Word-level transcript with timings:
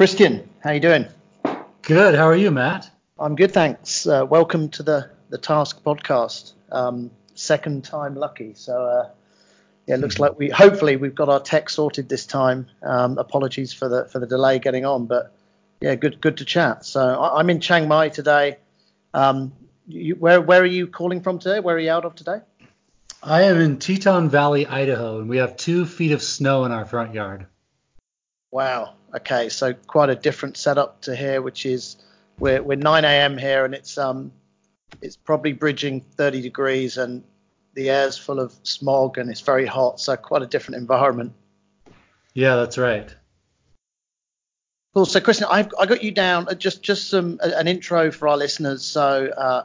Christian, 0.00 0.48
how 0.60 0.70
you 0.70 0.80
doing? 0.80 1.04
Good. 1.82 2.14
How 2.14 2.26
are 2.26 2.34
you, 2.34 2.50
Matt? 2.50 2.90
I'm 3.18 3.36
good, 3.36 3.52
thanks. 3.52 4.06
Uh, 4.06 4.24
welcome 4.24 4.70
to 4.70 4.82
the 4.82 5.10
the 5.28 5.36
Task 5.36 5.84
Podcast. 5.84 6.54
Um, 6.72 7.10
second 7.34 7.84
time 7.84 8.14
lucky. 8.14 8.54
So 8.54 8.82
uh, 8.82 9.10
yeah, 9.86 9.96
it 9.96 10.00
looks 10.00 10.14
mm-hmm. 10.14 10.22
like 10.22 10.38
we 10.38 10.48
hopefully 10.48 10.96
we've 10.96 11.14
got 11.14 11.28
our 11.28 11.38
tech 11.38 11.68
sorted 11.68 12.08
this 12.08 12.24
time. 12.24 12.66
Um, 12.82 13.18
apologies 13.18 13.74
for 13.74 13.90
the 13.90 14.06
for 14.06 14.18
the 14.18 14.26
delay 14.26 14.58
getting 14.58 14.86
on, 14.86 15.04
but 15.04 15.34
yeah, 15.82 15.96
good 15.96 16.18
good 16.22 16.38
to 16.38 16.46
chat. 16.46 16.86
So 16.86 17.20
I, 17.20 17.38
am 17.38 17.50
in 17.50 17.60
Chiang 17.60 17.86
Mai 17.86 18.08
today. 18.08 18.56
Um, 19.12 19.52
you, 19.86 20.14
where 20.14 20.40
where 20.40 20.62
are 20.62 20.72
you 20.78 20.86
calling 20.86 21.20
from 21.20 21.40
today? 21.40 21.60
Where 21.60 21.76
are 21.76 21.78
you 21.78 21.90
out 21.90 22.06
of 22.06 22.14
today? 22.14 22.40
I 23.22 23.42
am 23.42 23.60
in 23.60 23.78
Teton 23.78 24.30
Valley, 24.30 24.66
Idaho, 24.66 25.18
and 25.20 25.28
we 25.28 25.36
have 25.36 25.58
two 25.58 25.84
feet 25.84 26.12
of 26.12 26.22
snow 26.22 26.64
in 26.64 26.72
our 26.72 26.86
front 26.86 27.12
yard. 27.12 27.46
Wow. 28.50 28.94
Okay, 29.14 29.48
so 29.48 29.74
quite 29.74 30.10
a 30.10 30.14
different 30.14 30.56
setup 30.56 31.02
to 31.02 31.14
here, 31.14 31.42
which 31.42 31.66
is 31.66 31.96
we're 32.38 32.62
we're 32.62 32.76
9 32.76 33.04
a.m. 33.04 33.38
here, 33.38 33.64
and 33.64 33.74
it's 33.74 33.98
um 33.98 34.32
it's 35.02 35.16
probably 35.16 35.52
bridging 35.52 36.00
30 36.00 36.42
degrees, 36.42 36.96
and 36.96 37.22
the 37.74 37.90
air's 37.90 38.18
full 38.18 38.40
of 38.40 38.54
smog, 38.62 39.18
and 39.18 39.30
it's 39.30 39.40
very 39.40 39.66
hot. 39.66 40.00
So 40.00 40.16
quite 40.16 40.42
a 40.42 40.46
different 40.46 40.80
environment. 40.80 41.32
Yeah, 42.34 42.56
that's 42.56 42.78
right. 42.78 43.14
Cool. 44.94 45.06
So, 45.06 45.20
Christian, 45.20 45.46
I've 45.50 45.72
I 45.78 45.86
got 45.86 46.02
you 46.02 46.10
down 46.10 46.48
uh, 46.48 46.54
just 46.54 46.82
just 46.82 47.08
some 47.08 47.38
an 47.42 47.68
intro 47.68 48.10
for 48.10 48.26
our 48.26 48.36
listeners. 48.36 48.84
So, 48.84 49.26
uh, 49.26 49.64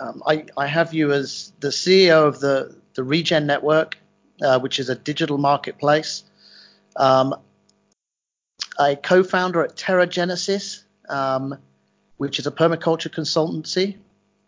um, 0.00 0.22
I 0.26 0.46
I 0.56 0.66
have 0.66 0.94
you 0.94 1.12
as 1.12 1.52
the 1.60 1.68
CEO 1.68 2.26
of 2.26 2.40
the 2.40 2.74
the 2.94 3.04
Regen 3.04 3.46
Network, 3.46 3.98
uh, 4.40 4.58
which 4.58 4.78
is 4.78 4.88
a 4.88 4.94
digital 4.94 5.36
marketplace. 5.36 6.22
Um, 6.96 7.34
a 8.78 8.96
co-founder 8.96 9.62
at 9.62 9.76
TerraGenesis, 9.76 10.82
um, 11.08 11.58
which 12.16 12.38
is 12.38 12.46
a 12.46 12.50
permaculture 12.50 13.12
consultancy. 13.12 13.96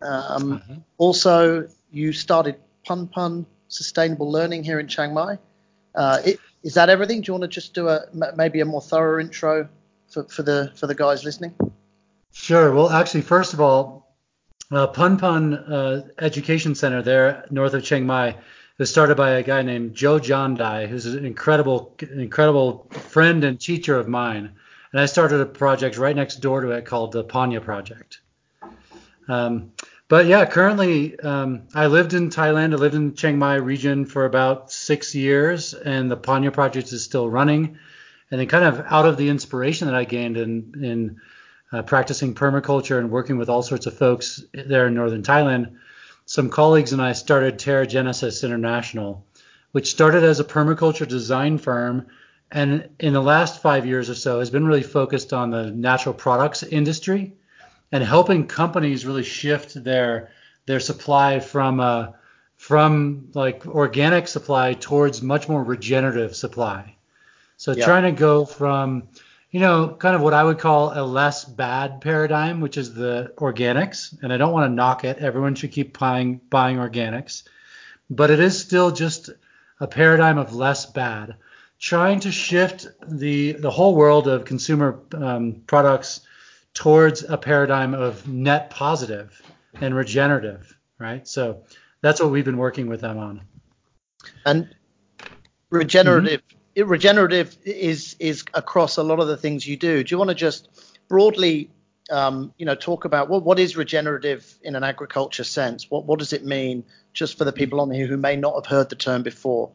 Um, 0.01 0.61
mm-hmm. 0.61 0.75
Also, 0.97 1.69
you 1.91 2.13
started 2.13 2.57
Pun 2.87 3.07
Pun 3.09 3.47
Sustainable 3.69 4.31
Learning 4.31 4.63
here 4.65 4.81
in 4.81 4.89
Chiang 4.89 5.15
Mai. 5.15 5.39
Uh, 5.95 6.21
it, 6.25 6.41
is 6.63 6.75
that 6.75 6.89
everything? 6.89 7.21
Do 7.21 7.31
you 7.31 7.35
want 7.35 7.43
to 7.43 7.49
just 7.49 7.75
do 7.75 7.89
a 7.89 8.07
maybe 8.37 8.61
a 8.61 8.65
more 8.65 8.81
thorough 8.81 9.21
intro 9.21 9.69
for, 10.09 10.25
for 10.25 10.43
the 10.43 10.73
for 10.75 10.87
the 10.87 10.95
guys 10.95 11.25
listening? 11.25 11.55
Sure. 12.33 12.73
Well, 12.73 12.91
actually, 12.91 13.23
first 13.23 13.53
of 13.53 13.61
all, 13.61 14.15
uh, 14.71 14.87
Pun 14.89 15.19
Pun 15.19 15.55
uh, 15.55 16.09
Education 16.19 16.75
Center 16.75 17.03
there 17.03 17.47
north 17.51 17.75
of 17.75 17.83
Chiang 17.83 18.07
Mai 18.07 18.37
was 18.79 18.89
started 18.89 19.17
by 19.17 19.31
a 19.31 19.43
guy 19.43 19.63
named 19.63 19.95
Joe 19.95 20.19
Jandai, 20.19 20.89
who's 20.89 21.07
an 21.07 21.27
incredible, 21.27 21.97
incredible 22.01 22.87
friend 22.91 23.43
and 23.43 23.61
teacher 23.61 23.99
of 23.99 24.09
mine. 24.09 24.53
And 24.93 25.01
I 25.01 25.07
started 25.07 25.41
a 25.41 25.47
project 25.47 25.99
right 25.99 26.15
next 26.15 26.37
door 26.37 26.61
to 26.63 26.71
it 26.71 26.87
called 26.87 27.13
the 27.13 27.25
Panya 27.25 27.63
Project. 27.63 28.21
Um, 29.29 29.73
but 30.09 30.25
yeah, 30.27 30.47
currently 30.47 31.19
um, 31.21 31.65
I 31.75 31.89
lived 31.89 32.15
in 32.15 32.31
Thailand. 32.31 32.73
I 32.73 32.77
lived 32.77 32.95
in 32.95 33.15
Chiang 33.15 33.39
Mai 33.39 33.57
region 33.57 34.07
for 34.07 34.25
about 34.25 34.73
six 34.73 35.15
years, 35.15 35.75
and 35.75 36.11
the 36.11 36.17
Panya 36.17 36.53
Project 36.53 36.93
is 36.93 37.05
still 37.05 37.29
running. 37.29 37.79
And 38.31 38.41
then, 38.41 38.47
kind 38.47 38.65
of 38.65 38.85
out 38.89 39.07
of 39.07 39.17
the 39.17 39.29
inspiration 39.29 39.87
that 39.89 39.95
I 39.95 40.05
gained 40.05 40.37
in 40.37 40.75
in 40.83 41.21
uh, 41.73 41.83
practicing 41.83 42.35
permaculture 42.35 42.99
and 42.99 43.11
working 43.11 43.37
with 43.37 43.51
all 43.51 43.63
sorts 43.63 43.87
of 43.87 43.99
folks 43.99 44.43
there 44.53 44.87
in 44.87 44.95
northern 44.95 45.23
Thailand, 45.23 45.77
some 46.29 46.51
colleagues 46.51 46.93
and 46.93 47.01
I 47.01 47.15
started 47.15 47.59
TerraGenesis 47.59 48.45
International, 48.45 49.25
which 49.73 49.89
started 49.91 50.23
as 50.25 50.41
a 50.41 50.45
permaculture 50.45 51.09
design 51.09 51.57
firm 51.57 52.07
and 52.51 52.91
in 53.01 53.15
the 53.15 53.23
last 53.23 53.63
five 53.63 53.87
years 53.87 54.11
or 54.11 54.15
so 54.15 54.39
has 54.39 54.51
been 54.51 54.67
really 54.67 54.83
focused 54.83 55.33
on 55.33 55.51
the 55.51 55.71
natural 55.71 56.15
products 56.15 56.63
industry 56.63 57.33
and 57.93 58.05
helping 58.05 58.47
companies 58.47 59.07
really 59.07 59.25
shift 59.25 59.83
their 59.83 60.31
their 60.67 60.81
supply 60.81 61.41
from 61.41 61.81
uh, 61.81 62.09
from 62.57 63.31
like 63.33 63.67
organic 63.67 64.29
supply 64.29 64.75
towards 64.75 65.23
much 65.23 65.49
more 65.49 65.65
regenerative 65.65 66.37
supply. 66.37 66.95
So 67.57 67.73
yep. 67.73 67.87
trying 67.87 68.03
to 68.03 68.13
go 68.13 68.45
from 68.45 69.09
you 69.51 69.61
know, 69.61 69.97
kind 69.99 70.15
of 70.15 70.21
what 70.21 70.35
I 70.35 70.45
would 70.45 70.59
call 70.59 70.93
a 70.93 71.05
less 71.05 71.45
bad 71.45 72.01
paradigm, 72.01 72.61
which 72.61 72.77
is 72.77 72.95
the 72.95 73.33
organics. 73.37 74.15
And 74.23 74.33
I 74.33 74.37
don't 74.37 74.53
want 74.53 74.71
to 74.71 74.75
knock 74.75 75.05
it. 75.05 75.19
Everyone 75.19 75.55
should 75.55 75.73
keep 75.73 75.99
buying 75.99 76.41
buying 76.51 76.77
organics, 76.77 77.45
but 78.11 78.31
it 78.31 78.41
is 78.41 78.59
still 78.59 78.91
just 78.91 79.31
a 79.81 79.87
paradigm 79.87 80.39
of 80.39 80.55
less 80.55 80.87
bad. 80.87 81.37
Trying 81.81 82.21
to 82.21 82.33
shift 82.33 82.89
the 83.07 83.53
the 83.53 83.71
whole 83.71 83.95
world 83.95 84.29
of 84.29 84.45
consumer 84.45 85.01
um, 85.15 85.63
products 85.67 86.21
towards 86.75 87.23
a 87.23 87.39
paradigm 87.39 87.95
of 87.95 88.29
net 88.29 88.71
positive 88.71 89.41
and 89.81 89.95
regenerative, 89.95 90.77
right? 90.99 91.27
So 91.27 91.63
that's 92.03 92.21
what 92.21 92.31
we've 92.31 92.45
been 92.45 92.59
working 92.59 92.89
with 92.89 93.01
them 93.01 93.19
on. 93.19 93.43
And 94.45 94.75
regenerative 95.71 96.41
mm-hmm 96.41 96.58
regenerative 96.87 97.57
is 97.65 98.17
is 98.19 98.45
across 98.55 98.97
a 98.97 99.03
lot 99.03 99.21
of 99.21 99.29
the 99.29 99.37
things 99.37 99.67
you 99.67 99.77
do. 99.77 100.05
Do 100.05 100.13
you 100.13 100.19
want 100.19 100.29
to 100.29 100.35
just 100.35 100.69
broadly, 101.09 101.71
um, 102.11 102.53
you 102.59 102.67
know, 102.67 102.75
talk 102.75 103.05
about 103.05 103.29
what 103.29 103.43
what 103.43 103.59
is 103.59 103.77
regenerative 103.77 104.59
in 104.63 104.77
an 104.77 104.85
agriculture 104.85 105.45
sense? 105.45 105.91
What 105.91 106.05
what 106.05 106.19
does 106.19 106.33
it 106.33 106.45
mean, 106.45 106.85
just 107.13 107.39
for 107.39 107.45
the 107.45 107.53
people 107.53 107.81
on 107.81 107.91
here 107.91 108.07
who 108.07 108.17
may 108.17 108.37
not 108.37 108.55
have 108.55 108.67
heard 108.67 108.89
the 108.91 108.97
term 108.97 109.23
before? 109.23 109.71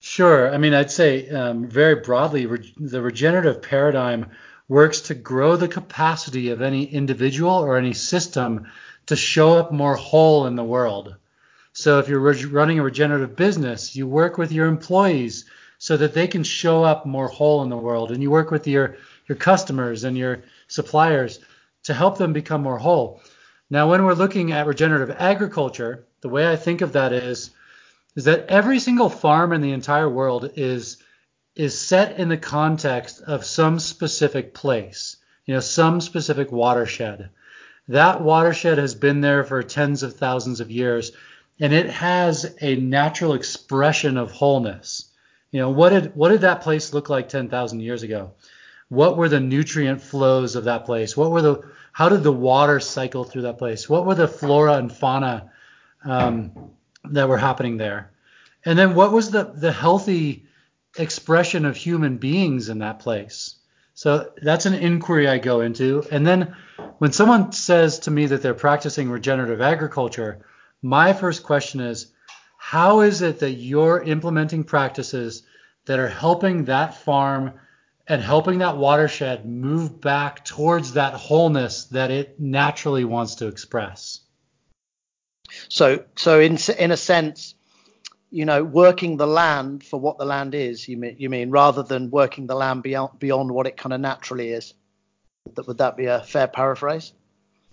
Sure. 0.00 0.52
I 0.52 0.58
mean, 0.58 0.74
I'd 0.74 0.90
say 0.90 1.28
um, 1.30 1.68
very 1.68 1.96
broadly, 1.96 2.46
re- 2.46 2.74
the 2.76 3.00
regenerative 3.00 3.62
paradigm 3.62 4.30
works 4.68 5.00
to 5.02 5.14
grow 5.14 5.56
the 5.56 5.68
capacity 5.68 6.50
of 6.50 6.60
any 6.60 6.84
individual 6.84 7.54
or 7.54 7.76
any 7.76 7.92
system 7.92 8.66
to 9.06 9.16
show 9.16 9.54
up 9.54 9.72
more 9.72 9.94
whole 9.94 10.46
in 10.46 10.56
the 10.56 10.64
world. 10.64 11.16
So 11.72 11.98
if 11.98 12.08
you're 12.08 12.20
re- 12.20 12.44
running 12.44 12.78
a 12.78 12.82
regenerative 12.82 13.36
business, 13.36 13.94
you 13.94 14.06
work 14.06 14.38
with 14.38 14.52
your 14.52 14.66
employees 14.66 15.44
so 15.78 15.96
that 15.96 16.14
they 16.14 16.26
can 16.26 16.42
show 16.42 16.82
up 16.82 17.06
more 17.06 17.28
whole 17.28 17.62
in 17.62 17.68
the 17.68 17.76
world. 17.76 18.10
And 18.10 18.22
you 18.22 18.30
work 18.30 18.50
with 18.50 18.66
your 18.66 18.96
your 19.28 19.36
customers 19.36 20.04
and 20.04 20.16
your 20.16 20.42
suppliers 20.68 21.40
to 21.84 21.94
help 21.94 22.18
them 22.18 22.32
become 22.32 22.62
more 22.62 22.78
whole. 22.78 23.20
Now, 23.68 23.90
when 23.90 24.04
we're 24.04 24.14
looking 24.14 24.52
at 24.52 24.66
regenerative 24.66 25.16
agriculture, 25.18 26.06
the 26.20 26.28
way 26.28 26.48
I 26.48 26.56
think 26.56 26.80
of 26.80 26.92
that 26.92 27.12
is 27.12 27.50
is 28.14 28.24
that 28.24 28.46
every 28.48 28.78
single 28.78 29.10
farm 29.10 29.52
in 29.52 29.60
the 29.60 29.72
entire 29.72 30.08
world 30.08 30.50
is 30.56 30.98
is 31.54 31.78
set 31.78 32.18
in 32.18 32.28
the 32.28 32.36
context 32.36 33.22
of 33.22 33.44
some 33.44 33.78
specific 33.78 34.52
place, 34.52 35.16
you 35.46 35.54
know, 35.54 35.60
some 35.60 36.00
specific 36.00 36.52
watershed. 36.52 37.30
That 37.88 38.20
watershed 38.20 38.78
has 38.78 38.94
been 38.94 39.20
there 39.20 39.44
for 39.44 39.62
tens 39.62 40.02
of 40.02 40.14
thousands 40.14 40.60
of 40.60 40.70
years, 40.70 41.12
and 41.60 41.72
it 41.72 41.88
has 41.88 42.54
a 42.60 42.76
natural 42.76 43.34
expression 43.34 44.16
of 44.16 44.32
wholeness. 44.32 45.10
You 45.50 45.60
know, 45.60 45.70
what 45.70 45.90
did 45.90 46.14
what 46.16 46.30
did 46.30 46.42
that 46.42 46.62
place 46.62 46.92
look 46.92 47.08
like 47.08 47.28
10,000 47.28 47.80
years 47.80 48.02
ago? 48.02 48.32
What 48.88 49.16
were 49.16 49.28
the 49.28 49.40
nutrient 49.40 50.02
flows 50.02 50.56
of 50.56 50.64
that 50.64 50.84
place? 50.84 51.16
What 51.16 51.30
were 51.30 51.42
the 51.42 51.62
how 51.92 52.08
did 52.08 52.22
the 52.22 52.32
water 52.32 52.80
cycle 52.80 53.24
through 53.24 53.42
that 53.42 53.58
place? 53.58 53.88
What 53.88 54.06
were 54.06 54.14
the 54.14 54.28
flora 54.28 54.74
and 54.74 54.92
fauna 54.92 55.50
um, 56.04 56.52
that 57.04 57.28
were 57.28 57.38
happening 57.38 57.76
there? 57.76 58.10
And 58.64 58.78
then 58.78 58.94
what 58.94 59.12
was 59.12 59.30
the 59.30 59.44
the 59.44 59.72
healthy 59.72 60.46
expression 60.98 61.64
of 61.64 61.76
human 61.76 62.18
beings 62.18 62.68
in 62.68 62.78
that 62.78 62.98
place? 63.00 63.56
So 63.94 64.30
that's 64.42 64.66
an 64.66 64.74
inquiry 64.74 65.26
I 65.26 65.38
go 65.38 65.62
into. 65.62 66.04
And 66.10 66.26
then 66.26 66.54
when 66.98 67.12
someone 67.12 67.52
says 67.52 68.00
to 68.00 68.10
me 68.10 68.26
that 68.26 68.42
they're 68.42 68.52
practicing 68.52 69.10
regenerative 69.10 69.62
agriculture, 69.62 70.44
my 70.82 71.14
first 71.14 71.42
question 71.42 71.80
is, 71.80 72.12
how 72.68 73.02
is 73.02 73.22
it 73.22 73.38
that 73.38 73.52
you're 73.52 74.02
implementing 74.02 74.64
practices 74.64 75.44
that 75.84 76.00
are 76.00 76.08
helping 76.08 76.64
that 76.64 76.96
farm 76.96 77.52
and 78.08 78.20
helping 78.20 78.58
that 78.58 78.76
watershed 78.76 79.46
move 79.46 80.00
back 80.00 80.44
towards 80.44 80.94
that 80.94 81.14
wholeness 81.14 81.84
that 81.84 82.10
it 82.10 82.40
naturally 82.40 83.04
wants 83.04 83.36
to 83.36 83.46
express? 83.46 84.18
So, 85.68 86.02
so 86.16 86.40
in 86.40 86.58
in 86.76 86.90
a 86.90 86.96
sense, 86.96 87.54
you 88.30 88.44
know, 88.44 88.64
working 88.64 89.16
the 89.16 89.28
land 89.28 89.84
for 89.84 90.00
what 90.00 90.18
the 90.18 90.24
land 90.24 90.52
is. 90.52 90.88
You 90.88 90.96
mean 90.96 91.14
you 91.20 91.30
mean 91.30 91.52
rather 91.52 91.84
than 91.84 92.10
working 92.10 92.48
the 92.48 92.56
land 92.56 92.82
beyond 92.82 93.16
beyond 93.20 93.52
what 93.52 93.68
it 93.68 93.76
kind 93.76 93.92
of 93.92 94.00
naturally 94.00 94.50
is. 94.50 94.74
Would 95.54 95.78
that 95.78 95.96
be 95.96 96.06
a 96.06 96.20
fair 96.24 96.48
paraphrase? 96.48 97.12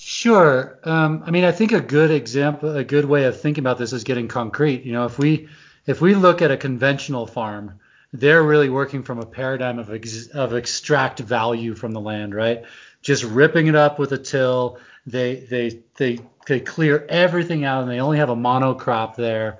Sure. 0.05 0.79
Um, 0.83 1.23
I 1.25 1.31
mean, 1.31 1.45
I 1.45 1.53
think 1.53 1.71
a 1.71 1.79
good 1.79 2.11
example, 2.11 2.75
a 2.75 2.83
good 2.83 3.05
way 3.05 3.23
of 3.23 3.39
thinking 3.39 3.63
about 3.63 3.77
this 3.77 3.93
is 3.93 4.03
getting 4.03 4.27
concrete. 4.27 4.83
You 4.83 4.91
know, 4.91 5.05
if 5.05 5.17
we 5.17 5.47
if 5.85 6.01
we 6.01 6.13
look 6.13 6.41
at 6.41 6.51
a 6.51 6.57
conventional 6.57 7.25
farm, 7.25 7.79
they're 8.11 8.43
really 8.43 8.69
working 8.69 9.03
from 9.03 9.19
a 9.19 9.25
paradigm 9.25 9.79
of 9.79 9.89
ex, 9.89 10.27
of 10.27 10.53
extract 10.53 11.19
value 11.19 11.73
from 11.73 11.93
the 11.93 12.01
land, 12.01 12.35
right? 12.35 12.63
Just 13.01 13.23
ripping 13.23 13.67
it 13.67 13.75
up 13.75 13.97
with 13.97 14.11
a 14.11 14.17
till. 14.17 14.77
They 15.07 15.35
they 15.49 15.83
they 15.95 16.19
they 16.47 16.59
clear 16.59 17.05
everything 17.07 17.63
out, 17.63 17.83
and 17.83 17.89
they 17.89 18.01
only 18.01 18.17
have 18.17 18.29
a 18.29 18.35
monocrop 18.35 19.15
there. 19.15 19.59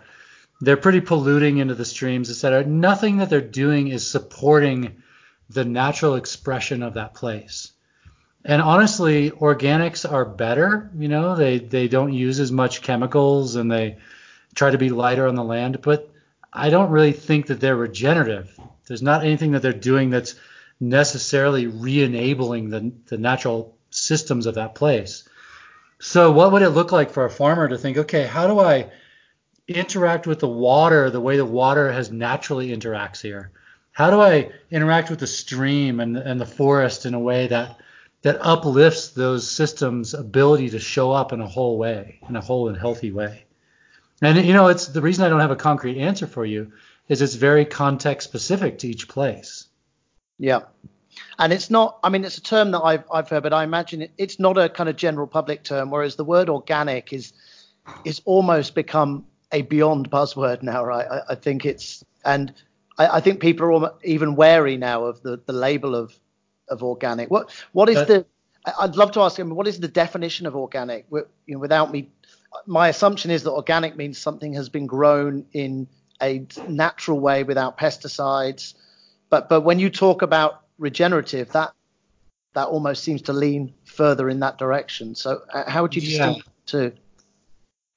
They're 0.59 0.75
pretty 0.75 0.99
polluting 0.99 1.59
into 1.59 1.75
the 1.75 1.85
streams, 1.85 2.29
etc. 2.29 2.65
Nothing 2.65 3.17
that 3.17 3.29
they're 3.29 3.39
doing 3.39 3.87
is 3.87 4.05
supporting 4.05 5.01
the 5.49 5.63
natural 5.63 6.15
expression 6.15 6.83
of 6.83 6.95
that 6.95 7.13
place. 7.13 7.71
And 8.45 8.61
honestly, 8.61 9.31
organics 9.31 10.09
are 10.09 10.25
better. 10.25 10.91
You 10.97 11.07
know, 11.07 11.35
they 11.35 11.59
they 11.59 11.87
don't 11.87 12.13
use 12.13 12.39
as 12.39 12.51
much 12.51 12.81
chemicals 12.81 13.55
and 13.55 13.71
they 13.71 13.97
try 14.53 14.71
to 14.71 14.77
be 14.77 14.89
lighter 14.89 15.27
on 15.27 15.35
the 15.35 15.43
land. 15.43 15.81
But 15.81 16.09
I 16.51 16.69
don't 16.69 16.91
really 16.91 17.13
think 17.13 17.47
that 17.47 17.59
they're 17.59 17.75
regenerative. 17.75 18.59
There's 18.87 19.01
not 19.01 19.23
anything 19.23 19.51
that 19.51 19.61
they're 19.61 19.73
doing 19.73 20.09
that's 20.09 20.35
necessarily 20.79 21.67
re-enabling 21.67 22.69
the 22.69 22.91
the 23.07 23.17
natural 23.17 23.77
systems 23.91 24.45
of 24.45 24.55
that 24.55 24.75
place. 24.75 25.27
So 25.99 26.31
what 26.31 26.51
would 26.51 26.63
it 26.63 26.71
look 26.71 26.91
like 26.91 27.11
for 27.11 27.23
a 27.23 27.29
farmer 27.29 27.69
to 27.69 27.77
think, 27.77 27.97
okay, 27.97 28.25
how 28.25 28.47
do 28.47 28.59
I 28.59 28.91
interact 29.69 30.27
with 30.27 30.39
the 30.39 30.49
water 30.49 31.09
the 31.09 31.21
way 31.21 31.37
the 31.37 31.45
water 31.45 31.91
has 31.91 32.11
naturally 32.11 32.75
interacts 32.75 33.21
here? 33.21 33.51
How 33.93 34.09
do 34.09 34.19
I 34.19 34.51
interact 34.69 35.09
with 35.09 35.19
the 35.19 35.27
stream 35.27 36.01
and, 36.01 36.17
and 36.17 36.41
the 36.41 36.45
forest 36.45 37.05
in 37.05 37.13
a 37.13 37.19
way 37.19 37.47
that 37.47 37.79
that 38.23 38.37
uplifts 38.41 39.09
those 39.09 39.49
systems' 39.49 40.13
ability 40.13 40.69
to 40.71 40.79
show 40.79 41.11
up 41.11 41.31
in 41.31 41.41
a 41.41 41.47
whole 41.47 41.77
way, 41.77 42.19
in 42.27 42.35
a 42.35 42.41
whole 42.41 42.67
and 42.67 42.77
healthy 42.77 43.11
way? 43.11 43.45
And 44.21 44.45
you 44.45 44.53
know, 44.53 44.67
it's 44.67 44.87
the 44.87 45.01
reason 45.01 45.25
I 45.25 45.29
don't 45.29 45.41
have 45.41 45.51
a 45.51 45.55
concrete 45.55 45.99
answer 45.99 46.27
for 46.27 46.45
you 46.45 46.71
is 47.09 47.21
it's 47.21 47.35
very 47.35 47.65
context 47.65 48.27
specific 48.27 48.79
to 48.79 48.87
each 48.87 49.07
place. 49.07 49.67
Yeah. 50.39 50.61
And 51.37 51.53
it's 51.53 51.69
not, 51.69 51.99
I 52.03 52.09
mean, 52.09 52.23
it's 52.23 52.37
a 52.37 52.41
term 52.41 52.71
that 52.71 52.81
I've, 52.81 53.03
I've 53.11 53.29
heard, 53.29 53.43
but 53.43 53.53
I 53.53 53.63
imagine 53.63 54.01
it, 54.03 54.11
it's 54.17 54.39
not 54.39 54.57
a 54.57 54.69
kind 54.69 54.89
of 54.89 54.95
general 54.95 55.27
public 55.27 55.63
term, 55.63 55.91
whereas 55.91 56.15
the 56.15 56.23
word 56.23 56.49
organic 56.49 57.13
is, 57.13 57.33
is 58.05 58.21
almost 58.25 58.73
become 58.75 59.25
a 59.51 59.61
beyond 59.61 60.09
buzzword 60.09 60.63
now, 60.63 60.83
right? 60.83 61.05
I, 61.09 61.21
I 61.33 61.35
think 61.35 61.65
it's, 61.65 62.03
and 62.25 62.53
I, 62.97 63.17
I, 63.17 63.19
think 63.19 63.41
people 63.41 63.85
are 63.85 63.93
even 64.03 64.35
wary 64.35 64.77
now 64.77 65.03
of 65.03 65.21
the, 65.21 65.39
the 65.45 65.53
label 65.53 65.95
of, 65.95 66.17
of 66.69 66.83
organic. 66.83 67.29
What, 67.29 67.51
what 67.71 67.89
is 67.89 67.97
uh, 67.97 68.05
the, 68.05 68.25
I'd 68.79 68.95
love 68.95 69.11
to 69.13 69.21
ask 69.21 69.37
him, 69.37 69.49
what 69.55 69.67
is 69.67 69.79
the 69.79 69.87
definition 69.87 70.45
of 70.45 70.55
organic? 70.55 71.05
You 71.11 71.25
know, 71.47 71.59
without 71.59 71.91
me, 71.91 72.09
my 72.65 72.89
assumption 72.89 73.31
is 73.31 73.43
that 73.43 73.51
organic 73.51 73.95
means 73.97 74.17
something 74.17 74.53
has 74.53 74.69
been 74.69 74.85
grown 74.85 75.45
in 75.53 75.87
a 76.21 76.45
natural 76.67 77.19
way 77.19 77.43
without 77.43 77.77
pesticides. 77.77 78.75
But, 79.29 79.49
but 79.49 79.61
when 79.61 79.79
you 79.79 79.89
talk 79.89 80.21
about 80.21 80.61
regenerative, 80.77 81.51
that 81.51 81.73
that 82.53 82.67
almost 82.67 83.03
seems 83.03 83.21
to 83.23 83.33
lean 83.33 83.73
further 83.85 84.29
in 84.29 84.39
that 84.39 84.57
direction. 84.59 85.15
So 85.15 85.41
uh, 85.51 85.69
how 85.69 85.81
would 85.81 85.95
you 85.95 86.01
distinguish 86.01 86.45
yeah. 86.45 86.51
two? 86.65 86.91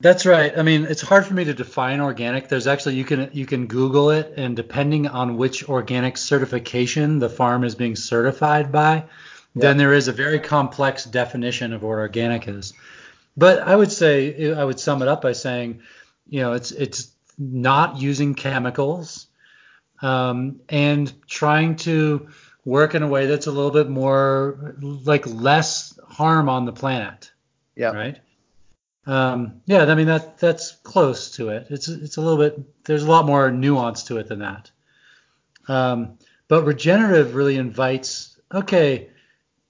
That's 0.00 0.26
right. 0.26 0.56
I 0.56 0.62
mean, 0.62 0.84
it's 0.84 1.00
hard 1.00 1.24
for 1.24 1.32
me 1.32 1.44
to 1.44 1.54
define 1.54 2.00
organic. 2.00 2.48
There's 2.48 2.66
actually 2.66 2.96
you 2.96 3.04
can 3.04 3.30
you 3.32 3.46
can 3.46 3.66
Google 3.66 4.10
it, 4.10 4.34
and 4.36 4.54
depending 4.54 5.08
on 5.08 5.38
which 5.38 5.68
organic 5.68 6.18
certification 6.18 7.18
the 7.18 7.30
farm 7.30 7.64
is 7.64 7.74
being 7.74 7.96
certified 7.96 8.70
by, 8.70 8.96
yeah. 8.96 9.04
then 9.54 9.78
there 9.78 9.94
is 9.94 10.08
a 10.08 10.12
very 10.12 10.38
complex 10.38 11.04
definition 11.04 11.72
of 11.72 11.82
what 11.82 11.92
organic 11.92 12.46
is. 12.46 12.74
But 13.38 13.60
I 13.60 13.74
would 13.74 13.90
say 13.90 14.52
I 14.52 14.64
would 14.64 14.78
sum 14.78 15.00
it 15.00 15.08
up 15.08 15.22
by 15.22 15.32
saying, 15.32 15.80
you 16.28 16.40
know, 16.40 16.52
it's 16.52 16.72
it's 16.72 17.10
not 17.38 17.98
using 17.98 18.34
chemicals 18.34 19.28
um, 20.02 20.60
and 20.68 21.10
trying 21.26 21.76
to 21.76 22.28
work 22.66 22.94
in 22.94 23.02
a 23.02 23.08
way 23.08 23.26
that's 23.26 23.46
a 23.46 23.52
little 23.52 23.70
bit 23.70 23.88
more 23.88 24.76
like 24.80 25.26
less 25.26 25.98
harm 26.06 26.50
on 26.50 26.66
the 26.66 26.72
planet. 26.72 27.30
Yeah. 27.76 27.92
Right. 27.92 28.18
Um, 29.06 29.62
yeah. 29.66 29.84
I 29.84 29.94
mean 29.94 30.06
that 30.06 30.38
that's 30.38 30.72
close 30.72 31.32
to 31.32 31.50
it. 31.50 31.68
It's 31.70 31.88
it's 31.88 32.16
a 32.16 32.20
little 32.20 32.38
bit. 32.38 32.84
There's 32.84 33.04
a 33.04 33.10
lot 33.10 33.26
more 33.26 33.50
nuance 33.50 34.04
to 34.04 34.18
it 34.18 34.26
than 34.28 34.40
that. 34.40 34.70
Um, 35.68 36.18
but 36.48 36.64
regenerative 36.64 37.34
really 37.34 37.56
invites. 37.56 38.38
Okay, 38.52 39.10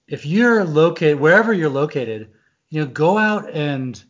if 0.07 0.25
you're 0.25 0.63
located 0.63 1.19
wherever 1.19 1.53
you're 1.53 1.69
located, 1.69 2.29
you 2.69 2.81
know, 2.81 2.87
go 2.87 3.17
out 3.17 3.49
and 3.51 4.01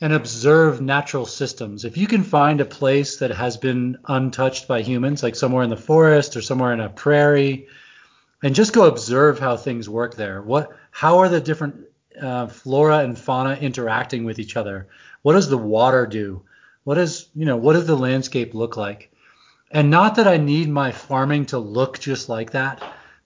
and 0.00 0.12
observe 0.14 0.80
natural 0.80 1.26
systems. 1.26 1.84
If 1.84 1.98
you 1.98 2.06
can 2.06 2.22
find 2.22 2.60
a 2.60 2.64
place 2.64 3.18
that 3.18 3.30
has 3.32 3.58
been 3.58 3.98
untouched 4.06 4.66
by 4.66 4.80
humans, 4.80 5.22
like 5.22 5.36
somewhere 5.36 5.62
in 5.62 5.70
the 5.70 5.76
forest 5.76 6.36
or 6.36 6.42
somewhere 6.42 6.72
in 6.72 6.80
a 6.80 6.88
prairie, 6.88 7.68
and 8.42 8.54
just 8.54 8.72
go 8.72 8.86
observe 8.86 9.38
how 9.38 9.56
things 9.56 9.90
work 9.90 10.14
there. 10.14 10.40
What, 10.40 10.70
how 10.90 11.18
are 11.18 11.28
the 11.28 11.40
different 11.40 11.84
uh, 12.20 12.46
flora 12.46 12.98
and 12.98 13.18
fauna 13.18 13.54
interacting 13.54 14.24
with 14.24 14.38
each 14.38 14.56
other? 14.56 14.88
What 15.22 15.34
does 15.34 15.48
the 15.48 15.58
water 15.58 16.06
do? 16.06 16.42
What 16.84 16.94
does, 16.94 17.28
you 17.34 17.44
know, 17.44 17.56
what 17.56 17.74
does 17.74 17.86
the 17.86 17.96
landscape 17.96 18.54
look 18.54 18.76
like? 18.76 19.12
And 19.70 19.90
not 19.90 20.16
that 20.16 20.26
I 20.26 20.36
need 20.36 20.68
my 20.68 20.90
farming 20.90 21.46
to 21.46 21.58
look 21.58 21.98
just 21.98 22.28
like 22.28 22.52
that, 22.52 22.82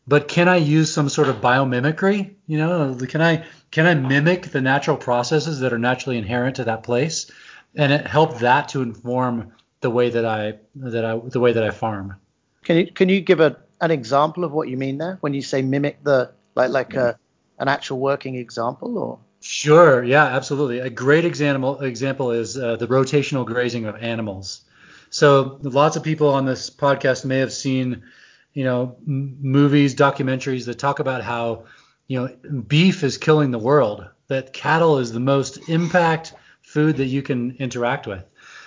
but 0.06 0.28
can 0.28 0.48
I 0.48 0.56
use 0.56 0.92
some 0.92 1.08
sort 1.08 1.28
of 1.28 1.36
biomimicry? 1.36 2.34
You 2.46 2.58
know, 2.58 2.94
can 3.08 3.22
I 3.22 3.46
can 3.70 3.86
I 3.86 3.94
mimic 3.94 4.50
the 4.50 4.60
natural 4.60 4.96
processes 4.96 5.60
that 5.60 5.72
are 5.72 5.78
naturally 5.78 6.18
inherent 6.18 6.56
to 6.56 6.64
that 6.64 6.82
place, 6.82 7.30
and 7.74 7.92
it 7.92 8.06
help 8.06 8.38
that 8.40 8.68
to 8.70 8.82
inform 8.82 9.52
the 9.80 9.90
way 9.90 10.10
that 10.10 10.24
I 10.26 10.54
that 10.76 11.04
I 11.04 11.16
the 11.16 11.40
way 11.40 11.52
that 11.52 11.62
I 11.62 11.70
farm. 11.70 12.16
Can 12.64 12.76
you 12.76 12.92
can 12.92 13.08
you 13.08 13.20
give 13.20 13.40
a 13.40 13.56
an 13.80 13.90
example 13.90 14.44
of 14.44 14.52
what 14.52 14.68
you 14.68 14.76
mean 14.76 14.98
there 14.98 15.18
when 15.20 15.32
you 15.32 15.42
say 15.42 15.62
mimic 15.62 16.04
the 16.04 16.32
like 16.54 16.70
like 16.70 16.94
a, 16.94 17.18
an 17.58 17.68
actual 17.68 18.00
working 18.00 18.36
example 18.36 18.98
or? 18.98 19.18
Sure. 19.40 20.02
Yeah. 20.02 20.24
Absolutely. 20.24 20.78
A 20.78 20.90
great 20.90 21.24
example 21.24 21.80
example 21.80 22.30
is 22.30 22.56
uh, 22.56 22.76
the 22.76 22.86
rotational 22.86 23.44
grazing 23.44 23.84
of 23.84 23.96
animals. 23.96 24.62
So 25.10 25.58
lots 25.62 25.96
of 25.96 26.02
people 26.02 26.28
on 26.28 26.44
this 26.44 26.70
podcast 26.70 27.24
may 27.24 27.38
have 27.38 27.52
seen, 27.52 28.02
you 28.52 28.64
know, 28.64 28.96
m- 29.06 29.36
movies, 29.40 29.94
documentaries 29.94 30.66
that 30.66 30.78
talk 30.78 30.98
about 30.98 31.22
how, 31.22 31.64
you 32.08 32.18
know, 32.18 32.62
beef 32.62 33.04
is 33.04 33.18
killing 33.18 33.50
the 33.50 33.58
world. 33.58 34.06
That 34.28 34.52
cattle 34.52 34.98
is 34.98 35.12
the 35.12 35.20
most 35.20 35.68
impact 35.68 36.34
food 36.62 36.96
that 36.96 37.06
you 37.06 37.22
can 37.22 37.56
interact 37.58 38.06
with. 38.06 38.24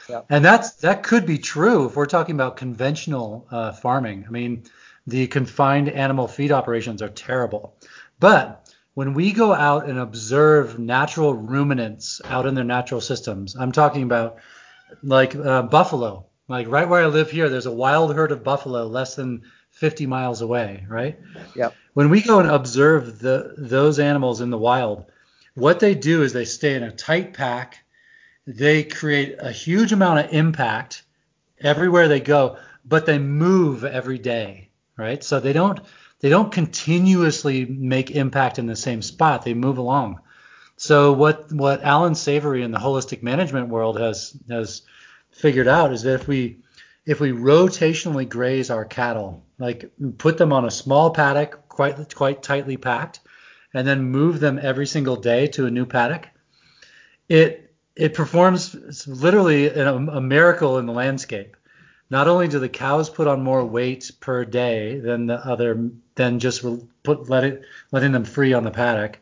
Yeah. 0.08 0.22
And 0.30 0.46
that's 0.46 0.72
that 0.76 1.04
could 1.04 1.26
be 1.26 1.38
true 1.38 1.86
if 1.86 1.96
we're 1.96 2.06
talking 2.06 2.36
about 2.36 2.56
conventional 2.56 3.48
uh, 3.52 3.72
farming. 3.72 4.26
I 4.28 4.32
mean, 4.32 4.64
the 5.06 5.28
confined 5.28 5.90
animal 5.90 6.28
feed 6.28 6.52
operations 6.52 7.02
are 7.02 7.10
terrible. 7.10 7.76
But 8.20 8.67
when 8.98 9.14
we 9.14 9.32
go 9.32 9.54
out 9.54 9.88
and 9.88 10.00
observe 10.00 10.80
natural 10.80 11.32
ruminants 11.32 12.20
out 12.26 12.48
in 12.48 12.56
their 12.56 12.64
natural 12.64 13.00
systems, 13.00 13.56
I'm 13.56 13.72
talking 13.72 14.02
about 14.02 14.38
like 15.04 15.36
uh, 15.36 15.62
buffalo. 15.62 16.26
Like 16.48 16.68
right 16.68 16.90
where 16.90 17.04
I 17.04 17.06
live 17.06 17.30
here, 17.30 17.48
there's 17.48 17.68
a 17.68 17.72
wild 17.72 18.16
herd 18.16 18.32
of 18.32 18.44
buffalo 18.44 18.88
less 18.88 19.14
than 19.14 19.44
50 19.70 20.08
miles 20.08 20.42
away, 20.42 20.84
right? 20.90 21.20
Yep. 21.56 21.76
When 21.94 22.10
we 22.10 22.24
go 22.24 22.40
and 22.40 22.50
observe 22.50 23.20
the 23.20 23.54
those 23.56 24.00
animals 24.00 24.42
in 24.42 24.50
the 24.50 24.58
wild, 24.58 25.06
what 25.54 25.80
they 25.80 25.94
do 25.94 26.24
is 26.24 26.34
they 26.34 26.46
stay 26.46 26.74
in 26.74 26.82
a 26.82 26.92
tight 26.92 27.36
pack. 27.36 27.78
They 28.48 28.84
create 28.84 29.36
a 29.38 29.52
huge 29.52 29.92
amount 29.92 30.26
of 30.26 30.34
impact 30.34 31.04
everywhere 31.62 32.08
they 32.08 32.20
go, 32.20 32.58
but 32.84 33.06
they 33.06 33.20
move 33.20 33.86
every 33.86 34.18
day 34.18 34.68
right? 34.98 35.24
So 35.24 35.40
they 35.40 35.54
don't 35.54 35.80
they 36.20 36.30
don't 36.30 36.52
continuously 36.52 37.66
make 37.66 38.12
impact 38.12 38.60
in 38.60 38.66
the 38.66 38.76
same 38.76 39.02
spot. 39.02 39.44
They 39.44 39.54
move 39.54 39.78
along. 39.78 40.20
So 40.78 41.14
what 41.14 41.52
what 41.52 41.84
Allan 41.84 42.16
Savory 42.16 42.64
in 42.64 42.72
the 42.72 42.78
holistic 42.78 43.24
management 43.24 43.70
world 43.70 44.00
has 44.00 44.38
has 44.50 44.84
figured 45.32 45.68
out 45.68 45.92
is 45.92 46.04
that 46.04 46.22
if 46.22 46.28
we 46.28 46.58
if 47.06 47.20
we 47.20 47.32
rotationally 47.32 48.28
graze 48.28 48.70
our 48.70 48.86
cattle, 48.86 49.46
like 49.60 49.92
put 50.18 50.38
them 50.38 50.54
on 50.54 50.66
a 50.66 50.72
small 50.72 51.12
paddock, 51.12 51.68
quite 51.68 52.14
quite 52.14 52.44
tightly 52.44 52.78
packed, 52.78 53.22
and 53.74 53.88
then 53.88 54.04
move 54.04 54.40
them 54.40 54.60
every 54.62 54.86
single 54.86 55.16
day 55.16 55.48
to 55.48 55.66
a 55.66 55.72
new 55.72 55.86
paddock, 55.86 56.28
it 57.30 57.74
it 57.96 58.14
performs 58.14 59.08
literally 59.08 59.68
a, 59.68 59.96
a 59.96 60.22
miracle 60.22 60.78
in 60.78 60.86
the 60.86 60.94
landscape 60.94 61.58
not 62.10 62.28
only 62.28 62.48
do 62.48 62.60
the 62.60 62.70
cows 62.70 63.10
put 63.10 63.28
on 63.28 63.44
more 63.44 63.66
weight 63.66 64.12
per 64.20 64.46
day 64.46 65.00
than 65.00 65.28
the 65.28 65.36
other 65.36 65.90
than 66.16 66.40
just 66.40 66.66
put 67.04 67.30
let 67.30 67.44
it 67.44 67.64
letting 67.92 68.12
them 68.12 68.26
free 68.26 68.54
on 68.54 68.64
the 68.64 68.72
paddock, 68.72 69.20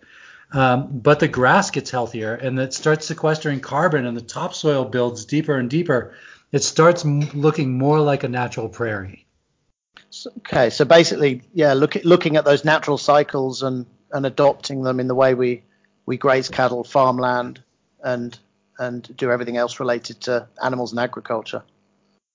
um, 0.51 0.99
but 0.99 1.19
the 1.19 1.27
grass 1.27 1.71
gets 1.71 1.91
healthier 1.91 2.35
and 2.35 2.59
it 2.59 2.73
starts 2.73 3.07
sequestering 3.07 3.59
carbon 3.59 4.05
and 4.05 4.15
the 4.15 4.21
topsoil 4.21 4.85
builds 4.85 5.25
deeper 5.25 5.57
and 5.57 5.69
deeper. 5.69 6.13
It 6.51 6.63
starts 6.63 7.03
m- 7.03 7.29
looking 7.33 7.77
more 7.77 7.99
like 7.99 8.23
a 8.23 8.29
natural 8.29 8.69
prairie. 8.69 9.25
Okay, 10.37 10.69
so 10.69 10.85
basically, 10.85 11.41
yeah, 11.53 11.73
look 11.73 11.95
at, 11.95 12.05
looking 12.05 12.37
at 12.37 12.45
those 12.45 12.63
natural 12.63 12.97
cycles 12.97 13.63
and 13.63 13.85
and 14.11 14.25
adopting 14.25 14.83
them 14.83 14.99
in 14.99 15.07
the 15.07 15.15
way 15.15 15.33
we 15.33 15.63
we 16.05 16.17
graze 16.17 16.47
cattle, 16.49 16.83
farmland, 16.83 17.61
and 18.03 18.37
and 18.77 19.15
do 19.17 19.31
everything 19.31 19.57
else 19.57 19.79
related 19.79 20.21
to 20.21 20.47
animals 20.63 20.91
and 20.91 20.99
agriculture. 20.99 21.63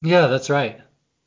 Yeah, 0.02 0.26
that's 0.28 0.50
right. 0.50 0.80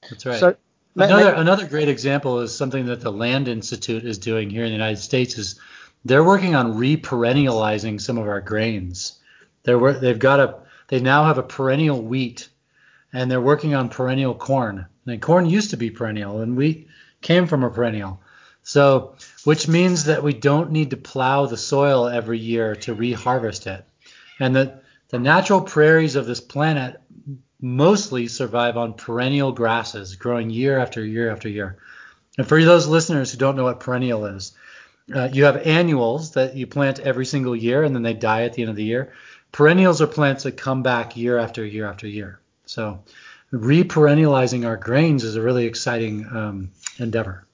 That's 0.09 0.25
right. 0.25 0.39
So 0.39 0.55
another 0.95 1.33
another 1.33 1.67
great 1.67 1.89
example 1.89 2.39
is 2.39 2.55
something 2.55 2.87
that 2.87 3.01
the 3.01 3.11
Land 3.11 3.47
Institute 3.47 4.05
is 4.05 4.17
doing 4.17 4.49
here 4.49 4.63
in 4.63 4.69
the 4.69 4.77
United 4.77 4.97
States 4.97 5.37
is 5.37 5.59
they're 6.05 6.23
working 6.23 6.55
on 6.55 6.73
reperennializing 6.73 8.01
some 8.01 8.17
of 8.17 8.27
our 8.27 8.41
grains. 8.41 9.19
They're 9.63 9.93
they've 9.93 10.19
got 10.19 10.39
a 10.39 10.59
they 10.87 10.99
now 10.99 11.25
have 11.25 11.37
a 11.37 11.43
perennial 11.43 12.01
wheat 12.01 12.49
and 13.13 13.29
they're 13.29 13.41
working 13.41 13.75
on 13.75 13.89
perennial 13.89 14.33
corn. 14.33 14.87
And 15.05 15.21
corn 15.21 15.45
used 15.45 15.69
to 15.69 15.77
be 15.77 15.91
perennial 15.91 16.41
and 16.41 16.57
wheat 16.57 16.87
came 17.21 17.47
from 17.47 17.63
a 17.63 17.69
perennial. 17.69 18.19
So, 18.63 19.15
which 19.43 19.67
means 19.67 20.05
that 20.05 20.23
we 20.23 20.33
don't 20.33 20.71
need 20.71 20.91
to 20.91 20.97
plow 20.97 21.45
the 21.45 21.57
soil 21.57 22.07
every 22.07 22.39
year 22.39 22.75
to 22.77 22.95
reharvest 22.95 23.67
it. 23.67 23.85
And 24.39 24.55
the, 24.55 24.81
the 25.09 25.19
natural 25.19 25.61
prairies 25.61 26.15
of 26.15 26.25
this 26.25 26.39
planet 26.39 26.99
mostly 27.63 28.27
survive 28.27 28.75
on 28.75 28.93
perennial 28.93 29.53
grasses 29.53 30.17
growing 30.17 30.49
year 30.49 30.77
after 30.77 31.03
year 31.03 31.31
after 31.31 31.47
year. 31.47 31.77
And 32.37 32.45
for 32.45 32.61
those 32.61 32.87
listeners 32.87 33.31
who 33.31 33.37
don't 33.37 33.55
know 33.55 33.63
what 33.63 33.79
perennial 33.79 34.25
is, 34.25 34.53
uh, 35.15 35.29
you 35.31 35.45
have 35.45 35.65
annuals 35.65 36.31
that 36.31 36.55
you 36.57 36.67
plant 36.67 36.99
every 36.99 37.25
single 37.25 37.55
year 37.55 37.83
and 37.83 37.95
then 37.95 38.03
they 38.03 38.13
die 38.13 38.43
at 38.43 38.53
the 38.53 38.63
end 38.63 38.69
of 38.69 38.75
the 38.75 38.83
year. 38.83 39.13
Perennials 39.53 40.01
are 40.01 40.07
plants 40.07 40.43
that 40.43 40.57
come 40.57 40.83
back 40.83 41.15
year 41.15 41.37
after 41.37 41.65
year 41.65 41.87
after 41.87 42.05
year. 42.05 42.39
So 42.65 43.01
reperennializing 43.53 44.65
our 44.65 44.77
grains 44.77 45.23
is 45.23 45.37
a 45.37 45.41
really 45.41 45.65
exciting 45.65 46.27
um, 46.27 46.71
endeavor. 46.99 47.45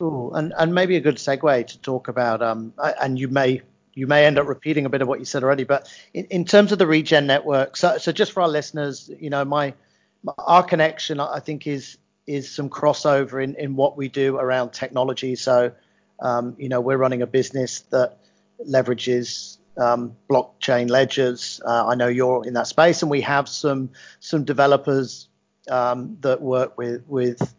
Ooh, 0.00 0.30
and, 0.34 0.52
and 0.56 0.72
maybe 0.72 0.96
a 0.96 1.00
good 1.00 1.16
segue 1.16 1.66
to 1.66 1.78
talk 1.80 2.06
about, 2.08 2.42
um, 2.42 2.74
and 3.00 3.18
you 3.18 3.28
may 3.28 3.62
you 3.94 4.06
may 4.06 4.26
end 4.26 4.38
up 4.38 4.46
repeating 4.46 4.86
a 4.86 4.88
bit 4.88 5.02
of 5.02 5.08
what 5.08 5.18
you 5.18 5.24
said 5.24 5.44
already, 5.44 5.64
but 5.64 5.92
in, 6.14 6.24
in 6.26 6.44
terms 6.44 6.72
of 6.72 6.78
the 6.78 6.86
regen 6.86 7.26
network, 7.26 7.76
so, 7.76 7.98
so 7.98 8.12
just 8.12 8.32
for 8.32 8.42
our 8.42 8.48
listeners, 8.48 9.10
you 9.20 9.30
know, 9.30 9.44
my, 9.44 9.74
my 10.22 10.32
our 10.38 10.62
connection, 10.62 11.20
I 11.20 11.40
think, 11.40 11.66
is 11.66 11.98
is 12.26 12.50
some 12.50 12.70
crossover 12.70 13.42
in, 13.42 13.56
in 13.56 13.74
what 13.74 13.96
we 13.96 14.08
do 14.08 14.36
around 14.36 14.70
technology. 14.72 15.34
So, 15.34 15.72
um, 16.20 16.54
you 16.56 16.68
know, 16.68 16.80
we're 16.80 16.96
running 16.96 17.22
a 17.22 17.26
business 17.26 17.80
that 17.90 18.18
leverages 18.64 19.58
um, 19.76 20.16
blockchain 20.30 20.88
ledgers. 20.88 21.60
Uh, 21.64 21.88
I 21.88 21.94
know 21.94 22.08
you're 22.08 22.46
in 22.46 22.54
that 22.54 22.66
space, 22.66 23.02
and 23.02 23.10
we 23.10 23.22
have 23.22 23.48
some 23.48 23.90
some 24.20 24.44
developers 24.44 25.28
um, 25.68 26.16
that 26.20 26.40
work 26.40 26.78
with 26.78 27.02
with 27.08 27.54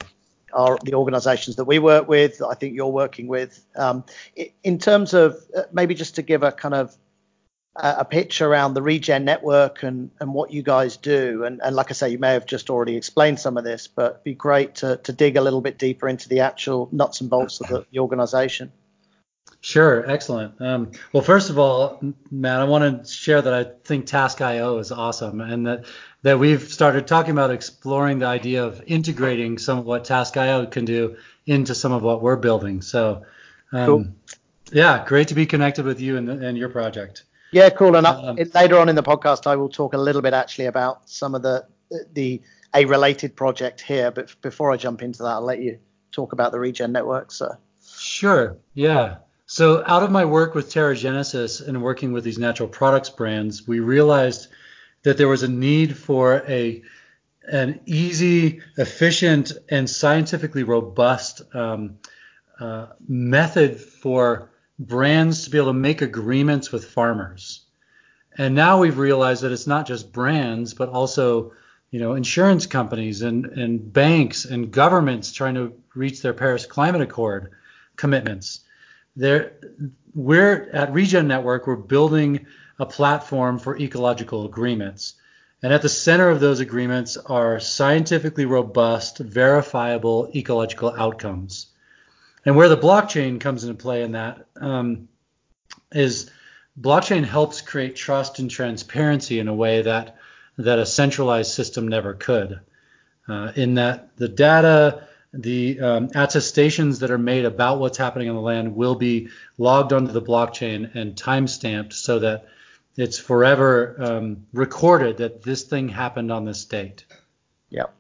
our 0.54 0.78
the 0.84 0.94
organisations 0.94 1.56
that 1.58 1.66
we 1.66 1.80
work 1.80 2.08
with. 2.08 2.42
I 2.42 2.56
think 2.56 2.76
you're 2.76 2.88
working 2.88 3.28
with. 3.28 3.64
Um, 3.76 4.04
in 4.64 4.80
terms 4.80 5.14
of 5.14 5.38
uh, 5.56 5.64
maybe 5.72 5.96
just 5.96 6.16
to 6.16 6.22
give 6.22 6.44
a 6.44 6.52
kind 6.52 6.74
of 6.74 6.96
a 7.76 8.06
picture 8.06 8.46
around 8.46 8.76
the 8.76 8.84
regen 8.84 9.26
network 9.26 9.82
and, 9.82 10.12
and 10.20 10.32
what 10.32 10.54
you 10.54 10.62
guys 10.62 10.96
do 10.96 11.44
and, 11.44 11.60
and 11.64 11.76
like 11.76 11.90
i 11.90 11.94
say 11.94 12.08
you 12.08 12.20
may 12.20 12.34
have 12.34 12.46
just 12.46 12.70
already 12.70 12.96
explained 12.96 13.40
some 13.40 13.58
of 13.58 13.64
this 13.64 13.88
but 13.88 14.12
it'd 14.12 14.24
be 14.24 14.36
great 14.36 14.76
to, 14.76 14.98
to 14.98 15.12
dig 15.12 15.38
a 15.38 15.42
little 15.42 15.62
bit 15.62 15.80
deeper 15.80 16.08
into 16.08 16.30
the 16.30 16.40
actual 16.42 16.88
nuts 16.92 17.20
and 17.22 17.32
bolts 17.32 17.60
of 17.62 17.68
the, 17.70 17.86
the 17.92 17.98
organization 17.98 18.72
Sure, 19.64 20.04
excellent. 20.12 20.60
Um, 20.60 20.92
well, 21.14 21.24
first 21.24 21.50
of 21.50 21.58
all, 21.58 21.98
Matt, 22.30 22.60
I 22.60 22.66
want 22.66 23.06
to 23.06 23.10
share 23.10 23.42
that 23.42 23.54
I 23.54 23.64
think 23.86 24.06
Task.io 24.06 24.78
is 24.78 24.92
awesome, 24.92 25.40
and 25.40 25.66
that 25.66 25.86
that 26.24 26.38
we've 26.38 26.62
started 26.62 27.08
talking 27.08 27.32
about 27.32 27.50
exploring 27.50 28.20
the 28.20 28.26
idea 28.26 28.62
of 28.62 28.84
integrating 28.88 29.58
some 29.58 29.80
of 29.80 29.86
what 29.86 30.04
Task.io 30.04 30.66
can 30.66 30.84
do 30.84 31.16
into 31.46 31.74
some 31.74 31.94
of 31.94 32.04
what 32.04 32.22
we're 32.22 32.36
building. 32.36 32.82
So, 32.82 33.26
um, 33.72 33.86
cool. 33.86 34.06
yeah, 34.74 35.06
great 35.08 35.30
to 35.30 35.34
be 35.34 35.46
connected 35.46 35.86
with 35.86 36.02
you 36.02 36.18
and, 36.18 36.30
and 36.30 36.58
your 36.58 36.68
project. 36.68 37.24
Yeah, 37.54 37.70
cool. 37.70 37.96
And 37.96 38.06
um, 38.06 38.36
later 38.54 38.78
on 38.78 38.90
in 38.90 38.96
the 38.96 39.04
podcast, 39.04 39.48
I 39.48 39.56
will 39.56 39.70
talk 39.70 39.94
a 39.94 39.98
little 39.98 40.22
bit 40.22 40.34
actually 40.34 40.66
about 40.66 41.10
some 41.10 41.36
of 41.36 41.42
the 41.42 41.66
the 42.12 42.42
a 42.76 42.84
related 42.84 43.34
project 43.38 43.80
here. 43.80 44.12
But 44.12 44.36
before 44.42 44.74
I 44.74 44.76
jump 44.76 45.02
into 45.02 45.24
that, 45.24 45.30
I'll 45.30 45.42
let 45.42 45.62
you 45.62 45.80
talk 46.12 46.34
about 46.34 46.52
the 46.52 46.60
Regen 46.60 46.92
network. 46.92 47.32
So. 47.32 47.56
Sure. 47.98 48.58
Yeah. 48.74 49.20
So, 49.46 49.84
out 49.86 50.04
of 50.04 50.12
my 50.12 50.26
work 50.26 50.56
with 50.56 50.70
TerraGenesis 50.70 51.68
and 51.68 51.84
working 51.84 52.14
with 52.14 52.24
these 52.24 52.38
natural 52.38 52.70
products 52.70 53.10
brands, 53.10 53.68
we 53.68 53.80
realized 53.82 54.48
that 55.04 55.18
there 55.18 55.28
was 55.28 55.44
a 55.44 55.50
need 55.50 55.98
for 55.98 56.44
a 56.48 56.82
an 57.52 57.82
easy, 57.86 58.62
efficient, 58.78 59.52
and 59.70 59.90
scientifically 59.90 60.64
robust 60.64 61.42
um, 61.54 61.98
uh, 62.58 62.88
method 63.06 63.82
for 63.82 64.50
brands 64.80 65.44
to 65.44 65.50
be 65.50 65.58
able 65.58 65.68
to 65.68 65.74
make 65.74 66.02
agreements 66.02 66.72
with 66.72 66.86
farmers. 66.86 67.66
And 68.38 68.56
now 68.56 68.80
we've 68.80 68.98
realized 68.98 69.44
that 69.44 69.52
it's 69.52 69.68
not 69.68 69.86
just 69.86 70.14
brands, 70.14 70.74
but 70.74 70.88
also 70.88 71.52
you 71.92 72.00
know 72.00 72.14
insurance 72.14 72.66
companies 72.66 73.22
and, 73.22 73.46
and 73.46 73.92
banks 73.92 74.46
and 74.46 74.72
governments 74.72 75.34
trying 75.34 75.56
to 75.56 75.74
reach 75.96 76.22
their 76.22 76.34
Paris 76.34 76.66
Climate 76.66 77.02
Accord 77.02 77.52
commitments 77.98 78.62
there 79.16 79.54
we're 80.14 80.70
at 80.74 80.94
Regen 80.94 81.28
Network, 81.28 81.68
we're 81.68 81.76
building 81.76 82.46
a 82.80 82.86
platform 82.86 83.60
for 83.60 83.78
ecological 83.78 84.46
agreements. 84.46 85.16
And 85.62 85.72
at 85.72 85.82
the 85.82 85.90
center 85.90 86.30
of 86.30 86.40
those 86.40 86.60
agreements 86.60 87.16
are 87.18 87.60
scientifically 87.60 88.46
robust, 88.46 89.20
verifiable 89.20 90.30
ecological 90.36 90.94
outcomes. 90.96 91.68
And 92.46 92.58
where 92.58 92.68
the 92.68 92.78
blockchain 92.78 93.40
comes 93.40 93.64
into 93.64 93.82
play 93.82 94.04
in 94.04 94.12
that 94.12 94.46
um, 94.58 95.08
is 95.94 96.30
blockchain 96.80 97.24
helps 97.24 97.62
create 97.62 97.96
trust 97.96 98.40
and 98.40 98.52
transparency 98.52 99.40
in 99.40 99.48
a 99.48 99.54
way 99.54 99.84
that 99.84 100.18
that 100.58 100.80
a 100.80 100.86
centralized 100.86 101.52
system 101.52 101.88
never 101.88 102.14
could. 102.14 102.60
Uh, 103.28 103.54
in 103.56 103.76
that 103.76 104.16
the 104.18 104.28
data 104.28 105.08
the 105.34 105.80
um, 105.80 106.10
attestations 106.14 107.00
that 107.00 107.10
are 107.10 107.18
made 107.18 107.46
about 107.46 107.80
what's 107.80 107.98
happening 107.98 108.30
on 108.30 108.36
the 108.36 108.42
land 108.42 108.76
will 108.76 108.96
be 108.96 109.30
logged 109.58 109.92
onto 109.92 110.12
the 110.12 110.22
blockchain 110.22 110.94
and 110.96 111.18
time 111.18 111.48
stamped 111.48 111.94
so 111.94 112.20
that 112.20 112.46
it's 112.96 113.18
forever 113.18 113.96
um, 114.00 114.46
recorded 114.54 115.18
that 115.18 115.42
this 115.42 115.64
thing 115.64 115.90
happened 115.90 116.32
on 116.32 116.46
this 116.46 116.64
date. 116.66 117.06
Yep. 117.72 117.94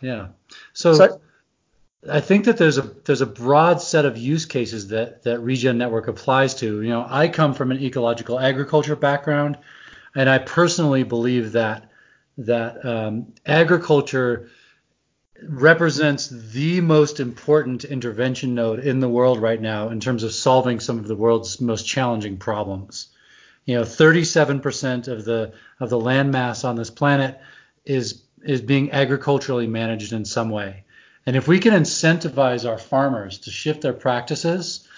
Yeah. 0.00 0.28
So, 0.72 0.94
so, 0.94 1.20
I 2.10 2.20
think 2.20 2.46
that 2.46 2.56
there's 2.56 2.78
a 2.78 2.82
there's 2.82 3.20
a 3.20 3.26
broad 3.26 3.80
set 3.80 4.04
of 4.06 4.18
use 4.18 4.46
cases 4.46 4.88
that 4.88 5.22
that 5.22 5.38
Regen 5.40 5.78
Network 5.78 6.08
applies 6.08 6.54
to. 6.56 6.82
You 6.82 6.88
know, 6.88 7.06
I 7.08 7.28
come 7.28 7.54
from 7.54 7.70
an 7.70 7.80
ecological 7.80 8.40
agriculture 8.40 8.96
background, 8.96 9.58
and 10.16 10.28
I 10.28 10.38
personally 10.38 11.04
believe 11.04 11.52
that 11.52 11.90
that 12.38 12.84
um, 12.84 13.34
agriculture 13.46 14.50
represents 15.48 16.28
the 16.28 16.80
most 16.80 17.20
important 17.20 17.84
intervention 17.84 18.54
node 18.54 18.80
in 18.80 19.00
the 19.00 19.08
world 19.08 19.40
right 19.40 19.60
now 19.60 19.88
in 19.88 20.00
terms 20.00 20.22
of 20.22 20.32
solving 20.32 20.80
some 20.80 20.98
of 20.98 21.08
the 21.08 21.16
world's 21.16 21.60
most 21.60 21.86
challenging 21.86 22.36
problems. 22.36 23.08
You 23.64 23.76
know, 23.76 23.82
37% 23.82 25.08
of 25.08 25.24
the 25.24 25.52
of 25.78 25.90
the 25.90 26.00
land 26.00 26.32
mass 26.32 26.64
on 26.64 26.76
this 26.76 26.90
planet 26.90 27.40
is 27.84 28.22
is 28.42 28.60
being 28.60 28.92
agriculturally 28.92 29.66
managed 29.66 30.12
in 30.12 30.24
some 30.24 30.50
way. 30.50 30.84
And 31.26 31.36
if 31.36 31.46
we 31.46 31.58
can 31.58 31.74
incentivize 31.74 32.68
our 32.68 32.78
farmers 32.78 33.38
to 33.40 33.50
shift 33.50 33.82
their 33.82 33.92
practices 33.92 34.88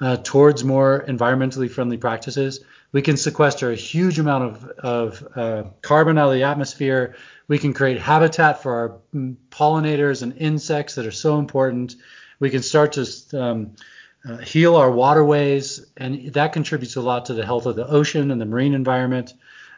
uh, 0.00 0.18
towards 0.22 0.64
more 0.64 1.04
environmentally 1.08 1.70
friendly 1.70 1.96
practices, 1.96 2.60
we 2.92 3.02
can 3.02 3.16
sequester 3.16 3.70
a 3.70 3.76
huge 3.76 4.18
amount 4.18 4.44
of, 4.44 4.68
of 4.78 5.28
uh, 5.36 5.64
carbon 5.80 6.18
out 6.18 6.28
of 6.28 6.34
the 6.34 6.44
atmosphere. 6.44 7.16
We 7.52 7.58
can 7.58 7.74
create 7.74 8.00
habitat 8.00 8.62
for 8.62 8.72
our 8.74 8.98
pollinators 9.50 10.22
and 10.22 10.34
insects 10.38 10.94
that 10.94 11.04
are 11.04 11.10
so 11.10 11.38
important. 11.38 11.96
We 12.40 12.48
can 12.48 12.62
start 12.62 12.92
to 12.92 13.06
um, 13.34 13.72
uh, 14.26 14.38
heal 14.38 14.74
our 14.74 14.90
waterways, 14.90 15.84
and 15.98 16.32
that 16.32 16.54
contributes 16.54 16.96
a 16.96 17.02
lot 17.02 17.26
to 17.26 17.34
the 17.34 17.44
health 17.44 17.66
of 17.66 17.76
the 17.76 17.86
ocean 17.86 18.30
and 18.30 18.40
the 18.40 18.46
marine 18.46 18.72
environment. 18.72 19.34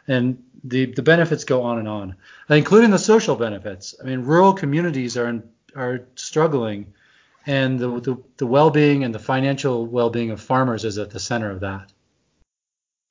And 0.07 0.41
the, 0.63 0.85
the 0.85 1.01
benefits 1.01 1.43
go 1.43 1.63
on 1.63 1.77
and 1.79 1.87
on, 1.89 2.15
including 2.47 2.91
the 2.91 2.97
social 2.97 3.35
benefits. 3.35 3.93
I 4.01 4.05
mean, 4.05 4.21
rural 4.21 4.53
communities 4.53 5.17
are 5.17 5.27
in, 5.27 5.43
are 5.75 6.07
struggling, 6.15 6.93
and 7.45 7.77
the, 7.77 7.99
the, 7.99 8.17
the 8.37 8.47
well-being 8.47 9.03
and 9.03 9.13
the 9.13 9.19
financial 9.19 9.85
well-being 9.85 10.31
of 10.31 10.39
farmers 10.39 10.85
is 10.85 10.97
at 10.97 11.09
the 11.09 11.19
center 11.19 11.51
of 11.51 11.59
that. 11.59 11.91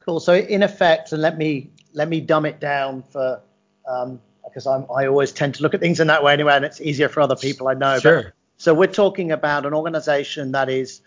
Cool. 0.00 0.20
So 0.20 0.32
in 0.32 0.62
effect, 0.62 1.12
and 1.12 1.20
let 1.20 1.36
me 1.36 1.70
let 1.92 2.08
me 2.08 2.22
dumb 2.22 2.46
it 2.46 2.60
down 2.60 3.02
for 3.02 3.42
um, 3.86 4.20
because 4.54 4.68
I'm, 4.68 4.86
I 4.96 5.06
always 5.06 5.32
tend 5.32 5.56
to 5.56 5.62
look 5.62 5.74
at 5.74 5.80
things 5.80 5.98
in 5.98 6.06
that 6.06 6.22
way 6.22 6.32
anyway, 6.32 6.54
and 6.54 6.64
it's 6.64 6.80
easier 6.80 7.08
for 7.08 7.20
other 7.20 7.34
people. 7.34 7.66
I 7.66 7.74
know. 7.74 7.98
Sure. 7.98 8.22
But, 8.22 8.32
so 8.56 8.72
we're 8.72 8.86
talking 8.86 9.32
about 9.32 9.66
an 9.66 9.74
organization 9.74 10.52
that 10.52 10.70
is 10.70 11.00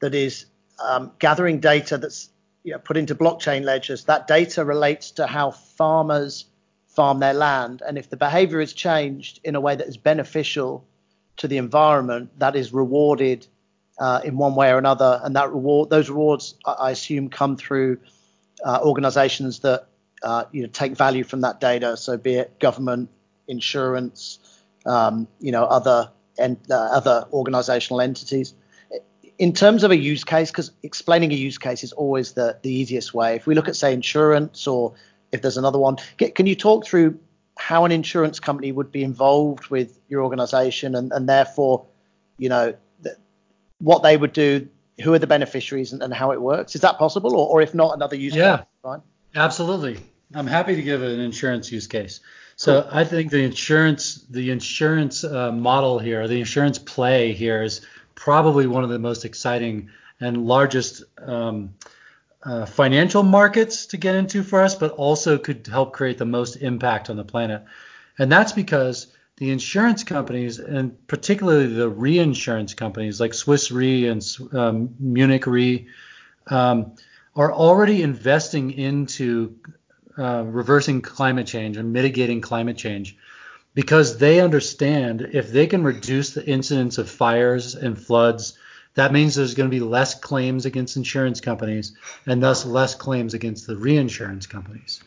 that 0.00 0.14
is 0.14 0.46
um, 0.82 1.12
gathering 1.18 1.60
data 1.60 1.98
that's 1.98 2.30
you 2.64 2.72
know, 2.72 2.78
put 2.78 2.96
into 2.96 3.14
blockchain 3.14 3.62
ledgers. 3.64 4.04
That 4.04 4.26
data 4.26 4.64
relates 4.64 5.10
to 5.12 5.26
how 5.26 5.50
farmers 5.50 6.46
farm 6.88 7.20
their 7.20 7.34
land, 7.34 7.82
and 7.86 7.98
if 7.98 8.08
the 8.08 8.16
behavior 8.16 8.60
is 8.60 8.72
changed 8.72 9.40
in 9.44 9.54
a 9.54 9.60
way 9.60 9.76
that 9.76 9.86
is 9.86 9.98
beneficial 9.98 10.86
to 11.36 11.48
the 11.48 11.58
environment, 11.58 12.30
that 12.38 12.56
is 12.56 12.72
rewarded 12.72 13.46
uh, 13.98 14.22
in 14.24 14.38
one 14.38 14.54
way 14.54 14.70
or 14.70 14.78
another, 14.78 15.20
and 15.22 15.36
that 15.36 15.50
reward, 15.50 15.90
those 15.90 16.08
rewards, 16.08 16.54
I 16.64 16.90
assume, 16.90 17.28
come 17.28 17.58
through 17.58 17.98
uh, 18.64 18.80
organisations 18.82 19.60
that 19.60 19.88
uh, 20.22 20.44
you 20.52 20.62
know 20.62 20.68
take 20.68 20.96
value 20.96 21.24
from 21.24 21.40
that 21.42 21.60
data. 21.60 21.96
So, 21.96 22.16
be 22.16 22.34
it 22.34 22.58
government, 22.58 23.10
insurance, 23.48 24.38
um, 24.86 25.28
you 25.40 25.52
know, 25.52 25.64
other 25.64 26.10
and 26.38 26.56
uh, 26.70 26.74
other 26.74 27.26
organisational 27.32 28.02
entities. 28.02 28.54
In 29.38 29.52
terms 29.52 29.82
of 29.82 29.90
a 29.90 29.96
use 29.96 30.24
case, 30.24 30.50
because 30.50 30.70
explaining 30.82 31.32
a 31.32 31.34
use 31.34 31.58
case 31.58 31.82
is 31.82 31.92
always 31.92 32.32
the 32.32 32.58
the 32.62 32.70
easiest 32.72 33.14
way. 33.14 33.36
If 33.36 33.46
we 33.46 33.54
look 33.54 33.68
at 33.68 33.76
say 33.76 33.92
insurance, 33.92 34.66
or 34.66 34.94
if 35.32 35.42
there's 35.42 35.56
another 35.56 35.78
one, 35.78 35.96
can 36.18 36.46
you 36.46 36.54
talk 36.54 36.86
through 36.86 37.18
how 37.58 37.84
an 37.84 37.92
insurance 37.92 38.40
company 38.40 38.72
would 38.72 38.90
be 38.90 39.04
involved 39.04 39.68
with 39.68 39.98
your 40.08 40.22
organisation 40.22 40.94
and, 40.94 41.12
and 41.12 41.28
therefore 41.28 41.84
you 42.38 42.48
know, 42.48 42.74
th- 43.04 43.16
what 43.78 44.02
they 44.02 44.16
would 44.16 44.32
do, 44.32 44.68
who 45.02 45.14
are 45.14 45.18
the 45.18 45.26
beneficiaries, 45.26 45.92
and, 45.92 46.02
and 46.02 46.12
how 46.12 46.32
it 46.32 46.40
works? 46.40 46.74
Is 46.74 46.80
that 46.80 46.98
possible, 46.98 47.36
or, 47.36 47.48
or 47.48 47.62
if 47.62 47.74
not, 47.74 47.94
another 47.94 48.16
use 48.16 48.34
Yeah. 48.34 48.56
case? 48.58 48.66
Fine. 48.82 49.02
Absolutely. 49.34 49.98
I'm 50.34 50.46
happy 50.46 50.76
to 50.76 50.82
give 50.82 51.02
an 51.02 51.20
insurance 51.20 51.70
use 51.70 51.86
case. 51.86 52.20
So 52.56 52.88
I 52.90 53.04
think 53.04 53.30
the 53.30 53.42
insurance 53.42 54.24
the 54.30 54.50
insurance 54.50 55.24
uh, 55.24 55.52
model 55.52 55.98
here, 55.98 56.28
the 56.28 56.38
insurance 56.38 56.78
play 56.78 57.32
here 57.32 57.62
is 57.62 57.80
probably 58.14 58.66
one 58.66 58.84
of 58.84 58.90
the 58.90 58.98
most 58.98 59.24
exciting 59.24 59.90
and 60.20 60.46
largest 60.46 61.02
um, 61.18 61.74
uh, 62.44 62.66
financial 62.66 63.22
markets 63.22 63.86
to 63.86 63.96
get 63.96 64.14
into 64.14 64.42
for 64.42 64.60
us, 64.62 64.74
but 64.74 64.92
also 64.92 65.38
could 65.38 65.66
help 65.66 65.92
create 65.92 66.18
the 66.18 66.24
most 66.24 66.56
impact 66.56 67.10
on 67.10 67.16
the 67.16 67.24
planet. 67.24 67.64
And 68.18 68.30
that's 68.30 68.52
because 68.52 69.08
the 69.36 69.50
insurance 69.50 70.04
companies, 70.04 70.58
and 70.58 71.06
particularly 71.06 71.66
the 71.66 71.88
reinsurance 71.88 72.74
companies 72.74 73.20
like 73.20 73.34
Swiss 73.34 73.70
Re 73.70 74.06
and 74.06 74.24
um, 74.52 74.94
Munich 75.00 75.46
Re, 75.46 75.88
um, 76.48 76.94
are 77.34 77.52
already 77.52 78.02
investing 78.02 78.72
into 78.72 79.56
uh, 80.18 80.44
reversing 80.46 81.00
climate 81.02 81.46
change 81.46 81.76
and 81.76 81.92
mitigating 81.92 82.40
climate 82.40 82.76
change 82.76 83.16
because 83.74 84.18
they 84.18 84.40
understand 84.40 85.30
if 85.32 85.50
they 85.50 85.66
can 85.66 85.82
reduce 85.82 86.34
the 86.34 86.46
incidence 86.46 86.98
of 86.98 87.08
fires 87.08 87.74
and 87.74 87.98
floods, 87.98 88.58
that 88.94 89.12
means 89.12 89.34
there's 89.34 89.54
going 89.54 89.70
to 89.70 89.74
be 89.74 89.80
less 89.80 90.14
claims 90.18 90.66
against 90.66 90.96
insurance 90.96 91.40
companies 91.40 91.96
and 92.26 92.42
thus 92.42 92.66
less 92.66 92.94
claims 92.94 93.32
against 93.32 93.66
the 93.66 93.76
reinsurance 93.76 94.46
companies. 94.46 95.02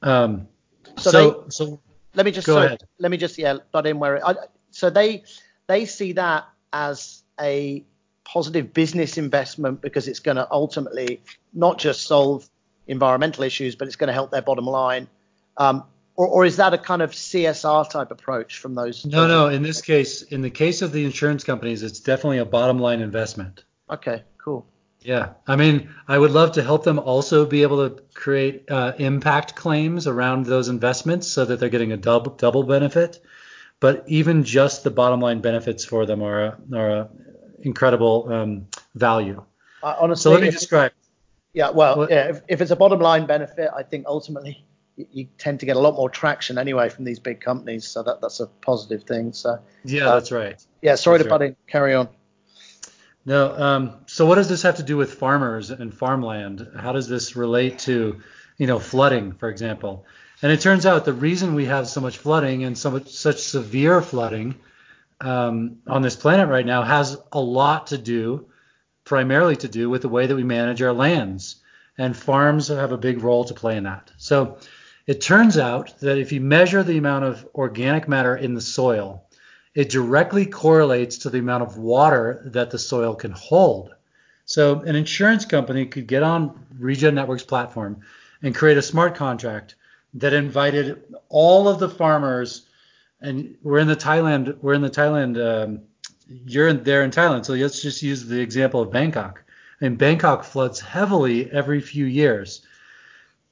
Um, 0.00 0.48
So 0.96 1.10
so, 1.10 1.44
so, 1.48 1.80
Let 2.14 2.26
me 2.26 2.32
just 2.32 2.46
Go 2.46 2.54
sorry, 2.54 2.66
ahead. 2.66 2.82
let 2.98 3.10
me 3.10 3.16
just 3.16 3.38
yeah 3.38 3.58
butt 3.72 3.86
in 3.86 3.98
where 3.98 4.16
it, 4.16 4.22
I, 4.24 4.34
so 4.70 4.90
they 4.90 5.24
they 5.66 5.86
see 5.86 6.12
that 6.12 6.48
as 6.72 7.22
a 7.40 7.84
positive 8.24 8.72
business 8.72 9.18
investment 9.18 9.80
because 9.80 10.08
it's 10.08 10.20
going 10.20 10.36
to 10.36 10.46
ultimately 10.50 11.22
not 11.52 11.78
just 11.78 12.02
solve 12.06 12.48
environmental 12.86 13.44
issues, 13.44 13.76
but 13.76 13.86
it's 13.86 13.96
going 13.96 14.08
to 14.08 14.14
help 14.14 14.30
their 14.30 14.42
bottom 14.42 14.66
line. 14.66 15.08
Um, 15.56 15.84
or, 16.16 16.26
or 16.26 16.44
is 16.44 16.56
that 16.56 16.74
a 16.74 16.78
kind 16.78 17.02
of 17.02 17.12
CSR 17.12 17.88
type 17.88 18.10
approach 18.10 18.58
from 18.58 18.74
those? 18.74 19.04
no, 19.04 19.26
no. 19.26 19.48
In 19.48 19.62
this 19.62 19.80
case, 19.80 20.22
in 20.22 20.42
the 20.42 20.50
case 20.50 20.82
of 20.82 20.92
the 20.92 21.04
insurance 21.04 21.44
companies, 21.44 21.82
it's 21.82 22.00
definitely 22.00 22.38
a 22.38 22.44
bottom 22.44 22.78
line 22.78 23.00
investment. 23.00 23.64
Okay, 23.90 24.22
cool. 24.38 24.66
Yeah, 25.00 25.30
I 25.48 25.56
mean, 25.56 25.88
I 26.06 26.16
would 26.16 26.30
love 26.30 26.52
to 26.52 26.62
help 26.62 26.84
them 26.84 26.98
also 26.98 27.44
be 27.44 27.62
able 27.62 27.88
to 27.88 28.02
create 28.14 28.70
uh, 28.70 28.92
impact 28.98 29.56
claims 29.56 30.06
around 30.06 30.46
those 30.46 30.68
investments 30.68 31.26
so 31.26 31.44
that 31.44 31.58
they're 31.58 31.68
getting 31.68 31.92
a 31.92 31.96
double 31.96 32.32
double 32.32 32.62
benefit. 32.62 33.20
But 33.80 34.04
even 34.06 34.44
just 34.44 34.84
the 34.84 34.92
bottom 34.92 35.20
line 35.20 35.40
benefits 35.40 35.84
for 35.84 36.06
them 36.06 36.22
are 36.22 36.44
a, 36.44 36.58
are 36.72 36.90
a 36.90 37.08
incredible 37.62 38.32
um, 38.32 38.68
value. 38.94 39.44
I, 39.82 39.94
honestly, 39.94 40.22
So 40.22 40.30
let 40.30 40.42
me 40.42 40.50
describe. 40.50 40.92
Yeah, 41.52 41.70
well, 41.70 42.06
yeah, 42.10 42.28
if, 42.30 42.40
if 42.48 42.60
it's 42.60 42.70
a 42.70 42.76
bottom 42.76 43.00
line 43.00 43.26
benefit, 43.26 43.70
I 43.74 43.82
think 43.82 44.06
ultimately 44.06 44.64
you, 44.96 45.06
you 45.12 45.28
tend 45.38 45.60
to 45.60 45.66
get 45.66 45.76
a 45.76 45.80
lot 45.80 45.94
more 45.94 46.08
traction 46.10 46.58
anyway 46.58 46.88
from 46.88 47.04
these 47.04 47.18
big 47.18 47.40
companies, 47.40 47.86
so 47.86 48.02
that 48.02 48.20
that's 48.20 48.40
a 48.40 48.46
positive 48.46 49.04
thing. 49.04 49.32
So 49.32 49.58
Yeah, 49.84 50.08
Uh, 50.08 50.14
that's 50.14 50.32
right. 50.32 50.64
yeah, 50.82 50.94
sorry 50.94 51.18
That's 51.18 51.26
to 51.26 51.30
butt 51.30 51.40
right. 51.40 51.50
in. 51.50 51.56
Carry 51.66 51.94
on. 51.94 52.08
No. 53.24 53.56
Um, 53.56 53.92
so 54.06 54.26
what 54.26 54.34
does 54.36 54.48
this 54.48 54.62
have 54.62 54.76
to 54.76 54.82
do 54.82 54.96
with 54.96 55.14
farmers 55.14 55.70
and 55.70 55.94
farmland? 55.94 56.66
How 56.76 56.92
does 56.92 57.08
this 57.08 57.36
relate 57.36 57.78
to, 57.80 58.20
you 58.58 58.66
know, 58.66 58.78
flooding, 58.78 59.32
for 59.32 59.48
example? 59.48 60.06
And 60.42 60.50
it 60.50 60.60
turns 60.60 60.86
out 60.86 61.04
the 61.04 61.12
reason 61.12 61.54
we 61.54 61.66
have 61.66 61.86
so 61.86 62.00
much 62.00 62.18
flooding 62.18 62.64
and 62.64 62.76
so 62.76 62.90
much 62.90 63.08
such 63.10 63.38
severe 63.38 64.02
flooding 64.02 64.56
um, 65.20 65.78
on 65.86 66.02
this 66.02 66.16
planet 66.16 66.48
right 66.48 66.66
now 66.66 66.82
has 66.82 67.16
a 67.30 67.40
lot 67.40 67.86
to 67.88 67.98
do, 67.98 68.46
primarily 69.04 69.56
to 69.56 69.68
do 69.68 69.90
with 69.90 70.02
the 70.02 70.08
way 70.08 70.26
that 70.26 70.36
we 70.36 70.44
manage 70.44 70.82
our 70.82 70.92
lands. 70.92 71.56
And 71.98 72.16
farms 72.16 72.68
have 72.68 72.92
a 72.92 72.98
big 72.98 73.22
role 73.22 73.44
to 73.44 73.54
play 73.54 73.76
in 73.76 73.84
that. 73.84 74.10
So 74.16 74.58
it 75.06 75.20
turns 75.20 75.58
out 75.58 75.98
that 76.00 76.18
if 76.18 76.32
you 76.32 76.40
measure 76.40 76.82
the 76.82 76.98
amount 76.98 77.24
of 77.24 77.46
organic 77.54 78.08
matter 78.08 78.36
in 78.36 78.54
the 78.54 78.60
soil, 78.60 79.24
it 79.74 79.90
directly 79.90 80.46
correlates 80.46 81.18
to 81.18 81.30
the 81.30 81.38
amount 81.38 81.62
of 81.62 81.78
water 81.78 82.42
that 82.46 82.70
the 82.70 82.78
soil 82.78 83.14
can 83.14 83.32
hold. 83.32 83.94
So 84.44 84.80
an 84.80 84.96
insurance 84.96 85.44
company 85.44 85.86
could 85.86 86.06
get 86.06 86.22
on 86.22 86.66
Regen 86.78 87.14
Network's 87.14 87.42
platform 87.42 88.02
and 88.42 88.54
create 88.54 88.76
a 88.76 88.82
smart 88.82 89.14
contract 89.14 89.76
that 90.14 90.34
invited 90.34 91.02
all 91.28 91.68
of 91.68 91.78
the 91.78 91.88
farmers, 91.88 92.66
and 93.20 93.56
we're 93.62 93.78
in 93.78 93.88
the 93.88 93.96
Thailand, 93.96 94.58
we're 94.60 94.74
in 94.74 94.82
the 94.82 94.90
Thailand, 94.90 95.38
um, 95.40 95.82
you're 96.28 96.68
in, 96.68 96.82
there 96.84 97.02
in 97.02 97.10
Thailand, 97.10 97.44
so 97.44 97.54
let's 97.54 97.82
just 97.82 98.02
use 98.02 98.26
the 98.26 98.40
example 98.40 98.80
of 98.80 98.90
Bangkok. 98.90 99.42
And 99.80 99.98
Bangkok 99.98 100.44
floods 100.44 100.80
heavily 100.80 101.50
every 101.50 101.80
few 101.80 102.04
years. 102.04 102.62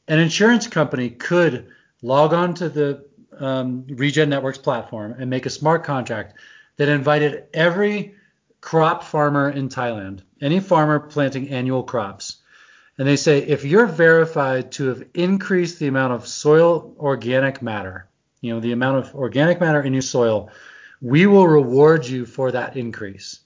An 0.08 0.18
insurance 0.18 0.66
company 0.66 1.10
could 1.10 1.68
log 2.02 2.32
on 2.32 2.54
to 2.54 2.68
the 2.68 3.04
um, 3.38 3.86
Regen 3.88 4.30
Networks 4.30 4.58
platform 4.58 5.16
and 5.18 5.30
make 5.30 5.46
a 5.46 5.50
smart 5.50 5.84
contract 5.84 6.34
that 6.76 6.88
invited 6.88 7.44
every 7.54 8.14
crop 8.60 9.02
farmer 9.02 9.50
in 9.50 9.68
Thailand, 9.68 10.20
any 10.40 10.60
farmer 10.60 11.00
planting 11.00 11.48
annual 11.50 11.82
crops, 11.82 12.36
and 13.00 13.08
they 13.08 13.16
say 13.16 13.38
if 13.38 13.64
you're 13.64 13.86
verified 13.86 14.72
to 14.72 14.88
have 14.88 15.02
increased 15.14 15.78
the 15.78 15.86
amount 15.86 16.12
of 16.12 16.28
soil 16.28 16.94
organic 16.98 17.62
matter, 17.62 18.06
you 18.42 18.52
know, 18.52 18.60
the 18.60 18.72
amount 18.72 18.98
of 18.98 19.14
organic 19.14 19.58
matter 19.58 19.80
in 19.80 19.94
your 19.94 20.02
soil, 20.02 20.50
we 21.00 21.26
will 21.26 21.46
reward 21.46 22.06
you 22.06 22.26
for 22.26 22.52
that 22.52 22.76
increase. 22.76 23.40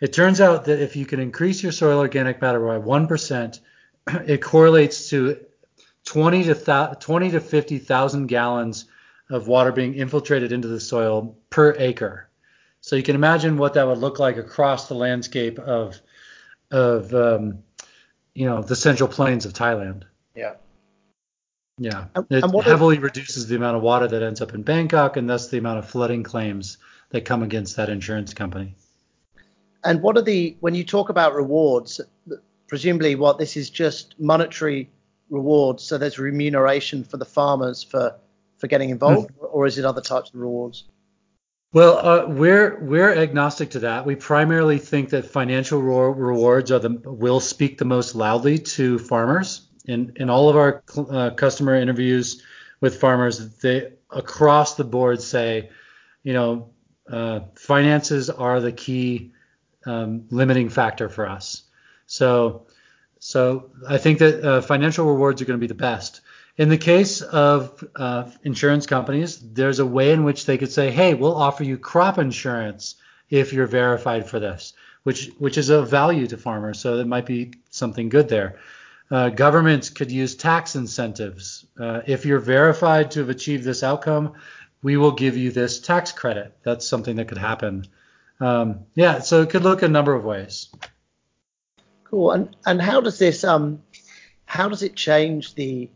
It 0.00 0.12
turns 0.12 0.40
out 0.40 0.64
that 0.66 0.80
if 0.80 0.96
you 0.96 1.06
can 1.06 1.20
increase 1.20 1.62
your 1.62 1.72
soil 1.72 1.98
organic 1.98 2.40
matter 2.40 2.60
by 2.60 2.78
1%, 2.78 3.60
it 4.26 4.42
correlates 4.42 5.10
to 5.10 5.38
20 6.04 6.44
to 6.44 6.54
thou- 6.54 6.94
20 6.94 7.32
to 7.32 7.40
50,000 7.40 8.26
gallons 8.26 8.86
of 9.30 9.48
water 9.48 9.72
being 9.72 9.94
infiltrated 9.94 10.52
into 10.52 10.68
the 10.68 10.80
soil 10.80 11.36
per 11.50 11.74
acre. 11.78 12.28
So 12.80 12.96
you 12.96 13.02
can 13.02 13.14
imagine 13.16 13.58
what 13.58 13.74
that 13.74 13.86
would 13.86 13.98
look 13.98 14.18
like 14.18 14.36
across 14.36 14.88
the 14.88 14.94
landscape 14.94 15.58
of 15.58 16.00
of 16.70 17.12
um, 17.14 17.62
you 18.34 18.46
know 18.46 18.62
the 18.62 18.76
central 18.76 19.08
plains 19.08 19.44
of 19.44 19.52
Thailand. 19.52 20.04
Yeah. 20.34 20.54
Yeah, 21.78 22.06
And- 22.14 22.26
it 22.30 22.42
and 22.42 22.52
what 22.52 22.66
if- 22.66 22.72
heavily 22.72 22.98
reduces 22.98 23.46
the 23.46 23.56
amount 23.56 23.76
of 23.76 23.82
water 23.82 24.08
that 24.08 24.22
ends 24.22 24.40
up 24.40 24.54
in 24.54 24.62
Bangkok, 24.62 25.16
and 25.16 25.28
thus 25.28 25.48
the 25.48 25.58
amount 25.58 25.78
of 25.78 25.88
flooding 25.88 26.22
claims 26.22 26.78
that 27.10 27.24
come 27.24 27.42
against 27.42 27.76
that 27.76 27.88
insurance 27.88 28.34
company. 28.34 28.74
And 29.84 30.02
what 30.02 30.16
are 30.16 30.22
the 30.22 30.56
when 30.60 30.74
you 30.74 30.84
talk 30.84 31.08
about 31.08 31.34
rewards? 31.34 32.00
Presumably, 32.66 33.14
what 33.14 33.38
this 33.38 33.56
is 33.56 33.70
just 33.70 34.18
monetary 34.18 34.90
rewards. 35.30 35.82
So 35.84 35.98
there's 35.98 36.18
remuneration 36.18 37.04
for 37.04 37.16
the 37.16 37.24
farmers 37.24 37.82
for 37.82 38.14
for 38.58 38.66
getting 38.66 38.90
involved, 38.90 39.30
or 39.40 39.66
is 39.66 39.78
it 39.78 39.84
other 39.84 40.00
types 40.00 40.30
of 40.30 40.40
rewards? 40.40 40.84
Well, 41.72 41.98
uh, 41.98 42.26
we're 42.26 42.78
we're 42.82 43.14
agnostic 43.14 43.70
to 43.70 43.78
that. 43.80 44.04
We 44.04 44.16
primarily 44.16 44.78
think 44.78 45.10
that 45.10 45.26
financial 45.26 45.80
rewards 45.80 46.72
are 46.72 46.78
the 46.80 47.00
will 47.04 47.40
speak 47.40 47.78
the 47.78 47.84
most 47.84 48.14
loudly 48.14 48.58
to 48.58 48.98
farmers. 48.98 49.67
In 49.88 50.12
in 50.16 50.30
all 50.30 50.48
of 50.48 50.56
our 50.56 50.84
uh, 50.96 51.30
customer 51.30 51.74
interviews 51.74 52.42
with 52.80 53.00
farmers, 53.00 53.56
they 53.56 53.94
across 54.10 54.76
the 54.76 54.84
board 54.84 55.20
say, 55.20 55.70
you 56.22 56.34
know, 56.34 56.70
uh, 57.10 57.40
finances 57.56 58.30
are 58.30 58.60
the 58.60 58.72
key 58.72 59.32
um, 59.86 60.26
limiting 60.30 60.68
factor 60.68 61.08
for 61.08 61.28
us. 61.28 61.62
So 62.06 62.66
so 63.18 63.70
I 63.88 63.98
think 63.98 64.18
that 64.18 64.44
uh, 64.44 64.60
financial 64.60 65.06
rewards 65.06 65.42
are 65.42 65.46
going 65.46 65.58
to 65.58 65.60
be 65.60 65.66
the 65.66 65.74
best. 65.74 66.20
In 66.56 66.68
the 66.68 66.78
case 66.78 67.22
of 67.22 67.82
uh, 67.96 68.30
insurance 68.42 68.86
companies, 68.86 69.38
there's 69.52 69.78
a 69.78 69.86
way 69.86 70.12
in 70.12 70.24
which 70.24 70.44
they 70.44 70.58
could 70.58 70.72
say, 70.72 70.90
"Hey, 70.90 71.14
we'll 71.14 71.36
offer 71.36 71.64
you 71.64 71.78
crop 71.78 72.18
insurance 72.18 72.96
if 73.30 73.52
you're 73.52 73.66
verified 73.66 74.28
for 74.28 74.38
this," 74.38 74.74
which 75.04 75.30
which 75.38 75.56
is 75.56 75.70
of 75.70 75.88
value 75.88 76.26
to 76.26 76.36
farmers. 76.36 76.78
So 76.78 76.96
that 76.96 77.06
might 77.06 77.26
be 77.26 77.54
something 77.70 78.08
good 78.08 78.28
there. 78.28 78.58
Uh, 79.10 79.30
governments 79.30 79.88
could 79.90 80.12
use 80.12 80.34
tax 80.34 80.76
incentives. 80.76 81.64
Uh, 81.78 82.02
if 82.06 82.26
you're 82.26 82.40
verified 82.40 83.10
to 83.12 83.20
have 83.20 83.30
achieved 83.30 83.64
this 83.64 83.82
outcome, 83.82 84.34
we 84.82 84.96
will 84.96 85.12
give 85.12 85.36
you 85.36 85.50
this 85.50 85.80
tax 85.80 86.12
credit. 86.12 86.54
That's 86.62 86.86
something 86.86 87.16
that 87.16 87.28
could 87.28 87.38
happen. 87.38 87.86
Um, 88.40 88.80
yeah, 88.94 89.20
so 89.20 89.42
it 89.42 89.50
could 89.50 89.62
look 89.62 89.82
a 89.82 89.88
number 89.88 90.14
of 90.14 90.24
ways. 90.24 90.68
Cool. 92.04 92.32
And 92.32 92.56
and 92.64 92.80
how 92.80 93.00
does 93.00 93.18
this 93.18 93.44
um 93.44 93.82
how 94.44 94.68
does 94.68 94.82
it 94.82 94.94
change 94.94 95.54
the 95.54 95.90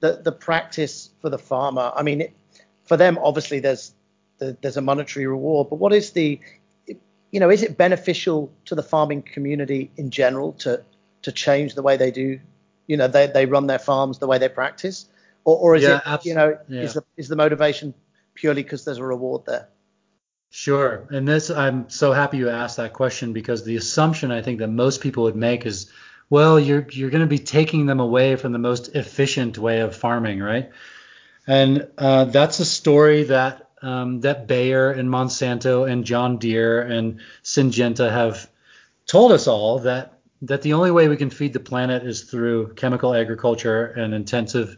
the 0.00 0.20
the 0.22 0.32
practice 0.32 1.10
for 1.20 1.30
the 1.30 1.38
farmer? 1.38 1.92
I 1.94 2.02
mean, 2.02 2.20
it, 2.22 2.36
for 2.84 2.96
them 2.96 3.18
obviously 3.18 3.60
there's 3.60 3.94
the, 4.38 4.56
there's 4.60 4.76
a 4.76 4.82
monetary 4.82 5.26
reward, 5.26 5.68
but 5.70 5.76
what 5.76 5.92
is 5.92 6.12
the 6.12 6.40
you 6.86 7.40
know 7.40 7.50
is 7.50 7.62
it 7.62 7.76
beneficial 7.78 8.52
to 8.66 8.74
the 8.74 8.82
farming 8.82 9.22
community 9.22 9.90
in 9.96 10.10
general 10.10 10.52
to 10.54 10.82
to 11.22 11.32
change 11.32 11.74
the 11.74 11.82
way 11.82 11.96
they 11.96 12.10
do 12.10 12.38
you 12.86 12.96
know 12.96 13.08
they 13.08 13.26
they 13.26 13.46
run 13.46 13.66
their 13.66 13.78
farms 13.78 14.18
the 14.18 14.26
way 14.26 14.38
they 14.38 14.48
practice 14.48 15.06
or 15.44 15.56
or 15.56 15.76
is 15.76 15.82
Yeah, 15.82 15.96
it 15.96 16.02
abs- 16.06 16.26
you 16.26 16.34
know 16.34 16.58
yeah. 16.68 16.82
is 16.82 16.94
the 16.94 17.04
is 17.16 17.28
the 17.28 17.36
motivation 17.36 17.94
purely 18.34 18.62
because 18.62 18.84
there's 18.84 18.98
a 18.98 19.04
reward 19.04 19.44
there? 19.46 19.68
Sure. 20.50 21.06
And 21.10 21.28
this, 21.28 21.50
I'm 21.50 21.90
so 21.90 22.12
happy 22.12 22.38
you 22.38 22.48
asked 22.48 22.78
that 22.78 22.94
question 22.94 23.32
because 23.32 23.64
the 23.64 23.76
assumption 23.76 24.30
I 24.30 24.40
think 24.40 24.60
that 24.60 24.68
most 24.68 25.02
people 25.02 25.24
would 25.24 25.36
make 25.36 25.66
is, 25.66 25.90
well, 26.30 26.58
you're 26.58 26.86
you're 26.90 27.10
going 27.10 27.20
to 27.22 27.26
be 27.26 27.38
taking 27.38 27.86
them 27.86 28.00
away 28.00 28.36
from 28.36 28.52
the 28.52 28.58
most 28.58 28.94
efficient 28.94 29.58
way 29.58 29.80
of 29.80 29.94
farming, 29.94 30.40
right? 30.40 30.70
And 31.46 31.88
uh, 31.98 32.24
that's 32.26 32.60
a 32.60 32.64
story 32.64 33.24
that 33.24 33.68
um, 33.82 34.20
that 34.20 34.46
Bayer 34.46 34.90
and 34.90 35.08
Monsanto 35.08 35.90
and 35.90 36.04
John 36.04 36.38
Deere 36.38 36.80
and 36.80 37.20
Syngenta 37.44 38.10
have 38.10 38.48
told 39.06 39.32
us 39.32 39.46
all 39.46 39.80
that 39.80 40.17
that 40.42 40.62
the 40.62 40.72
only 40.72 40.90
way 40.90 41.08
we 41.08 41.16
can 41.16 41.30
feed 41.30 41.52
the 41.52 41.60
planet 41.60 42.04
is 42.04 42.22
through 42.22 42.74
chemical 42.74 43.14
agriculture 43.14 43.86
and 43.86 44.14
intensive 44.14 44.76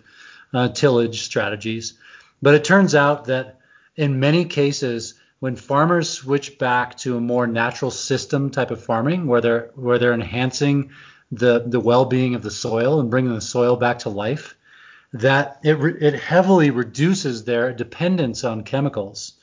uh, 0.54 0.68
tillage 0.68 1.22
strategies. 1.22 1.94
But 2.42 2.54
it 2.54 2.64
turns 2.64 2.94
out 2.94 3.26
that 3.26 3.60
in 3.96 4.20
many 4.20 4.46
cases, 4.46 5.14
when 5.40 5.56
farmers 5.56 6.08
switch 6.08 6.58
back 6.58 6.96
to 6.98 7.16
a 7.16 7.20
more 7.20 7.46
natural 7.46 7.90
system 7.90 8.50
type 8.50 8.70
of 8.70 8.82
farming, 8.82 9.26
where 9.26 9.40
they're 9.40 9.70
where 9.74 9.98
they're 9.98 10.14
enhancing 10.14 10.90
the 11.32 11.64
the 11.66 11.80
well-being 11.80 12.34
of 12.34 12.42
the 12.42 12.50
soil 12.50 13.00
and 13.00 13.10
bringing 13.10 13.34
the 13.34 13.40
soil 13.40 13.76
back 13.76 14.00
to 14.00 14.08
life, 14.08 14.56
that 15.12 15.60
it 15.62 15.76
it 16.02 16.14
heavily 16.14 16.70
reduces 16.70 17.44
their 17.44 17.72
dependence 17.72 18.44
on 18.44 18.64
chemicals, 18.64 19.34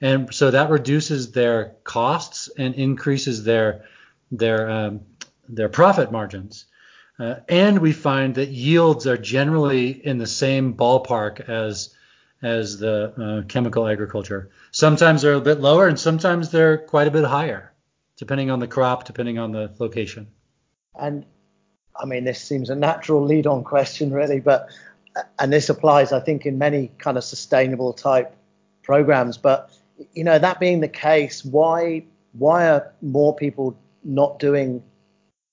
and 0.00 0.32
so 0.34 0.50
that 0.50 0.70
reduces 0.70 1.32
their 1.32 1.76
costs 1.84 2.48
and 2.58 2.74
increases 2.74 3.44
their 3.44 3.84
their 4.30 4.70
um, 4.70 5.00
their 5.48 5.68
profit 5.68 6.10
margins. 6.12 6.66
Uh, 7.18 7.36
and 7.48 7.78
we 7.78 7.92
find 7.92 8.34
that 8.34 8.48
yields 8.48 9.06
are 9.06 9.16
generally 9.16 9.90
in 9.90 10.18
the 10.18 10.26
same 10.26 10.74
ballpark 10.74 11.48
as 11.48 11.94
as 12.42 12.78
the 12.78 13.12
uh, 13.16 13.46
chemical 13.48 13.86
agriculture. 13.88 14.50
Sometimes 14.70 15.22
they're 15.22 15.34
a 15.34 15.40
bit 15.40 15.60
lower, 15.60 15.88
and 15.88 15.98
sometimes 15.98 16.50
they're 16.50 16.76
quite 16.76 17.06
a 17.06 17.10
bit 17.10 17.24
higher, 17.24 17.72
depending 18.16 18.50
on 18.50 18.58
the 18.58 18.66
crop, 18.66 19.04
depending 19.04 19.38
on 19.38 19.52
the 19.52 19.72
location. 19.78 20.26
And 21.00 21.24
I 21.98 22.04
mean, 22.04 22.24
this 22.24 22.42
seems 22.42 22.68
a 22.68 22.74
natural 22.74 23.24
lead-on 23.24 23.64
question, 23.64 24.12
really, 24.12 24.40
but 24.40 24.68
and 25.38 25.52
this 25.52 25.68
applies, 25.68 26.12
I 26.12 26.20
think, 26.20 26.44
in 26.44 26.58
many 26.58 26.90
kind 26.98 27.16
of 27.16 27.24
sustainable 27.24 27.92
type 27.92 28.34
programs. 28.82 29.38
But 29.38 29.70
you 30.12 30.24
know, 30.24 30.38
that 30.38 30.60
being 30.60 30.80
the 30.80 30.88
case, 30.88 31.44
why 31.44 32.04
why 32.32 32.68
are 32.68 32.92
more 33.00 33.34
people 33.34 33.78
not 34.02 34.38
doing? 34.38 34.82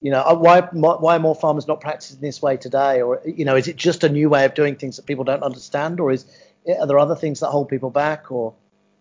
You 0.02 0.12
know, 0.12 0.22
uh, 0.22 0.36
why 0.36 0.62
why 0.62 1.16
are 1.16 1.20
more 1.20 1.36
farmers 1.36 1.68
not 1.68 1.80
practicing 1.80 2.20
this 2.20 2.42
way 2.42 2.58
today? 2.58 3.02
Or 3.02 3.22
you 3.24 3.46
know, 3.46 3.56
is 3.56 3.68
it 3.68 3.76
just 3.76 4.04
a 4.04 4.10
new 4.10 4.30
way 4.30 4.46
of 4.46 4.56
doing 4.56 4.76
things 4.76 4.98
that 4.98 5.06
people 5.06 5.24
don't 5.24 5.44
understand, 5.44 6.00
or 6.00 6.12
is 6.12 6.26
are 6.68 6.88
there 6.88 7.00
other 7.00 7.16
things 7.16 7.40
that 7.42 7.48
hold 7.48 7.70
people 7.70 7.92
back? 7.92 8.32
Or 8.32 8.56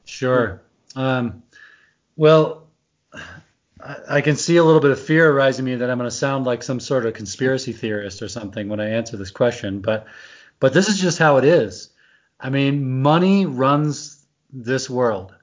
sure. 0.05 0.61
Um, 0.95 1.43
well, 2.17 2.67
I 4.09 4.21
can 4.21 4.37
see 4.37 4.57
a 4.57 4.65
little 4.65 4.81
bit 4.81 4.91
of 4.91 5.01
fear 5.01 5.31
arising 5.31 5.67
in 5.67 5.73
me 5.73 5.77
that 5.79 5.91
I'm 5.91 5.99
going 5.99 6.11
to 6.11 6.15
sound 6.15 6.45
like 6.45 6.63
some 6.63 6.81
sort 6.81 7.07
of 7.07 7.15
conspiracy 7.15 7.73
theorist 7.73 8.21
or 8.21 8.29
something 8.29 8.69
when 8.69 8.81
I 8.81 8.91
answer 8.91 9.17
this 9.17 9.31
question, 9.31 9.81
but 9.81 10.07
but 10.59 10.75
this 10.75 10.89
is 10.89 10.99
just 10.99 11.19
how 11.19 11.39
it 11.39 11.45
is. 11.45 11.91
I 12.39 12.51
mean, 12.51 13.01
money 13.01 13.47
runs 13.47 14.23
this 14.53 14.91
world, 14.91 15.35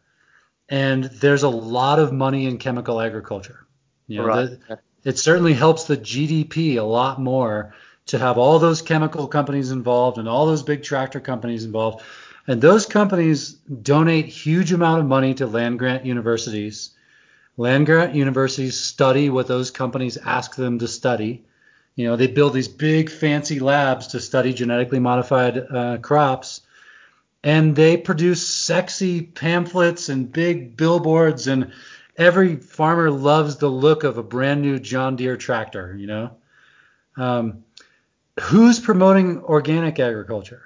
and 0.69 1.05
there's 1.05 1.43
a 1.43 1.49
lot 1.49 1.99
of 1.99 2.13
money 2.13 2.45
in 2.45 2.57
chemical 2.57 3.01
agriculture. 3.01 3.65
You 4.07 4.19
know, 4.19 4.25
right. 4.25 4.49
the, 4.67 4.79
it 5.07 5.17
certainly 5.17 5.53
helps 5.53 5.85
the 5.85 5.95
GDP 5.95 6.75
a 6.75 6.81
lot 6.81 7.17
more 7.17 7.73
to 8.07 8.19
have 8.19 8.37
all 8.37 8.59
those 8.59 8.81
chemical 8.81 9.25
companies 9.29 9.71
involved 9.71 10.17
and 10.17 10.27
all 10.27 10.45
those 10.45 10.63
big 10.63 10.83
tractor 10.83 11.21
companies 11.21 11.63
involved. 11.63 12.03
And 12.45 12.61
those 12.61 12.85
companies 12.85 13.53
donate 13.53 14.25
huge 14.25 14.73
amount 14.73 14.99
of 14.99 15.07
money 15.07 15.33
to 15.35 15.47
land 15.47 15.79
grant 15.79 16.05
universities. 16.05 16.89
Land 17.55 17.85
grant 17.85 18.15
universities 18.15 18.77
study 18.77 19.29
what 19.29 19.47
those 19.47 19.71
companies 19.71 20.17
ask 20.17 20.55
them 20.55 20.77
to 20.79 20.89
study. 20.89 21.45
You 21.95 22.07
know, 22.09 22.17
they 22.17 22.27
build 22.27 22.51
these 22.51 22.67
big 22.67 23.09
fancy 23.09 23.61
labs 23.61 24.07
to 24.07 24.19
study 24.19 24.51
genetically 24.51 24.99
modified 24.99 25.57
uh, 25.57 25.97
crops, 25.99 26.59
and 27.45 27.77
they 27.77 27.95
produce 27.95 28.45
sexy 28.45 29.21
pamphlets 29.21 30.09
and 30.09 30.29
big 30.29 30.75
billboards, 30.75 31.47
and 31.47 31.71
every 32.17 32.55
farmer 32.55 33.11
loves 33.11 33.57
the 33.57 33.69
look 33.69 34.03
of 34.03 34.17
a 34.17 34.23
brand 34.23 34.61
new 34.61 34.79
John 34.79 35.15
Deere 35.15 35.37
tractor. 35.37 35.95
You 35.95 36.07
know, 36.07 36.37
um, 37.15 37.63
who's 38.39 38.79
promoting 38.79 39.41
organic 39.41 39.99
agriculture? 39.99 40.63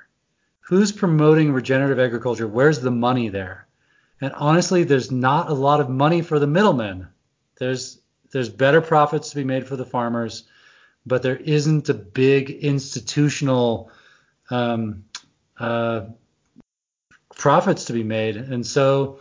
Who's 0.61 0.91
promoting 0.91 1.51
regenerative 1.51 1.99
agriculture? 1.99 2.47
Where's 2.47 2.79
the 2.79 2.91
money 2.91 3.29
there? 3.29 3.67
And 4.21 4.33
honestly, 4.33 4.83
there's 4.83 5.11
not 5.11 5.49
a 5.49 5.53
lot 5.53 5.81
of 5.81 5.89
money 5.89 6.21
for 6.21 6.39
the 6.39 6.47
middlemen. 6.47 7.07
There's 7.59 7.99
there's 8.31 8.49
better 8.49 8.79
profits 8.79 9.31
to 9.31 9.35
be 9.35 9.43
made 9.43 9.67
for 9.67 9.75
the 9.75 9.85
farmers 9.85 10.45
but 11.05 11.23
there 11.23 11.37
isn't 11.37 11.89
a 11.89 11.93
big 11.93 12.49
institutional 12.49 13.91
um, 14.49 15.05
uh, 15.59 16.05
profits 17.35 17.85
to 17.85 17.93
be 17.93 18.03
made, 18.03 18.37
and 18.37 18.65
so 18.65 19.19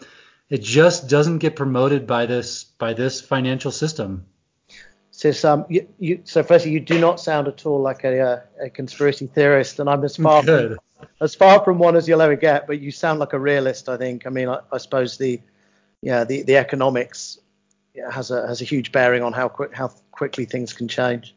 it 0.51 0.63
just 0.63 1.09
doesn't 1.09 1.39
get 1.39 1.57
promoted 1.57 2.07
by 2.07 2.27
this 2.27 2.65
by 2.65 2.93
this 2.93 3.21
financial 3.21 3.71
system. 3.71 4.27
So, 5.13 5.33
um, 5.53 5.67
you, 5.69 5.87
you, 5.99 6.23
so 6.25 6.43
firstly, 6.43 6.71
you 6.71 6.81
do 6.81 6.99
not 6.99 7.21
sound 7.21 7.47
at 7.47 7.67
all 7.67 7.81
like 7.81 8.05
a, 8.05 8.21
uh, 8.21 8.41
a 8.65 8.71
conspiracy 8.71 9.27
theorist, 9.27 9.79
and 9.79 9.89
I'm 9.89 10.03
as 10.03 10.17
far 10.17 10.43
from, 10.43 10.79
as 11.21 11.35
far 11.35 11.63
from 11.63 11.79
one 11.79 11.95
as 11.95 12.09
you'll 12.09 12.23
ever 12.23 12.37
get. 12.37 12.67
But 12.67 12.81
you 12.81 12.91
sound 12.91 13.19
like 13.21 13.33
a 13.33 13.39
realist, 13.39 13.89
I 13.89 13.97
think. 13.97 14.27
I 14.27 14.31
mean, 14.31 14.49
I, 14.49 14.61
I 14.73 14.79
suppose 14.79 15.19
the 15.19 15.41
yeah 16.03 16.25
the, 16.25 16.43
the 16.43 16.57
economics 16.57 17.39
has 18.11 18.31
a 18.31 18.47
has 18.47 18.61
a 18.61 18.65
huge 18.65 18.93
bearing 18.93 19.23
on 19.23 19.33
how 19.33 19.49
quick 19.49 19.75
how 19.75 19.93
quickly 20.11 20.47
things 20.47 20.73
can 20.73 20.89
change. 20.89 21.35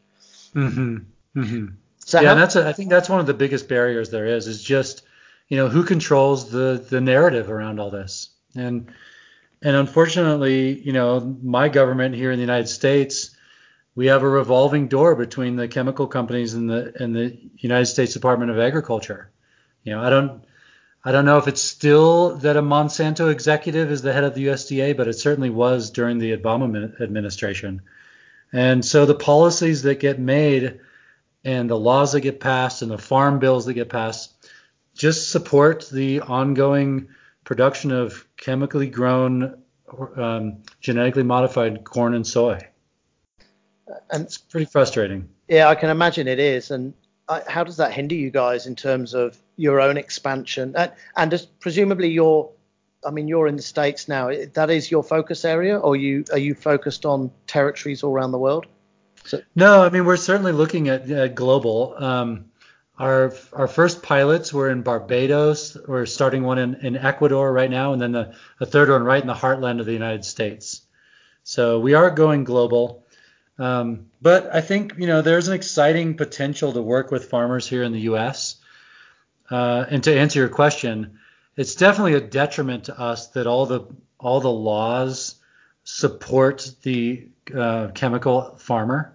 Mm-hmm. 0.55 0.97
Mm-hmm. 1.35 1.65
So 1.99 2.21
yeah, 2.21 2.29
how- 2.29 2.35
that's 2.35 2.55
a, 2.55 2.67
I 2.67 2.73
think 2.73 2.89
that's 2.89 3.09
one 3.09 3.19
of 3.19 3.27
the 3.27 3.33
biggest 3.33 3.67
barriers 3.67 4.09
there 4.09 4.25
is 4.25 4.47
is 4.47 4.63
just 4.63 5.03
you 5.49 5.57
know 5.57 5.67
who 5.67 5.83
controls 5.83 6.49
the 6.49 6.83
the 6.89 7.01
narrative 7.01 7.51
around 7.51 7.79
all 7.79 7.89
this 7.91 8.29
and 8.55 8.91
and 9.61 9.75
unfortunately 9.75 10.79
you 10.79 10.93
know 10.93 11.37
my 11.41 11.69
government 11.69 12.15
here 12.15 12.31
in 12.31 12.37
the 12.37 12.43
United 12.43 12.67
States 12.67 13.35
we 13.95 14.07
have 14.07 14.23
a 14.23 14.29
revolving 14.29 14.87
door 14.87 15.15
between 15.15 15.55
the 15.55 15.67
chemical 15.67 16.07
companies 16.07 16.53
and 16.53 16.69
the 16.69 16.93
and 16.99 17.15
the 17.15 17.37
United 17.57 17.85
States 17.85 18.13
Department 18.13 18.51
of 18.51 18.59
Agriculture. 18.59 19.31
You 19.83 19.93
know 19.93 20.01
I 20.01 20.09
don't 20.09 20.43
I 21.05 21.11
don't 21.11 21.25
know 21.25 21.37
if 21.37 21.47
it's 21.47 21.61
still 21.61 22.37
that 22.37 22.57
a 22.57 22.61
Monsanto 22.61 23.29
executive 23.29 23.91
is 23.91 24.01
the 24.01 24.13
head 24.13 24.23
of 24.23 24.35
the 24.35 24.47
USDA 24.47 24.97
but 24.97 25.07
it 25.07 25.13
certainly 25.13 25.49
was 25.49 25.91
during 25.91 26.17
the 26.17 26.35
Obama 26.35 26.99
administration. 27.01 27.81
And 28.51 28.85
so 28.85 29.05
the 29.05 29.15
policies 29.15 29.81
that 29.83 29.99
get 29.99 30.19
made 30.19 30.79
and 31.43 31.69
the 31.69 31.77
laws 31.77 32.13
that 32.13 32.21
get 32.21 32.39
passed 32.39 32.81
and 32.81 32.91
the 32.91 32.97
farm 32.97 33.39
bills 33.39 33.65
that 33.65 33.73
get 33.73 33.89
passed 33.89 34.33
just 34.95 35.31
support 35.31 35.89
the 35.89 36.21
ongoing 36.21 37.09
production 37.43 37.91
of 37.91 38.25
chemically 38.43 38.87
grown, 38.87 39.57
um, 40.17 40.57
genetically 40.81 41.23
modified 41.23 41.83
corn 41.83 42.13
and 42.13 42.27
soy. 42.27 42.59
And 44.11 44.23
it's 44.23 44.37
pretty 44.37 44.65
frustrating. 44.65 45.29
Yeah, 45.47 45.69
I 45.69 45.75
can 45.75 45.89
imagine 45.89 46.27
it 46.27 46.39
is. 46.39 46.71
And 46.71 46.93
how 47.47 47.63
does 47.63 47.77
that 47.77 47.93
hinder 47.93 48.15
you 48.15 48.31
guys 48.31 48.67
in 48.67 48.75
terms 48.75 49.13
of 49.13 49.37
your 49.55 49.79
own 49.79 49.97
expansion? 49.97 50.73
And, 50.75 50.91
and 51.15 51.31
just 51.31 51.59
presumably 51.59 52.09
your 52.09 52.51
I 53.05 53.11
mean, 53.11 53.27
you're 53.27 53.47
in 53.47 53.57
the 53.57 53.61
states 53.61 54.07
now. 54.07 54.31
That 54.53 54.69
is 54.69 54.89
your 54.89 55.03
focus 55.03 55.43
area, 55.43 55.77
or 55.77 55.95
you 55.95 56.23
are 56.31 56.37
you 56.37 56.55
focused 56.55 57.05
on 57.05 57.31
territories 57.47 58.01
all 58.03 58.13
around 58.13 58.31
the 58.31 58.37
world? 58.37 58.65
So, 59.25 59.41
no, 59.55 59.83
I 59.83 59.89
mean 59.89 60.05
we're 60.05 60.17
certainly 60.17 60.51
looking 60.51 60.89
at, 60.89 61.09
at 61.09 61.35
global. 61.35 61.95
Um, 61.97 62.45
our 62.97 63.33
our 63.53 63.67
first 63.67 64.03
pilots 64.03 64.53
were 64.53 64.69
in 64.69 64.81
Barbados. 64.81 65.77
We're 65.87 66.05
starting 66.05 66.43
one 66.43 66.59
in, 66.59 66.75
in 66.75 66.97
Ecuador 66.97 67.51
right 67.51 67.69
now, 67.69 67.93
and 67.93 68.01
then 68.01 68.11
the, 68.11 68.35
the 68.59 68.65
third 68.65 68.89
one 68.89 69.03
right 69.03 69.21
in 69.21 69.27
the 69.27 69.33
heartland 69.33 69.79
of 69.79 69.85
the 69.85 69.93
United 69.93 70.25
States. 70.25 70.81
So 71.43 71.79
we 71.79 71.93
are 71.95 72.09
going 72.09 72.43
global. 72.43 73.03
Um, 73.59 74.07
but 74.21 74.53
I 74.53 74.61
think 74.61 74.93
you 74.97 75.07
know 75.07 75.21
there's 75.21 75.47
an 75.47 75.55
exciting 75.55 76.15
potential 76.15 76.73
to 76.73 76.81
work 76.81 77.11
with 77.11 77.29
farmers 77.29 77.67
here 77.67 77.83
in 77.83 77.91
the 77.93 78.01
U.S. 78.01 78.57
Uh, 79.49 79.85
and 79.89 80.03
to 80.03 80.17
answer 80.17 80.39
your 80.39 80.49
question, 80.49 81.19
it's 81.55 81.75
definitely 81.75 82.13
a 82.13 82.21
detriment 82.21 82.85
to 82.85 82.99
us 82.99 83.27
that 83.29 83.47
all 83.47 83.65
the 83.65 83.81
all 84.19 84.39
the 84.39 84.51
laws 84.51 85.35
support 85.83 86.71
the 86.83 87.27
uh, 87.55 87.89
chemical 87.93 88.55
farmer. 88.57 89.12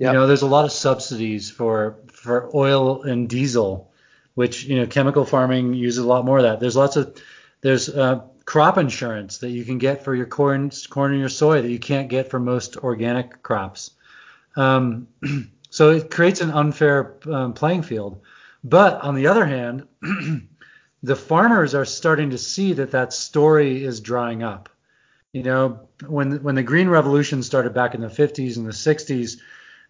Yep. 0.00 0.14
You 0.14 0.18
know, 0.18 0.26
there's 0.26 0.40
a 0.40 0.46
lot 0.46 0.64
of 0.64 0.72
subsidies 0.72 1.50
for 1.50 1.98
for 2.10 2.50
oil 2.56 3.02
and 3.02 3.28
diesel, 3.28 3.92
which 4.34 4.64
you 4.64 4.76
know 4.76 4.86
chemical 4.86 5.26
farming 5.26 5.74
uses 5.74 6.02
a 6.02 6.08
lot 6.08 6.24
more 6.24 6.38
of 6.38 6.44
that. 6.44 6.58
There's 6.58 6.74
lots 6.74 6.96
of 6.96 7.20
there's 7.60 7.90
uh, 7.90 8.22
crop 8.46 8.78
insurance 8.78 9.38
that 9.38 9.50
you 9.50 9.62
can 9.62 9.76
get 9.76 10.02
for 10.02 10.14
your 10.14 10.24
corn 10.24 10.70
corn 10.88 11.10
and 11.10 11.20
your 11.20 11.28
soy 11.28 11.60
that 11.60 11.68
you 11.68 11.78
can't 11.78 12.08
get 12.08 12.30
for 12.30 12.40
most 12.40 12.78
organic 12.78 13.42
crops. 13.42 13.90
Um, 14.56 15.08
so 15.68 15.90
it 15.90 16.10
creates 16.10 16.40
an 16.40 16.50
unfair 16.50 17.16
um, 17.30 17.52
playing 17.52 17.82
field. 17.82 18.22
But 18.64 19.02
on 19.02 19.16
the 19.16 19.26
other 19.26 19.44
hand, 19.44 19.86
the 21.02 21.16
farmers 21.16 21.74
are 21.74 21.84
starting 21.84 22.30
to 22.30 22.38
see 22.38 22.72
that 22.72 22.92
that 22.92 23.12
story 23.12 23.84
is 23.84 24.00
drying 24.00 24.42
up. 24.42 24.70
You 25.34 25.42
know, 25.42 25.88
when 26.06 26.42
when 26.42 26.54
the 26.54 26.62
green 26.62 26.88
revolution 26.88 27.42
started 27.42 27.74
back 27.74 27.94
in 27.94 28.00
the 28.00 28.08
50s 28.08 28.56
and 28.56 28.64
the 28.64 28.72
60s, 28.72 29.40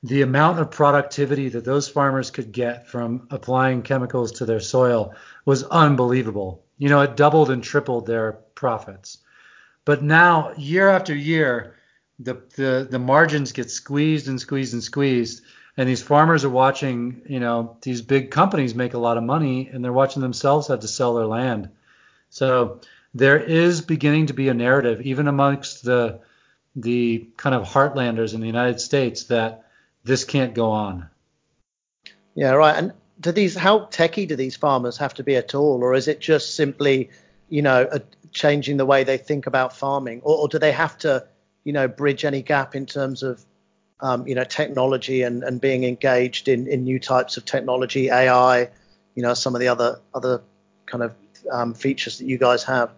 the 0.02 0.22
amount 0.22 0.58
of 0.58 0.70
productivity 0.70 1.48
that 1.50 1.64
those 1.64 1.88
farmers 1.88 2.30
could 2.30 2.52
get 2.52 2.88
from 2.88 3.26
applying 3.30 3.82
chemicals 3.82 4.32
to 4.32 4.46
their 4.46 4.60
soil 4.60 5.14
was 5.44 5.64
unbelievable. 5.64 6.64
You 6.78 6.88
know, 6.88 7.02
it 7.02 7.16
doubled 7.16 7.50
and 7.50 7.62
tripled 7.62 8.06
their 8.06 8.32
profits. 8.54 9.18
But 9.84 10.02
now, 10.02 10.52
year 10.56 10.88
after 10.88 11.14
year, 11.14 11.76
the 12.18 12.42
the, 12.56 12.88
the 12.90 12.98
margins 12.98 13.52
get 13.52 13.70
squeezed 13.70 14.28
and 14.28 14.40
squeezed 14.40 14.72
and 14.72 14.82
squeezed 14.82 15.42
and 15.76 15.88
these 15.88 16.02
farmers 16.02 16.44
are 16.44 16.50
watching, 16.50 17.22
you 17.26 17.40
know, 17.40 17.78
these 17.82 18.02
big 18.02 18.30
companies 18.30 18.74
make 18.74 18.94
a 18.94 18.98
lot 18.98 19.16
of 19.16 19.22
money 19.22 19.70
and 19.72 19.82
they're 19.82 19.92
watching 19.92 20.20
themselves 20.20 20.68
have 20.68 20.80
to 20.80 20.88
sell 20.88 21.14
their 21.14 21.26
land. 21.26 21.70
So 22.28 22.80
there 23.14 23.38
is 23.38 23.80
beginning 23.80 24.26
to 24.26 24.34
be 24.34 24.48
a 24.48 24.54
narrative, 24.54 25.00
even 25.00 25.26
amongst 25.28 25.84
the 25.84 26.20
the 26.76 27.28
kind 27.36 27.54
of 27.54 27.66
heartlanders 27.66 28.34
in 28.34 28.40
the 28.40 28.46
United 28.46 28.78
States, 28.80 29.24
that 29.24 29.64
this 30.04 30.24
can't 30.24 30.54
go 30.54 30.70
on. 30.70 31.08
Yeah, 32.34 32.52
right. 32.52 32.76
And 32.76 32.92
do 33.20 33.32
these 33.32 33.54
how 33.54 33.86
techy 33.86 34.26
do 34.26 34.36
these 34.36 34.56
farmers 34.56 34.96
have 34.96 35.14
to 35.14 35.22
be 35.22 35.36
at 35.36 35.54
all, 35.54 35.82
or 35.82 35.94
is 35.94 36.08
it 36.08 36.20
just 36.20 36.56
simply, 36.56 37.10
you 37.48 37.62
know, 37.62 37.88
a, 37.90 38.00
changing 38.32 38.76
the 38.76 38.86
way 38.86 39.04
they 39.04 39.18
think 39.18 39.46
about 39.46 39.76
farming, 39.76 40.20
or, 40.22 40.38
or 40.38 40.48
do 40.48 40.58
they 40.58 40.72
have 40.72 40.96
to, 40.98 41.26
you 41.64 41.72
know, 41.72 41.88
bridge 41.88 42.24
any 42.24 42.42
gap 42.42 42.74
in 42.74 42.86
terms 42.86 43.22
of 43.22 43.44
um, 44.02 44.26
you 44.26 44.34
know, 44.34 44.44
technology 44.44 45.22
and, 45.22 45.42
and 45.42 45.60
being 45.60 45.84
engaged 45.84 46.48
in, 46.48 46.66
in 46.66 46.84
new 46.84 46.98
types 46.98 47.36
of 47.36 47.44
technology, 47.44 48.10
AI, 48.10 48.68
you 49.14 49.22
know, 49.22 49.34
some 49.34 49.54
of 49.54 49.60
the 49.60 49.68
other 49.68 50.00
other 50.14 50.42
kind 50.86 51.04
of 51.04 51.14
um, 51.50 51.74
features 51.74 52.18
that 52.18 52.26
you 52.26 52.38
guys 52.38 52.64
have. 52.64 52.90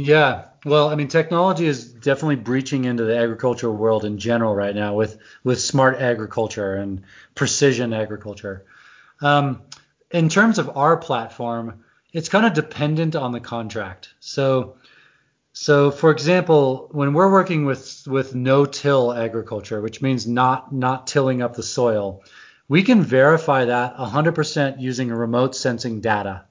Yeah, 0.00 0.44
well, 0.64 0.90
I 0.90 0.94
mean, 0.94 1.08
technology 1.08 1.66
is 1.66 1.92
definitely 1.92 2.36
breaching 2.36 2.84
into 2.84 3.02
the 3.02 3.18
agricultural 3.18 3.74
world 3.74 4.04
in 4.04 4.16
general 4.18 4.54
right 4.54 4.72
now 4.72 4.94
with 4.94 5.18
with 5.42 5.60
smart 5.60 5.96
agriculture 5.98 6.76
and 6.76 7.02
precision 7.34 7.92
agriculture. 7.92 8.64
Um, 9.20 9.62
in 10.12 10.28
terms 10.28 10.60
of 10.60 10.76
our 10.76 10.96
platform, 10.96 11.82
it's 12.12 12.28
kind 12.28 12.46
of 12.46 12.52
dependent 12.52 13.16
on 13.16 13.32
the 13.32 13.40
contract. 13.40 14.14
So 14.20 14.76
so, 15.52 15.90
for 15.90 16.12
example, 16.12 16.90
when 16.92 17.12
we're 17.12 17.32
working 17.32 17.64
with 17.64 18.04
with 18.06 18.36
no-till 18.36 19.12
agriculture, 19.12 19.80
which 19.80 20.00
means 20.00 20.28
not 20.28 20.72
not 20.72 21.08
tilling 21.08 21.42
up 21.42 21.56
the 21.56 21.64
soil, 21.64 22.22
we 22.68 22.84
can 22.84 23.02
verify 23.02 23.64
that 23.64 23.96
100% 23.96 24.80
using 24.80 25.08
remote 25.10 25.56
sensing 25.56 26.00
data. 26.00 26.44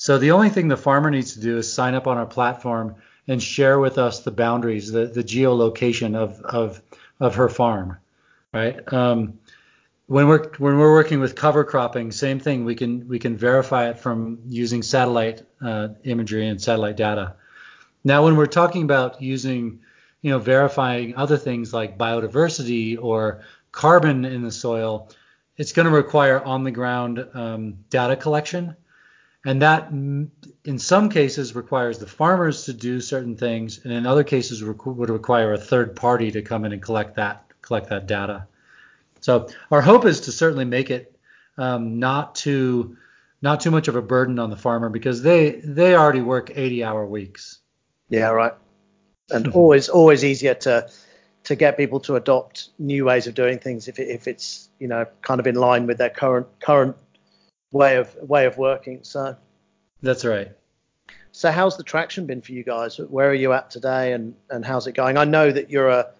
So 0.00 0.16
the 0.16 0.30
only 0.30 0.48
thing 0.48 0.68
the 0.68 0.78
farmer 0.78 1.10
needs 1.10 1.34
to 1.34 1.40
do 1.40 1.58
is 1.58 1.70
sign 1.70 1.94
up 1.94 2.06
on 2.06 2.16
our 2.16 2.24
platform 2.24 2.94
and 3.28 3.40
share 3.40 3.78
with 3.78 3.98
us 3.98 4.20
the 4.20 4.30
boundaries, 4.30 4.90
the, 4.90 5.04
the 5.04 5.22
geolocation 5.22 6.16
of, 6.16 6.40
of 6.40 6.80
of 7.20 7.34
her 7.34 7.50
farm, 7.50 7.98
right? 8.54 8.90
Um, 8.94 9.38
when 10.06 10.26
we're 10.26 10.48
when 10.56 10.78
we're 10.78 10.94
working 10.94 11.20
with 11.20 11.34
cover 11.34 11.64
cropping, 11.64 12.12
same 12.12 12.40
thing. 12.40 12.64
We 12.64 12.74
can 12.76 13.08
we 13.08 13.18
can 13.18 13.36
verify 13.36 13.90
it 13.90 13.98
from 13.98 14.38
using 14.48 14.82
satellite 14.82 15.42
uh, 15.60 15.88
imagery 16.04 16.48
and 16.48 16.58
satellite 16.58 16.96
data. 16.96 17.34
Now, 18.02 18.24
when 18.24 18.36
we're 18.36 18.46
talking 18.46 18.84
about 18.84 19.20
using, 19.20 19.80
you 20.22 20.30
know, 20.30 20.38
verifying 20.38 21.14
other 21.14 21.36
things 21.36 21.74
like 21.74 21.98
biodiversity 21.98 22.96
or 22.98 23.42
carbon 23.70 24.24
in 24.24 24.40
the 24.40 24.50
soil, 24.50 25.10
it's 25.58 25.72
going 25.72 25.84
to 25.84 25.92
require 25.94 26.40
on 26.42 26.64
the 26.64 26.70
ground 26.70 27.28
um, 27.34 27.74
data 27.90 28.16
collection. 28.16 28.76
And 29.44 29.62
that, 29.62 29.90
in 29.90 30.78
some 30.78 31.08
cases, 31.08 31.54
requires 31.54 31.98
the 31.98 32.06
farmers 32.06 32.64
to 32.64 32.74
do 32.74 33.00
certain 33.00 33.36
things, 33.36 33.80
and 33.84 33.92
in 33.92 34.04
other 34.06 34.22
cases, 34.22 34.62
would 34.62 35.08
require 35.08 35.54
a 35.54 35.58
third 35.58 35.96
party 35.96 36.30
to 36.32 36.42
come 36.42 36.66
in 36.66 36.72
and 36.72 36.82
collect 36.82 37.16
that 37.16 37.44
collect 37.62 37.88
that 37.88 38.06
data. 38.06 38.46
So 39.20 39.48
our 39.70 39.80
hope 39.80 40.04
is 40.04 40.20
to 40.22 40.32
certainly 40.32 40.64
make 40.64 40.90
it 40.90 41.16
um, 41.56 41.98
not 41.98 42.34
too 42.34 42.96
not 43.42 43.60
too 43.60 43.70
much 43.70 43.88
of 43.88 43.96
a 43.96 44.02
burden 44.02 44.38
on 44.38 44.50
the 44.50 44.56
farmer 44.56 44.88
because 44.88 45.22
they 45.22 45.60
they 45.64 45.94
already 45.94 46.20
work 46.20 46.50
80 46.54 46.84
hour 46.84 47.06
weeks. 47.06 47.60
Yeah, 48.08 48.28
right. 48.30 48.52
And 49.30 49.48
always, 49.48 49.88
always 49.88 50.24
easier 50.24 50.54
to 50.54 50.90
to 51.44 51.56
get 51.56 51.76
people 51.76 52.00
to 52.00 52.16
adopt 52.16 52.68
new 52.78 53.06
ways 53.06 53.26
of 53.26 53.34
doing 53.34 53.58
things 53.58 53.88
if 53.88 53.98
it, 53.98 54.08
if 54.08 54.28
it's 54.28 54.68
you 54.78 54.88
know 54.88 55.06
kind 55.22 55.40
of 55.40 55.46
in 55.46 55.54
line 55.54 55.86
with 55.86 55.98
their 55.98 56.10
current 56.10 56.46
current 56.60 56.96
way 57.72 57.96
of 57.96 58.14
way 58.16 58.46
of 58.46 58.58
working. 58.58 59.00
So 59.02 59.36
that's 60.02 60.24
right. 60.24 60.52
So 61.32 61.50
how's 61.50 61.76
the 61.76 61.84
traction 61.84 62.26
been 62.26 62.42
for 62.42 62.52
you 62.52 62.64
guys? 62.64 62.98
Where 62.98 63.30
are 63.30 63.34
you 63.34 63.52
at 63.52 63.70
today, 63.70 64.12
and 64.12 64.34
and 64.48 64.64
how's 64.64 64.86
it 64.86 64.92
going? 64.92 65.16
I 65.16 65.24
know 65.24 65.50
that 65.50 65.70
you're 65.70 65.88
a 65.88 66.10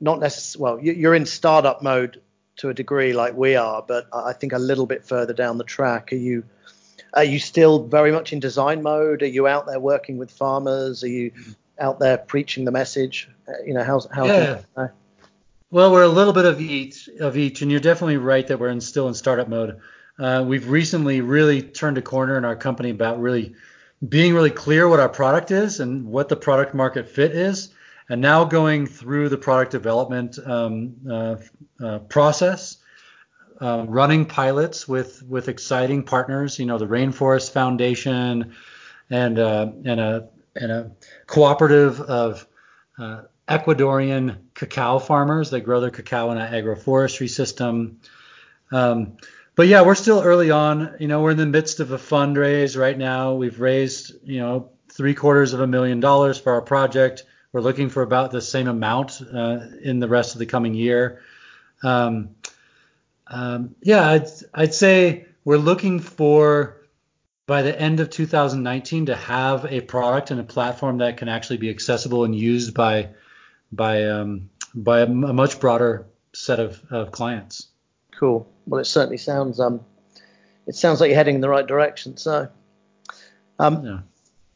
not 0.00 0.20
necessarily 0.20 0.62
well, 0.62 0.84
you're 0.84 1.14
in 1.14 1.26
startup 1.26 1.82
mode 1.82 2.20
to 2.56 2.68
a 2.68 2.74
degree 2.74 3.12
like 3.12 3.34
we 3.34 3.56
are, 3.56 3.82
but 3.82 4.06
I 4.12 4.32
think 4.32 4.52
a 4.52 4.58
little 4.58 4.86
bit 4.86 5.04
further 5.04 5.32
down 5.32 5.58
the 5.58 5.64
track. 5.64 6.12
Are 6.12 6.16
you 6.16 6.44
are 7.14 7.24
you 7.24 7.38
still 7.38 7.84
very 7.84 8.12
much 8.12 8.32
in 8.32 8.40
design 8.40 8.82
mode? 8.82 9.22
Are 9.22 9.26
you 9.26 9.46
out 9.46 9.66
there 9.66 9.80
working 9.80 10.18
with 10.18 10.30
farmers? 10.30 11.04
Are 11.04 11.08
you 11.08 11.32
out 11.78 11.98
there 11.98 12.18
preaching 12.18 12.64
the 12.64 12.72
message? 12.72 13.28
Uh, 13.48 13.52
you 13.64 13.74
know, 13.74 13.84
how's 13.84 14.06
how? 14.10 14.26
Yeah. 14.26 14.60
Well, 15.70 15.90
we're 15.90 16.04
a 16.04 16.08
little 16.08 16.32
bit 16.32 16.44
of 16.44 16.60
each 16.60 17.08
of 17.08 17.36
each, 17.36 17.62
and 17.62 17.70
you're 17.70 17.80
definitely 17.80 18.16
right 18.16 18.46
that 18.46 18.58
we're 18.60 18.68
in, 18.68 18.80
still 18.80 19.08
in 19.08 19.14
startup 19.14 19.48
mode. 19.48 19.80
Uh, 20.18 20.44
we've 20.46 20.68
recently 20.68 21.20
really 21.20 21.62
turned 21.62 21.98
a 21.98 22.02
corner 22.02 22.38
in 22.38 22.44
our 22.44 22.56
company 22.56 22.90
about 22.90 23.20
really 23.20 23.54
being 24.08 24.34
really 24.34 24.50
clear 24.50 24.88
what 24.88 25.00
our 25.00 25.08
product 25.08 25.50
is 25.50 25.80
and 25.80 26.04
what 26.06 26.28
the 26.28 26.36
product 26.36 26.74
market 26.74 27.08
fit 27.08 27.32
is, 27.32 27.70
and 28.08 28.20
now 28.20 28.44
going 28.44 28.86
through 28.86 29.28
the 29.28 29.38
product 29.38 29.72
development 29.72 30.38
um, 30.46 30.94
uh, 31.10 31.36
uh, 31.82 31.98
process 32.00 32.78
uh, 33.60 33.84
running 33.88 34.26
pilots 34.26 34.86
with 34.86 35.22
with 35.22 35.48
exciting 35.48 36.02
partners. 36.02 36.58
You 36.58 36.66
know, 36.66 36.78
the 36.78 36.86
Rainforest 36.86 37.52
Foundation 37.52 38.54
and 39.10 39.38
uh, 39.38 39.72
and 39.84 40.00
a 40.00 40.28
and 40.56 40.70
a 40.70 40.90
cooperative 41.26 42.00
of 42.00 42.46
uh, 42.98 43.22
Ecuadorian 43.48 44.38
cacao 44.54 44.98
farmers 44.98 45.50
that 45.50 45.60
grow 45.60 45.80
their 45.80 45.90
cacao 45.90 46.30
in 46.30 46.38
an 46.38 46.52
agroforestry 46.52 47.28
system. 47.28 48.00
Um, 48.70 49.16
but 49.56 49.68
yeah, 49.68 49.82
we're 49.82 49.94
still 49.94 50.20
early 50.20 50.50
on. 50.50 50.96
You 50.98 51.08
know, 51.08 51.22
we're 51.22 51.32
in 51.32 51.36
the 51.36 51.46
midst 51.46 51.80
of 51.80 51.92
a 51.92 51.98
fundraise 51.98 52.78
right 52.78 52.96
now. 52.96 53.34
We've 53.34 53.60
raised, 53.60 54.14
you 54.24 54.40
know, 54.40 54.70
three 54.90 55.14
quarters 55.14 55.52
of 55.52 55.60
a 55.60 55.66
million 55.66 56.00
dollars 56.00 56.38
for 56.38 56.52
our 56.52 56.62
project. 56.62 57.24
We're 57.52 57.60
looking 57.60 57.88
for 57.88 58.02
about 58.02 58.30
the 58.30 58.40
same 58.40 58.66
amount 58.66 59.20
uh, 59.22 59.60
in 59.82 60.00
the 60.00 60.08
rest 60.08 60.34
of 60.34 60.38
the 60.40 60.46
coming 60.46 60.74
year. 60.74 61.20
Um, 61.82 62.30
um, 63.26 63.74
yeah, 63.82 64.08
I'd, 64.08 64.28
I'd 64.52 64.74
say 64.74 65.26
we're 65.44 65.56
looking 65.58 66.00
for 66.00 66.76
by 67.46 67.62
the 67.62 67.78
end 67.78 68.00
of 68.00 68.10
2019 68.10 69.06
to 69.06 69.16
have 69.16 69.66
a 69.66 69.80
product 69.82 70.30
and 70.30 70.40
a 70.40 70.44
platform 70.44 70.98
that 70.98 71.16
can 71.16 71.28
actually 71.28 71.58
be 71.58 71.70
accessible 71.70 72.24
and 72.24 72.34
used 72.34 72.74
by 72.74 73.10
by 73.70 74.04
um, 74.04 74.50
by 74.74 75.00
a, 75.00 75.06
much 75.06 75.60
broader 75.60 76.06
set 76.32 76.60
of, 76.60 76.80
of 76.90 77.12
clients. 77.12 77.68
Cool. 78.18 78.46
Well, 78.66 78.80
it 78.80 78.84
certainly 78.86 79.18
sounds 79.18 79.60
um 79.60 79.84
it 80.66 80.74
sounds 80.74 81.00
like 81.00 81.08
you're 81.08 81.16
heading 81.16 81.36
in 81.36 81.40
the 81.40 81.48
right 81.48 81.66
direction. 81.66 82.16
So 82.16 82.48
um, 83.58 83.84
yeah. 83.84 83.98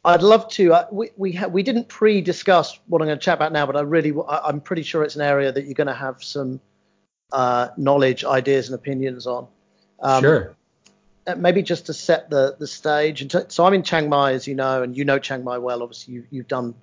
I'd 0.05 0.23
love 0.23 0.49
to. 0.51 0.73
Uh, 0.73 0.87
we 0.91 1.11
we, 1.17 1.33
ha- 1.33 1.49
we 1.49 1.63
didn't 1.63 1.89
pre-discuss 1.89 2.79
what 2.87 3.03
I'm 3.03 3.09
going 3.09 3.19
to 3.19 3.25
chat 3.25 3.35
about 3.35 3.53
now, 3.53 3.67
but 3.67 3.77
I 3.77 3.81
really 3.81 4.13
I, 4.29 4.39
I'm 4.47 4.61
pretty 4.61 4.83
sure 4.83 5.03
it's 5.03 5.17
an 5.17 5.23
area 5.23 5.53
that 5.53 5.65
you're 5.65 5.75
going 5.75 5.89
to 5.89 5.95
have 5.95 6.23
some 6.23 6.61
uh, 7.33 7.69
knowledge, 7.77 8.25
ideas, 8.25 8.69
and 8.69 8.75
opinions 8.75 9.27
on. 9.27 9.49
Um, 10.01 10.23
sure. 10.23 10.57
Uh, 11.27 11.35
maybe 11.35 11.63
just 11.63 11.87
to 11.87 11.95
set 11.95 12.31
the 12.31 12.57
the 12.59 12.67
stage. 12.67 13.23
And 13.23 13.53
so 13.53 13.67
I'm 13.67 13.75
in 13.75 13.83
Chiang 13.83 14.09
Mai, 14.09 14.33
as 14.33 14.47
you 14.47 14.55
know, 14.55 14.83
and 14.83 14.97
you 14.97 15.05
know 15.05 15.19
Chiang 15.19 15.45
Mai 15.45 15.59
well. 15.59 15.83
Obviously, 15.83 16.15
you, 16.15 16.25
you've 16.31 16.49
done, 16.49 16.75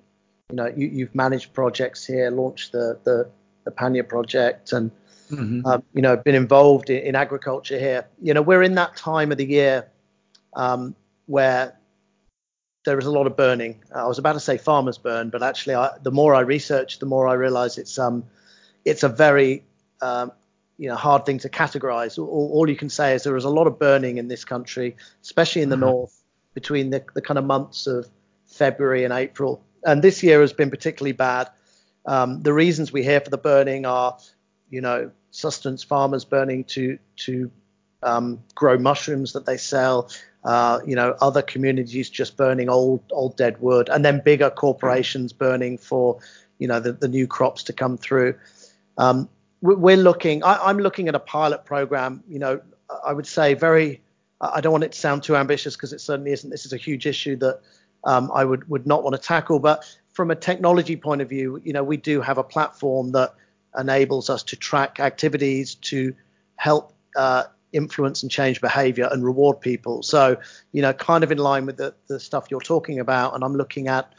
you 0.50 0.56
know, 0.56 0.72
you, 0.76 0.86
you've 0.86 1.14
managed 1.14 1.52
projects 1.52 2.06
here, 2.06 2.30
launched 2.30 2.72
the 2.72 2.98
the, 3.04 3.28
the 3.64 3.70
Panya 3.72 4.06
project, 4.06 4.72
and 4.72 4.90
mm-hmm. 5.30 5.66
um, 5.66 5.82
you 5.92 6.02
know, 6.02 6.16
been 6.16 6.34
involved 6.34 6.90
in, 6.90 7.02
in, 7.02 7.14
agriculture 7.14 7.78
here. 7.78 8.06
You 8.20 8.34
know, 8.34 8.42
we're 8.42 8.62
in 8.62 8.74
that 8.74 8.96
time 8.96 9.32
of 9.32 9.38
the 9.38 9.46
year 9.46 9.88
um, 10.54 10.94
where 11.26 11.76
there 12.84 12.98
is 12.98 13.06
a 13.06 13.10
lot 13.10 13.26
of 13.26 13.36
burning. 13.36 13.82
I 13.94 14.06
was 14.06 14.18
about 14.18 14.34
to 14.34 14.40
say 14.40 14.58
farmers 14.58 14.98
burn, 14.98 15.30
but 15.30 15.42
actually, 15.42 15.74
I, 15.74 15.90
the 16.02 16.12
more 16.12 16.34
I 16.34 16.40
research, 16.40 16.98
the 16.98 17.06
more 17.06 17.28
I 17.28 17.34
realize 17.34 17.78
it's 17.78 17.98
um 17.98 18.24
it's 18.84 19.02
a 19.02 19.08
very 19.08 19.64
um, 20.00 20.32
you 20.78 20.88
know 20.88 20.96
hard 20.96 21.26
thing 21.26 21.38
to 21.40 21.48
categorize. 21.48 22.18
All, 22.18 22.50
all, 22.54 22.70
you 22.70 22.76
can 22.76 22.88
say 22.88 23.14
is 23.14 23.24
there 23.24 23.36
is 23.36 23.44
a 23.44 23.50
lot 23.50 23.66
of 23.66 23.78
burning 23.78 24.18
in 24.18 24.28
this 24.28 24.44
country, 24.44 24.96
especially 25.22 25.62
in 25.62 25.68
the 25.68 25.76
mm-hmm. 25.76 25.86
north, 25.86 26.22
between 26.54 26.90
the, 26.90 27.04
the 27.14 27.20
kind 27.20 27.38
of 27.38 27.44
months 27.44 27.86
of 27.86 28.08
February 28.46 29.04
and 29.04 29.12
April. 29.12 29.62
And 29.84 30.02
this 30.02 30.22
year 30.22 30.40
has 30.40 30.52
been 30.52 30.70
particularly 30.70 31.12
bad. 31.12 31.50
Um, 32.06 32.42
the 32.42 32.52
reasons 32.52 32.92
we 32.92 33.02
hear 33.02 33.20
for 33.20 33.30
the 33.30 33.38
burning 33.38 33.84
are, 33.84 34.16
you 34.70 34.80
know, 34.80 35.10
sustenance 35.30 35.82
farmers 35.82 36.24
burning 36.24 36.64
to 36.64 36.98
to 37.16 37.50
um, 38.02 38.42
grow 38.54 38.78
mushrooms 38.78 39.32
that 39.32 39.46
they 39.46 39.56
sell. 39.56 40.10
uh, 40.46 40.78
you 40.86 40.94
know, 40.94 41.16
other 41.20 41.42
communities 41.42 42.08
just 42.08 42.36
burning 42.36 42.68
old 42.68 43.02
old 43.10 43.36
dead 43.36 43.60
wood, 43.60 43.88
and 43.88 44.04
then 44.04 44.22
bigger 44.24 44.48
corporations 44.48 45.32
burning 45.32 45.76
for, 45.76 46.20
you 46.58 46.68
know, 46.68 46.78
the, 46.78 46.92
the 46.92 47.08
new 47.08 47.26
crops 47.26 47.64
to 47.64 47.72
come 47.72 47.98
through. 47.98 48.32
Um, 48.96 49.28
we're 49.60 49.96
looking. 49.96 50.44
I, 50.44 50.70
am 50.70 50.78
looking 50.78 51.08
at 51.08 51.16
a 51.16 51.18
pilot 51.18 51.64
program. 51.64 52.22
You 52.28 52.38
know, 52.38 52.60
I 53.04 53.12
would 53.12 53.26
say 53.26 53.54
very. 53.54 54.00
I 54.40 54.60
don't 54.60 54.70
want 54.70 54.84
it 54.84 54.92
to 54.92 54.98
sound 54.98 55.24
too 55.24 55.34
ambitious 55.34 55.74
because 55.74 55.92
it 55.92 56.00
certainly 56.00 56.30
isn't. 56.30 56.50
This 56.50 56.64
is 56.64 56.72
a 56.72 56.76
huge 56.76 57.06
issue 57.06 57.34
that 57.36 57.60
um, 58.04 58.30
I 58.32 58.44
would 58.44 58.68
would 58.70 58.86
not 58.86 59.02
want 59.02 59.16
to 59.16 59.20
tackle. 59.20 59.58
But 59.58 59.84
from 60.12 60.30
a 60.30 60.36
technology 60.36 60.96
point 60.96 61.22
of 61.22 61.28
view, 61.28 61.60
you 61.64 61.72
know, 61.72 61.82
we 61.82 61.96
do 61.96 62.20
have 62.20 62.38
a 62.38 62.44
platform 62.44 63.10
that 63.12 63.34
enables 63.78 64.30
us 64.30 64.42
to 64.44 64.56
track 64.56 65.00
activities 65.00 65.74
to 65.74 66.14
help 66.56 66.92
uh, 67.16 67.44
influence 67.72 68.22
and 68.22 68.30
change 68.30 68.60
behavior 68.60 69.08
and 69.10 69.24
reward 69.24 69.60
people. 69.60 70.02
So, 70.02 70.36
you 70.72 70.82
know, 70.82 70.92
kind 70.92 71.22
of 71.24 71.30
in 71.30 71.38
line 71.38 71.66
with 71.66 71.76
the, 71.76 71.94
the 72.08 72.18
stuff 72.18 72.46
you're 72.50 72.60
talking 72.60 72.98
about. 72.98 73.34
And 73.34 73.44
I'm 73.44 73.54
looking 73.54 73.88
at, 73.88 74.12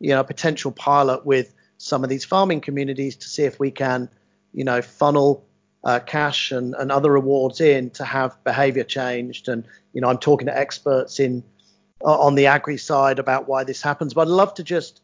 you 0.00 0.10
know, 0.10 0.20
a 0.20 0.24
potential 0.24 0.72
pilot 0.72 1.24
with 1.24 1.54
some 1.78 2.02
of 2.04 2.10
these 2.10 2.24
farming 2.24 2.60
communities 2.60 3.16
to 3.16 3.28
see 3.28 3.44
if 3.44 3.60
we 3.60 3.70
can, 3.70 4.08
you 4.52 4.64
know, 4.64 4.82
funnel 4.82 5.44
uh, 5.84 6.00
cash 6.00 6.50
and, 6.50 6.74
and 6.74 6.90
other 6.90 7.12
rewards 7.12 7.60
in 7.60 7.90
to 7.90 8.04
have 8.04 8.42
behavior 8.44 8.84
changed. 8.84 9.48
And, 9.48 9.64
you 9.92 10.00
know, 10.00 10.08
I'm 10.08 10.18
talking 10.18 10.46
to 10.46 10.58
experts 10.58 11.20
in 11.20 11.44
uh, 12.04 12.18
on 12.18 12.34
the 12.34 12.46
agri 12.46 12.78
side 12.78 13.18
about 13.18 13.48
why 13.48 13.64
this 13.64 13.82
happens. 13.82 14.14
But 14.14 14.22
I'd 14.22 14.28
love 14.28 14.54
to 14.54 14.62
just 14.62 15.00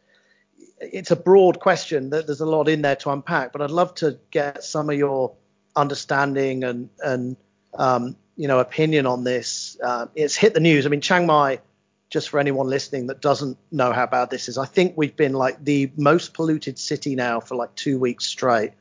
it's 0.80 1.10
a 1.10 1.16
broad 1.16 1.60
question. 1.60 2.10
That 2.10 2.26
there's 2.26 2.40
a 2.40 2.46
lot 2.46 2.68
in 2.68 2.82
there 2.82 2.96
to 2.96 3.10
unpack, 3.10 3.52
but 3.52 3.62
I'd 3.62 3.70
love 3.70 3.94
to 3.96 4.18
get 4.30 4.64
some 4.64 4.90
of 4.90 4.96
your 4.96 5.34
understanding 5.76 6.64
and 6.64 6.88
and 7.02 7.36
um, 7.74 8.16
you 8.36 8.48
know 8.48 8.58
opinion 8.58 9.06
on 9.06 9.24
this. 9.24 9.78
Uh, 9.82 10.06
it's 10.14 10.36
hit 10.36 10.54
the 10.54 10.60
news. 10.60 10.86
I 10.86 10.88
mean, 10.88 11.00
Chiang 11.00 11.26
Mai. 11.26 11.60
Just 12.08 12.30
for 12.30 12.40
anyone 12.40 12.66
listening 12.66 13.06
that 13.06 13.20
doesn't 13.20 13.56
know 13.70 13.92
how 13.92 14.04
bad 14.04 14.30
this 14.30 14.48
is, 14.48 14.58
I 14.58 14.66
think 14.66 14.94
we've 14.96 15.14
been 15.14 15.32
like 15.32 15.64
the 15.64 15.92
most 15.96 16.34
polluted 16.34 16.76
city 16.76 17.14
now 17.14 17.38
for 17.38 17.54
like 17.54 17.72
two 17.76 18.00
weeks 18.00 18.26
straight. 18.26 18.72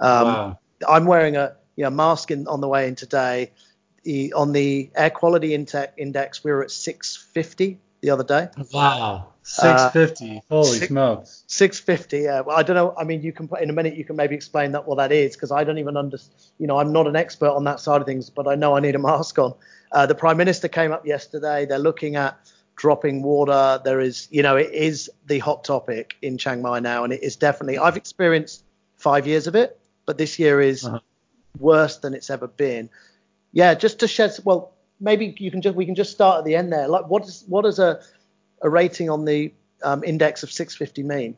Um, 0.00 0.26
wow. 0.26 0.58
I'm 0.88 1.04
wearing 1.06 1.36
a 1.36 1.54
you 1.76 1.84
know, 1.84 1.90
mask 1.90 2.30
in, 2.30 2.46
on 2.48 2.60
the 2.60 2.68
way 2.68 2.88
in 2.88 2.94
today. 2.94 3.52
The, 4.04 4.32
on 4.32 4.52
the 4.52 4.90
air 4.96 5.10
quality 5.10 5.54
index, 5.54 6.42
we 6.42 6.50
were 6.50 6.62
at 6.64 6.70
650 6.70 7.78
the 8.02 8.10
other 8.10 8.24
day. 8.24 8.48
Wow. 8.72 9.28
650. 9.44 10.36
Uh, 10.36 10.40
Holy 10.48 10.78
six, 10.78 10.88
smokes. 10.88 11.44
650. 11.46 12.18
Yeah. 12.18 12.40
Well, 12.40 12.56
I 12.56 12.62
don't 12.62 12.76
know. 12.76 12.94
I 12.98 13.04
mean, 13.04 13.22
you 13.22 13.32
can 13.32 13.48
put 13.48 13.62
in 13.62 13.70
a 13.70 13.72
minute 13.72 13.96
you 13.96 14.04
can 14.04 14.16
maybe 14.16 14.34
explain 14.34 14.72
that 14.72 14.86
what 14.86 14.96
that 14.96 15.10
is 15.10 15.34
because 15.34 15.50
I 15.50 15.64
don't 15.64 15.78
even 15.78 15.96
understand. 15.96 16.50
You 16.58 16.66
know, 16.66 16.78
I'm 16.78 16.92
not 16.92 17.06
an 17.06 17.16
expert 17.16 17.50
on 17.50 17.64
that 17.64 17.80
side 17.80 18.00
of 18.00 18.06
things, 18.06 18.28
but 18.28 18.46
I 18.46 18.54
know 18.54 18.76
I 18.76 18.80
need 18.80 18.94
a 18.94 18.98
mask 18.98 19.38
on. 19.38 19.54
Uh, 19.90 20.06
the 20.06 20.14
prime 20.14 20.36
minister 20.36 20.68
came 20.68 20.92
up 20.92 21.06
yesterday. 21.06 21.64
They're 21.64 21.78
looking 21.78 22.16
at 22.16 22.38
dropping 22.76 23.22
water. 23.22 23.80
There 23.84 24.00
is, 24.00 24.28
you 24.30 24.42
know, 24.42 24.56
it 24.56 24.72
is 24.72 25.10
the 25.26 25.38
hot 25.38 25.64
topic 25.64 26.14
in 26.22 26.38
Chiang 26.38 26.62
Mai 26.62 26.80
now, 26.80 27.04
and 27.04 27.12
it 27.12 27.22
is 27.22 27.36
definitely. 27.36 27.78
I've 27.78 27.96
experienced 27.96 28.64
five 28.96 29.26
years 29.26 29.46
of 29.46 29.54
it, 29.54 29.78
but 30.06 30.18
this 30.18 30.38
year 30.38 30.60
is 30.60 30.84
uh-huh. 30.84 31.00
worse 31.58 31.98
than 31.98 32.14
it's 32.14 32.30
ever 32.30 32.46
been. 32.46 32.90
Yeah, 33.52 33.74
just 33.74 34.00
to 34.00 34.08
shed. 34.08 34.32
Well, 34.44 34.72
maybe 35.02 35.34
you 35.38 35.50
can 35.50 35.60
just 35.60 35.76
we 35.76 35.84
can 35.84 35.94
just 35.94 36.12
start 36.12 36.38
at 36.38 36.44
the 36.44 36.54
end 36.54 36.72
there. 36.72 36.88
Like, 36.88 37.08
what 37.08 37.24
is 37.24 37.44
what 37.48 37.66
is 37.66 37.78
a 37.78 38.00
a 38.62 38.70
rating 38.70 39.10
on 39.10 39.24
the 39.24 39.52
um, 39.82 40.04
index 40.04 40.42
of 40.42 40.50
650 40.50 41.02
mean? 41.02 41.36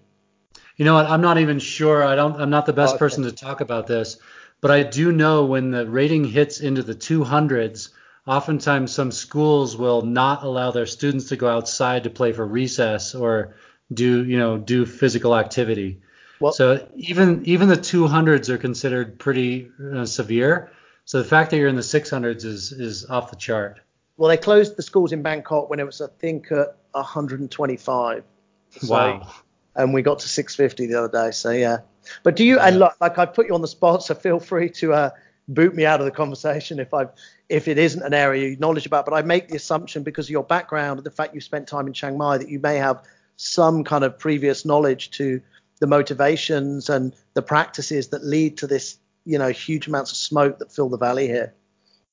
You 0.76 0.84
know 0.84 0.94
what? 0.94 1.06
I'm 1.06 1.22
not 1.22 1.38
even 1.38 1.58
sure. 1.58 2.04
I 2.04 2.14
don't. 2.14 2.40
I'm 2.40 2.50
not 2.50 2.66
the 2.66 2.72
best 2.72 2.92
oh, 2.92 2.94
okay. 2.96 2.98
person 3.00 3.24
to 3.24 3.32
talk 3.32 3.60
about 3.60 3.86
this, 3.86 4.18
but 4.60 4.70
I 4.70 4.82
do 4.82 5.10
know 5.10 5.46
when 5.46 5.70
the 5.70 5.88
rating 5.88 6.24
hits 6.24 6.60
into 6.60 6.82
the 6.82 6.94
200s, 6.94 7.90
oftentimes 8.26 8.92
some 8.92 9.10
schools 9.10 9.76
will 9.76 10.02
not 10.02 10.42
allow 10.42 10.70
their 10.70 10.86
students 10.86 11.28
to 11.28 11.36
go 11.36 11.48
outside 11.48 12.04
to 12.04 12.10
play 12.10 12.32
for 12.32 12.46
recess 12.46 13.14
or 13.14 13.56
do 13.92 14.24
you 14.24 14.38
know 14.38 14.58
do 14.58 14.84
physical 14.84 15.36
activity. 15.36 16.00
Well, 16.40 16.52
so 16.52 16.86
even 16.96 17.42
even 17.46 17.68
the 17.68 17.76
200s 17.76 18.48
are 18.48 18.58
considered 18.58 19.18
pretty 19.18 19.70
uh, 19.94 20.06
severe. 20.06 20.70
So 21.04 21.18
the 21.18 21.28
fact 21.28 21.50
that 21.50 21.58
you're 21.58 21.68
in 21.68 21.76
the 21.76 21.82
600s 21.82 22.44
is 22.44 22.72
is 22.72 23.06
off 23.06 23.30
the 23.30 23.36
chart. 23.36 23.80
Well, 24.16 24.28
they 24.28 24.36
closed 24.36 24.76
the 24.76 24.82
schools 24.82 25.12
in 25.12 25.22
Bangkok 25.22 25.68
when 25.68 25.80
it 25.80 25.86
was, 25.86 26.00
I 26.00 26.06
think, 26.18 26.52
at 26.52 26.76
125. 26.92 28.24
So, 28.70 28.86
wow. 28.88 29.30
And 29.76 29.92
we 29.92 30.02
got 30.02 30.20
to 30.20 30.28
650 30.28 30.86
the 30.86 30.98
other 30.98 31.08
day. 31.08 31.32
So 31.32 31.50
yeah. 31.50 31.78
But 32.22 32.36
do 32.36 32.44
you? 32.44 32.56
Yeah. 32.56 32.68
And 32.68 32.78
look, 32.78 32.94
like 33.00 33.18
I 33.18 33.26
put 33.26 33.48
you 33.48 33.54
on 33.54 33.60
the 33.60 33.68
spot, 33.68 34.02
so 34.02 34.14
feel 34.14 34.38
free 34.38 34.70
to 34.70 34.92
uh, 34.92 35.10
boot 35.48 35.74
me 35.74 35.84
out 35.84 36.00
of 36.00 36.06
the 36.06 36.12
conversation 36.12 36.78
if 36.78 36.94
I 36.94 37.06
if 37.48 37.68
it 37.68 37.78
isn't 37.78 38.02
an 38.02 38.14
area 38.14 38.50
you 38.50 38.56
knowledge 38.56 38.86
about. 38.86 39.04
But 39.04 39.14
I 39.14 39.22
make 39.22 39.48
the 39.48 39.56
assumption 39.56 40.02
because 40.02 40.26
of 40.26 40.30
your 40.30 40.44
background 40.44 40.98
and 40.98 41.06
the 41.06 41.10
fact 41.10 41.34
you 41.34 41.40
spent 41.40 41.66
time 41.66 41.86
in 41.86 41.92
Chiang 41.92 42.16
Mai 42.16 42.38
that 42.38 42.48
you 42.48 42.60
may 42.60 42.76
have 42.76 43.02
some 43.36 43.84
kind 43.84 44.04
of 44.04 44.18
previous 44.18 44.64
knowledge 44.64 45.10
to 45.10 45.40
the 45.80 45.86
motivations 45.86 46.88
and 46.88 47.14
the 47.34 47.42
practices 47.42 48.08
that 48.08 48.24
lead 48.24 48.58
to 48.58 48.66
this, 48.66 48.98
you 49.24 49.38
know, 49.38 49.48
huge 49.48 49.86
amounts 49.86 50.12
of 50.12 50.16
smoke 50.16 50.58
that 50.58 50.72
fill 50.72 50.88
the 50.88 50.98
valley 50.98 51.26
here. 51.26 51.54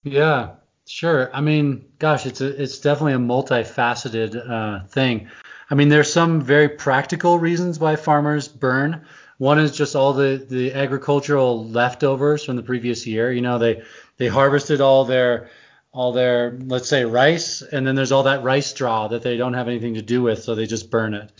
Yeah, 0.03 0.51
Sure. 0.91 1.33
I 1.33 1.39
mean, 1.39 1.85
gosh, 1.99 2.25
it's 2.25 2.41
a 2.41 2.61
it's 2.61 2.79
definitely 2.79 3.13
a 3.13 3.17
multifaceted 3.17 4.49
uh, 4.49 4.85
thing. 4.87 5.29
I 5.69 5.75
mean, 5.75 5.87
there's 5.87 6.11
some 6.11 6.41
very 6.41 6.67
practical 6.67 7.39
reasons 7.39 7.79
why 7.79 7.95
farmers 7.95 8.49
burn. 8.49 9.05
One 9.37 9.57
is 9.57 9.71
just 9.71 9.95
all 9.95 10.11
the 10.11 10.45
the 10.49 10.73
agricultural 10.73 11.65
leftovers 11.69 12.43
from 12.43 12.57
the 12.57 12.63
previous 12.63 13.07
year. 13.07 13.31
You 13.31 13.39
know, 13.39 13.57
they 13.57 13.83
they 14.17 14.27
harvested 14.27 14.81
all 14.81 15.05
their 15.05 15.49
all 15.93 16.11
their 16.11 16.57
let's 16.65 16.89
say 16.89 17.05
rice, 17.05 17.61
and 17.61 17.87
then 17.87 17.95
there's 17.95 18.11
all 18.11 18.23
that 18.23 18.43
rice 18.43 18.67
straw 18.67 19.07
that 19.07 19.21
they 19.21 19.37
don't 19.37 19.53
have 19.53 19.69
anything 19.69 19.93
to 19.93 20.01
do 20.01 20.21
with, 20.21 20.43
so 20.43 20.55
they 20.55 20.65
just 20.65 20.91
burn 20.91 21.13
it. 21.13 21.31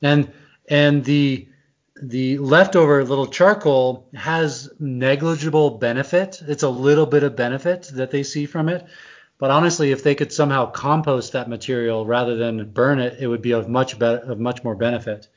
And 0.00 0.32
and 0.68 1.04
the 1.04 1.46
the 2.02 2.38
leftover 2.38 3.04
little 3.04 3.26
charcoal 3.26 4.08
has 4.14 4.70
negligible 4.80 5.78
benefit. 5.78 6.42
It's 6.46 6.62
a 6.62 6.68
little 6.68 7.06
bit 7.06 7.22
of 7.22 7.36
benefit 7.36 7.90
that 7.94 8.10
they 8.10 8.22
see 8.22 8.46
from 8.46 8.68
it. 8.68 8.84
But 9.38 9.50
honestly, 9.50 9.92
if 9.92 10.02
they 10.02 10.14
could 10.14 10.32
somehow 10.32 10.70
compost 10.70 11.32
that 11.32 11.48
material 11.48 12.06
rather 12.06 12.36
than 12.36 12.70
burn 12.70 12.98
it, 12.98 13.18
it 13.20 13.26
would 13.26 13.42
be 13.42 13.52
of 13.52 13.68
much 13.68 13.98
better, 13.98 14.18
of 14.30 14.40
much 14.40 14.64
more 14.64 14.74
benefit. 14.74 15.28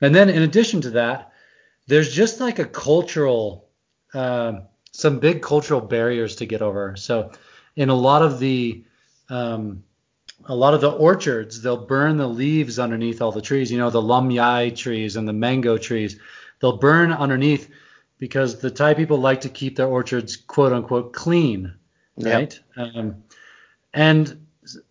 And 0.00 0.14
then 0.14 0.28
in 0.28 0.42
addition 0.42 0.80
to 0.82 0.90
that, 0.90 1.32
there's 1.86 2.12
just 2.12 2.40
like 2.40 2.58
a 2.58 2.64
cultural, 2.64 3.68
uh, 4.12 4.60
some 4.92 5.18
big 5.18 5.42
cultural 5.42 5.80
barriers 5.80 6.36
to 6.36 6.46
get 6.46 6.62
over. 6.62 6.96
So 6.96 7.32
in 7.76 7.88
a 7.88 7.94
lot 7.94 8.22
of 8.22 8.38
the 8.38 8.84
um, 9.28 9.84
a 10.48 10.54
lot 10.54 10.74
of 10.74 10.80
the 10.80 10.90
orchards, 10.90 11.62
they'll 11.62 11.86
burn 11.86 12.16
the 12.16 12.28
leaves 12.28 12.78
underneath 12.78 13.20
all 13.20 13.32
the 13.32 13.42
trees. 13.42 13.70
You 13.70 13.78
know, 13.78 13.90
the 13.90 14.02
lumyai 14.02 14.74
trees 14.74 15.16
and 15.16 15.26
the 15.26 15.32
mango 15.32 15.76
trees, 15.76 16.18
they'll 16.60 16.78
burn 16.78 17.12
underneath 17.12 17.70
because 18.18 18.60
the 18.60 18.70
Thai 18.70 18.94
people 18.94 19.18
like 19.18 19.42
to 19.42 19.48
keep 19.48 19.76
their 19.76 19.86
orchards 19.86 20.36
quote 20.36 20.72
unquote 20.72 21.12
clean, 21.12 21.74
right? 22.16 22.58
Yep. 22.76 22.96
Um, 22.96 23.24
and 23.92 24.46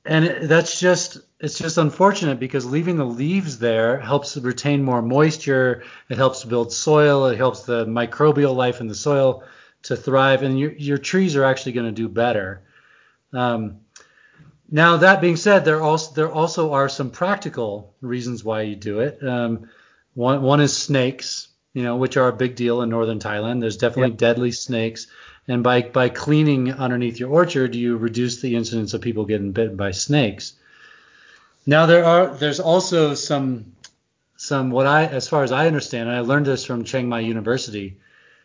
and 0.06 0.50
that's 0.50 0.80
just 0.80 1.18
it's 1.40 1.58
just 1.58 1.78
unfortunate 1.78 2.40
because 2.40 2.66
leaving 2.66 2.98
the 2.98 3.06
leaves 3.06 3.60
there 3.60 4.00
helps 4.00 4.38
retain 4.38 4.84
more 4.84 5.02
moisture. 5.02 5.84
It 6.10 6.18
helps 6.18 6.44
build 6.44 6.72
soil. 6.72 7.28
It 7.28 7.38
helps 7.38 7.64
the 7.64 7.86
microbial 7.86 8.56
life 8.56 8.82
in 8.82 8.88
the 8.88 8.96
soil 8.96 9.44
to 9.84 9.96
thrive, 9.96 10.44
and 10.44 10.60
your 10.60 10.72
your 10.74 10.98
trees 10.98 11.36
are 11.36 11.44
actually 11.44 11.74
going 11.74 11.88
to 11.88 11.92
do 11.92 12.10
better. 12.10 12.64
Um, 13.34 13.82
now 14.70 14.98
that 14.98 15.22
being 15.22 15.36
said, 15.36 15.66
there 15.66 15.82
also 15.82 16.14
there 16.14 16.32
also 16.32 16.74
are 16.74 16.90
some 16.90 17.12
practical 17.12 17.94
reasons 18.02 18.44
why 18.44 18.64
you 18.64 18.76
do 18.76 19.00
it. 19.00 19.22
Um, 19.24 19.70
one 20.14 20.42
one 20.42 20.62
is 20.62 20.76
snakes, 20.76 21.50
you 21.74 21.84
know, 21.84 21.98
which 21.98 22.18
are 22.18 22.30
a 22.30 22.34
big 22.34 22.56
deal 22.56 22.82
in 22.82 22.90
northern 22.90 23.20
Thailand. 23.20 23.62
There's 23.62 23.78
definitely 23.78 24.12
yep. 24.12 24.18
deadly 24.18 24.52
snakes, 24.52 25.08
and 25.48 25.64
by 25.64 25.82
by 25.82 26.10
cleaning 26.10 26.74
underneath 26.74 27.20
your 27.20 27.30
orchard, 27.30 27.76
you 27.76 27.98
reduce 27.98 28.42
the 28.42 28.56
incidence 28.56 28.94
of 28.94 29.02
people 29.02 29.26
getting 29.26 29.52
bitten 29.52 29.76
by 29.76 29.92
snakes. 29.92 30.54
Now 31.66 31.86
there 31.86 32.06
are 32.06 32.34
there's 32.36 32.60
also 32.60 33.14
some 33.14 33.74
some 34.38 34.72
what 34.72 34.88
I 34.88 35.06
as 35.06 35.28
far 35.28 35.44
as 35.44 35.52
I 35.52 35.68
understand, 35.68 36.10
and 36.10 36.18
I 36.18 36.22
learned 36.22 36.48
this 36.48 36.66
from 36.66 36.84
Chiang 36.84 37.08
Mai 37.10 37.20
University, 37.22 37.98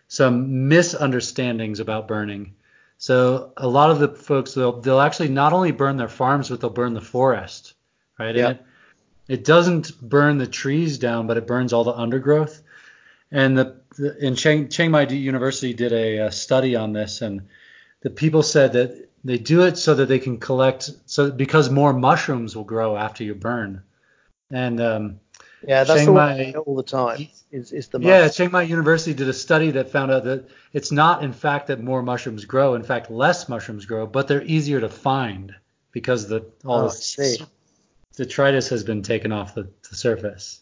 some 0.08 0.68
misunderstandings 0.68 1.80
about 1.80 2.08
burning. 2.08 2.54
So 3.00 3.54
a 3.56 3.66
lot 3.66 3.90
of 3.90 3.98
the 3.98 4.08
folks 4.08 4.52
they'll 4.52 4.78
they'll 4.78 5.00
actually 5.00 5.30
not 5.30 5.54
only 5.54 5.72
burn 5.72 5.96
their 5.96 6.06
farms, 6.06 6.50
but 6.50 6.60
they'll 6.60 6.68
burn 6.68 6.92
the 6.92 7.00
forest, 7.00 7.72
right? 8.18 8.36
Yeah. 8.36 8.50
It, 8.50 8.62
it, 9.26 9.44
doesn't 9.44 9.98
burn 10.06 10.36
the 10.36 10.46
trees 10.46 10.98
down, 10.98 11.26
but 11.26 11.38
it 11.38 11.46
burns 11.46 11.72
all 11.72 11.82
the 11.82 11.94
undergrowth. 11.94 12.62
And 13.32 13.56
the, 13.56 13.80
the 13.96 14.18
in 14.22 14.36
Chiang, 14.36 14.68
Chiang 14.68 14.90
Mai 14.90 15.06
University 15.06 15.72
did 15.72 15.94
a, 15.94 16.26
a 16.26 16.30
study 16.30 16.76
on 16.76 16.92
this, 16.92 17.22
and 17.22 17.48
the 18.02 18.10
people 18.10 18.42
said 18.42 18.74
that 18.74 19.08
they 19.24 19.38
do 19.38 19.62
it 19.62 19.78
so 19.78 19.94
that 19.94 20.06
they 20.06 20.18
can 20.18 20.36
collect 20.36 20.90
so 21.06 21.30
because 21.30 21.70
more 21.70 21.94
mushrooms 21.94 22.54
will 22.54 22.64
grow 22.64 22.98
after 22.98 23.24
you 23.24 23.34
burn. 23.34 23.82
And 24.50 24.78
um, 24.78 25.20
yeah, 25.66 25.84
that's 25.84 26.04
Chiang 26.04 26.14
Mai, 26.14 26.52
all 26.54 26.74
the 26.76 26.82
time. 26.82 27.28
Is, 27.50 27.72
is 27.72 27.88
the 27.88 28.00
yeah, 28.00 28.28
Chiang 28.28 28.50
Mai 28.52 28.62
University 28.62 29.14
did 29.14 29.28
a 29.28 29.32
study 29.32 29.72
that 29.72 29.90
found 29.90 30.10
out 30.10 30.24
that 30.24 30.48
it's 30.72 30.92
not 30.92 31.22
in 31.22 31.32
fact 31.32 31.66
that 31.66 31.82
more 31.82 32.02
mushrooms 32.02 32.44
grow. 32.44 32.74
In 32.74 32.82
fact, 32.82 33.10
less 33.10 33.48
mushrooms 33.48 33.86
grow, 33.86 34.06
but 34.06 34.28
they're 34.28 34.42
easier 34.42 34.80
to 34.80 34.88
find. 34.88 35.54
because 35.92 36.28
the 36.28 36.46
all 36.64 36.82
Oh, 36.82 36.88
the 36.88 37.46
detritus 38.16 38.68
has 38.68 38.84
been 38.84 39.02
taken 39.02 39.32
off 39.32 39.54
the, 39.54 39.68
the 39.88 39.96
surface. 39.96 40.60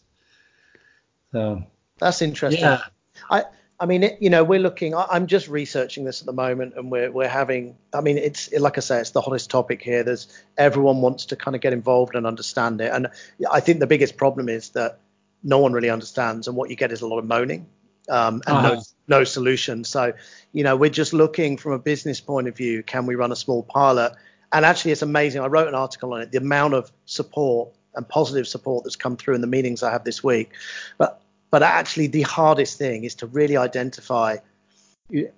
So 1.31 1.63
That's 1.99 2.21
interesting. 2.21 2.61
yeah, 2.63 2.81
I 3.29 3.43
I 3.79 3.85
mean, 3.85 4.03
it, 4.03 4.17
you 4.21 4.29
know, 4.29 4.43
we're 4.43 4.59
looking. 4.59 4.93
I, 4.93 5.05
I'm 5.09 5.27
just 5.27 5.47
researching 5.47 6.03
this 6.03 6.21
at 6.21 6.25
the 6.25 6.33
moment, 6.33 6.73
and 6.75 6.91
we're 6.91 7.11
we're 7.11 7.29
having. 7.29 7.77
I 7.93 8.01
mean, 8.01 8.17
it's 8.17 8.51
like 8.51 8.77
I 8.77 8.81
say, 8.81 8.99
it's 8.99 9.11
the 9.11 9.21
hottest 9.21 9.49
topic 9.49 9.81
here. 9.81 10.03
There's 10.03 10.27
everyone 10.57 11.01
wants 11.01 11.25
to 11.27 11.35
kind 11.35 11.55
of 11.55 11.61
get 11.61 11.73
involved 11.73 12.15
and 12.15 12.27
understand 12.27 12.81
it, 12.81 12.91
and 12.93 13.07
I 13.51 13.59
think 13.61 13.79
the 13.79 13.87
biggest 13.87 14.17
problem 14.17 14.49
is 14.49 14.69
that 14.71 14.99
no 15.43 15.59
one 15.59 15.71
really 15.71 15.89
understands, 15.89 16.47
and 16.47 16.57
what 16.57 16.69
you 16.69 16.75
get 16.75 16.91
is 16.91 17.01
a 17.01 17.07
lot 17.07 17.19
of 17.19 17.25
moaning 17.25 17.67
um, 18.09 18.41
and 18.47 18.57
Uh-huh. 18.57 18.75
no 18.75 18.81
no 19.19 19.23
solution. 19.23 19.83
So, 19.83 20.13
you 20.51 20.63
know, 20.63 20.75
we're 20.75 20.89
just 20.89 21.13
looking 21.13 21.57
from 21.57 21.71
a 21.71 21.79
business 21.79 22.19
point 22.19 22.47
of 22.47 22.57
view. 22.57 22.83
Can 22.83 23.05
we 23.05 23.15
run 23.15 23.31
a 23.31 23.35
small 23.35 23.63
pilot? 23.63 24.13
And 24.51 24.65
actually, 24.65 24.91
it's 24.91 25.01
amazing. 25.01 25.41
I 25.41 25.47
wrote 25.47 25.67
an 25.67 25.75
article 25.75 26.13
on 26.13 26.21
it. 26.21 26.31
The 26.31 26.39
amount 26.39 26.73
of 26.73 26.91
support 27.05 27.69
and 27.95 28.07
positive 28.07 28.47
support 28.47 28.83
that's 28.83 28.95
come 28.95 29.15
through 29.17 29.35
in 29.35 29.41
the 29.41 29.47
meetings 29.47 29.83
I 29.83 29.91
have 29.91 30.03
this 30.03 30.23
week, 30.23 30.51
but 30.97 31.21
but 31.51 31.63
actually 31.63 32.07
the 32.07 32.21
hardest 32.21 32.77
thing 32.77 33.03
is 33.03 33.15
to 33.15 33.27
really 33.27 33.57
identify 33.57 34.37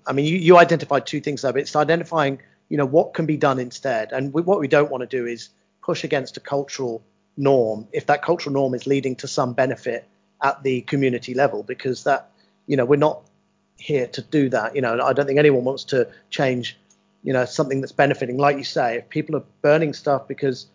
i 0.07 0.14
mean 0.14 0.26
you, 0.26 0.38
you 0.38 0.57
identified 0.57 1.05
two 1.05 1.22
things 1.22 1.41
there 1.41 1.53
but 1.53 1.62
it's 1.62 1.76
identifying 1.76 2.39
you 2.72 2.78
know 2.78 2.86
what 2.86 3.14
can 3.14 3.26
be 3.26 3.36
done 3.36 3.59
instead. 3.59 4.14
And 4.14 4.34
we, 4.34 4.41
what 4.43 4.62
we 4.62 4.70
don't 4.70 4.89
want 4.89 5.01
to 5.01 5.18
do 5.18 5.26
is 5.26 5.49
push 5.84 6.05
against 6.05 6.38
a 6.38 6.39
cultural 6.39 7.03
norm 7.36 7.86
if 7.91 8.05
that 8.05 8.22
cultural 8.24 8.53
norm 8.53 8.74
is 8.74 8.88
leading 8.88 9.16
to 9.18 9.28
some 9.28 9.51
benefit 9.53 10.07
at 10.41 10.64
the 10.64 10.80
community 10.82 11.34
level 11.34 11.64
because 11.64 12.05
that 12.05 12.32
you 12.68 12.78
know 12.78 12.86
we're 12.86 12.95
not 12.95 13.24
here 13.78 14.07
to 14.07 14.22
do 14.22 14.47
that. 14.49 14.74
You 14.74 14.82
know 14.82 15.01
i 15.03 15.12
don't 15.12 15.28
think 15.28 15.38
anyone 15.38 15.66
wants 15.66 15.84
to 15.95 16.07
change 16.30 16.78
you 17.24 17.34
know 17.34 17.43
something 17.43 17.82
that's 17.82 17.91
benefiting. 17.91 18.38
Like 18.38 18.57
you 18.57 18.64
say 18.64 18.99
if 18.99 19.09
people 19.09 19.36
are 19.36 19.43
burning 19.62 19.93
stuff 19.93 20.30
because 20.30 20.68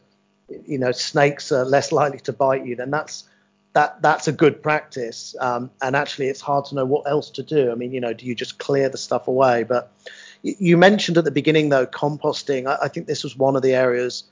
you 0.66 0.78
know 0.78 0.92
snakes 0.92 1.50
are 1.50 1.64
less 1.64 1.92
likely 2.00 2.20
to 2.20 2.32
bite 2.34 2.66
you 2.66 2.76
then 2.76 2.90
that's 2.90 3.24
that 3.76 4.00
that's 4.00 4.26
a 4.26 4.32
good 4.32 4.62
practice. 4.62 5.36
Um, 5.38 5.70
and 5.82 5.94
actually, 5.94 6.28
it's 6.28 6.40
hard 6.40 6.64
to 6.66 6.74
know 6.74 6.86
what 6.86 7.06
else 7.06 7.28
to 7.32 7.42
do. 7.42 7.70
I 7.70 7.74
mean, 7.74 7.92
you 7.92 8.00
know, 8.00 8.14
do 8.14 8.24
you 8.24 8.34
just 8.34 8.58
clear 8.58 8.88
the 8.88 8.96
stuff 8.96 9.28
away? 9.28 9.64
But 9.64 9.92
you 10.42 10.78
mentioned 10.78 11.18
at 11.18 11.26
the 11.26 11.30
beginning, 11.30 11.68
though, 11.68 11.86
composting. 11.86 12.66
I, 12.66 12.86
I 12.86 12.88
think 12.88 13.06
this 13.06 13.22
was 13.22 13.36
one 13.36 13.54
of 13.54 13.60
the 13.60 13.74
areas 13.74 14.24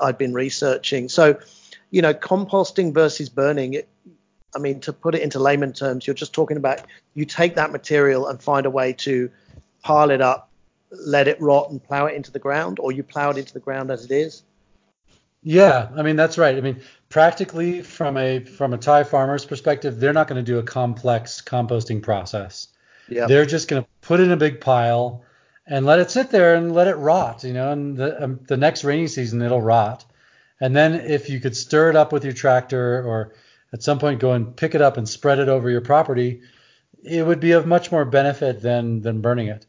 I'd 0.00 0.16
been 0.16 0.32
researching. 0.32 1.10
So, 1.10 1.38
you 1.90 2.00
know, 2.00 2.14
composting 2.14 2.94
versus 2.94 3.28
burning. 3.28 3.74
It, 3.74 3.88
I 4.56 4.58
mean, 4.58 4.80
to 4.80 4.94
put 4.94 5.14
it 5.14 5.20
into 5.20 5.38
layman 5.38 5.74
terms, 5.74 6.06
you're 6.06 6.14
just 6.14 6.32
talking 6.32 6.56
about 6.56 6.80
you 7.12 7.26
take 7.26 7.56
that 7.56 7.70
material 7.70 8.26
and 8.26 8.42
find 8.42 8.64
a 8.64 8.70
way 8.70 8.94
to 9.04 9.30
pile 9.82 10.08
it 10.08 10.22
up, 10.22 10.48
let 10.90 11.28
it 11.28 11.38
rot, 11.42 11.70
and 11.70 11.84
plow 11.84 12.06
it 12.06 12.14
into 12.14 12.32
the 12.32 12.38
ground, 12.38 12.78
or 12.80 12.90
you 12.90 13.02
plow 13.02 13.28
it 13.28 13.36
into 13.36 13.52
the 13.52 13.60
ground 13.60 13.90
as 13.90 14.06
it 14.06 14.10
is. 14.10 14.44
Yeah. 15.42 15.88
I 15.96 16.02
mean 16.02 16.16
that's 16.16 16.38
right. 16.38 16.56
I 16.56 16.60
mean 16.60 16.80
practically 17.08 17.82
from 17.82 18.16
a 18.16 18.40
from 18.40 18.74
a 18.74 18.78
Thai 18.78 19.04
farmer's 19.04 19.44
perspective, 19.44 19.98
they're 20.00 20.12
not 20.12 20.28
going 20.28 20.44
to 20.44 20.52
do 20.52 20.58
a 20.58 20.62
complex 20.62 21.40
composting 21.40 22.02
process. 22.02 22.68
Yeah. 23.08 23.26
They're 23.26 23.46
just 23.46 23.68
going 23.68 23.82
to 23.82 23.88
put 24.02 24.20
in 24.20 24.30
a 24.30 24.36
big 24.36 24.60
pile 24.60 25.24
and 25.66 25.86
let 25.86 25.98
it 25.98 26.10
sit 26.10 26.30
there 26.30 26.54
and 26.54 26.72
let 26.72 26.88
it 26.88 26.96
rot. 26.96 27.44
You 27.44 27.52
know, 27.52 27.72
and 27.72 27.96
the 27.96 28.22
um, 28.22 28.40
the 28.46 28.56
next 28.56 28.84
rainy 28.84 29.06
season 29.06 29.42
it'll 29.42 29.62
rot. 29.62 30.04
And 30.60 30.74
then 30.74 30.94
if 30.94 31.30
you 31.30 31.40
could 31.40 31.56
stir 31.56 31.90
it 31.90 31.96
up 31.96 32.12
with 32.12 32.24
your 32.24 32.32
tractor 32.32 33.04
or 33.06 33.34
at 33.72 33.82
some 33.82 33.98
point 33.98 34.20
go 34.20 34.32
and 34.32 34.56
pick 34.56 34.74
it 34.74 34.82
up 34.82 34.96
and 34.96 35.08
spread 35.08 35.38
it 35.38 35.48
over 35.48 35.70
your 35.70 35.80
property, 35.80 36.42
it 37.04 37.24
would 37.24 37.38
be 37.38 37.52
of 37.52 37.66
much 37.66 37.92
more 37.92 38.04
benefit 38.04 38.60
than 38.60 39.02
than 39.02 39.20
burning 39.20 39.48
it. 39.48 39.66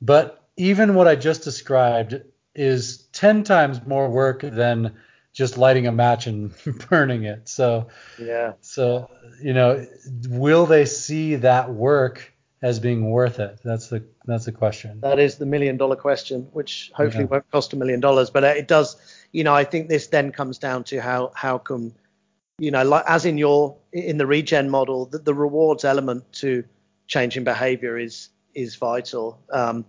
But 0.00 0.42
even 0.56 0.94
what 0.94 1.08
I 1.08 1.16
just 1.16 1.42
described 1.42 2.20
is 2.56 3.06
10 3.12 3.44
times 3.44 3.80
more 3.86 4.08
work 4.10 4.40
than 4.42 4.96
just 5.32 5.58
lighting 5.58 5.86
a 5.86 5.92
match 5.92 6.26
and 6.26 6.54
burning 6.90 7.24
it. 7.24 7.48
So 7.48 7.88
Yeah. 8.18 8.54
so 8.60 9.10
you 9.42 9.52
know, 9.52 9.86
will 10.28 10.66
they 10.66 10.86
see 10.86 11.36
that 11.36 11.72
work 11.72 12.32
as 12.62 12.80
being 12.80 13.10
worth 13.10 13.38
it? 13.38 13.60
That's 13.62 13.88
the 13.88 14.04
that's 14.24 14.46
the 14.46 14.52
question. 14.52 15.00
That 15.02 15.18
is 15.18 15.36
the 15.36 15.46
million 15.46 15.76
dollar 15.76 15.96
question, 15.96 16.48
which 16.52 16.90
hopefully 16.94 17.24
Yeah. 17.24 17.30
won't 17.30 17.50
cost 17.50 17.72
a 17.74 17.76
million 17.76 18.00
dollars, 18.00 18.30
but 18.30 18.44
it 18.44 18.66
does. 18.66 18.96
You 19.32 19.44
know, 19.44 19.54
I 19.54 19.64
think 19.64 19.88
this 19.88 20.06
then 20.06 20.32
comes 20.32 20.58
down 20.58 20.84
to 20.84 21.00
how 21.00 21.32
how 21.34 21.58
come, 21.58 21.92
you 22.58 22.70
know, 22.70 22.82
like 22.82 23.04
as 23.06 23.26
in 23.26 23.36
your 23.36 23.76
in 23.92 24.16
the 24.16 24.26
regen 24.26 24.70
model, 24.70 25.06
the, 25.06 25.18
the 25.18 25.34
rewards 25.34 25.84
element 25.84 26.24
to 26.40 26.64
changing 27.08 27.44
behavior 27.44 27.98
is 27.98 28.30
is 28.54 28.76
vital. 28.76 29.38
Um, 29.52 29.84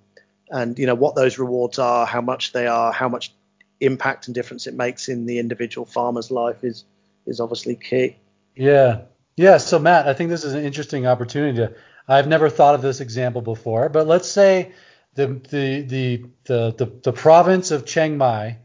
and 0.49 0.77
you 0.79 0.85
know 0.85 0.95
what 0.95 1.15
those 1.15 1.37
rewards 1.37 1.79
are, 1.79 2.05
how 2.05 2.21
much 2.21 2.53
they 2.53 2.67
are, 2.67 2.91
how 2.91 3.09
much 3.09 3.33
impact 3.79 4.27
and 4.27 4.35
difference 4.35 4.67
it 4.67 4.73
makes 4.73 5.07
in 5.09 5.25
the 5.25 5.39
individual 5.39 5.85
farmer's 5.85 6.31
life 6.31 6.63
is 6.63 6.85
is 7.25 7.39
obviously 7.39 7.75
key. 7.75 8.15
Yeah. 8.55 9.01
Yeah. 9.35 9.57
So 9.57 9.79
Matt, 9.79 10.07
I 10.07 10.13
think 10.13 10.29
this 10.29 10.43
is 10.43 10.53
an 10.53 10.63
interesting 10.63 11.05
opportunity 11.05 11.57
to. 11.57 11.73
I've 12.07 12.27
never 12.27 12.49
thought 12.49 12.75
of 12.75 12.81
this 12.81 13.01
example 13.01 13.41
before, 13.41 13.89
but 13.89 14.07
let's 14.07 14.29
say 14.29 14.71
the 15.15 15.27
the 15.27 15.81
the 15.81 16.25
the 16.45 16.75
the, 16.77 16.99
the 17.03 17.11
province 17.11 17.71
of 17.71 17.85
Chiang 17.85 18.17
Mai 18.17 18.59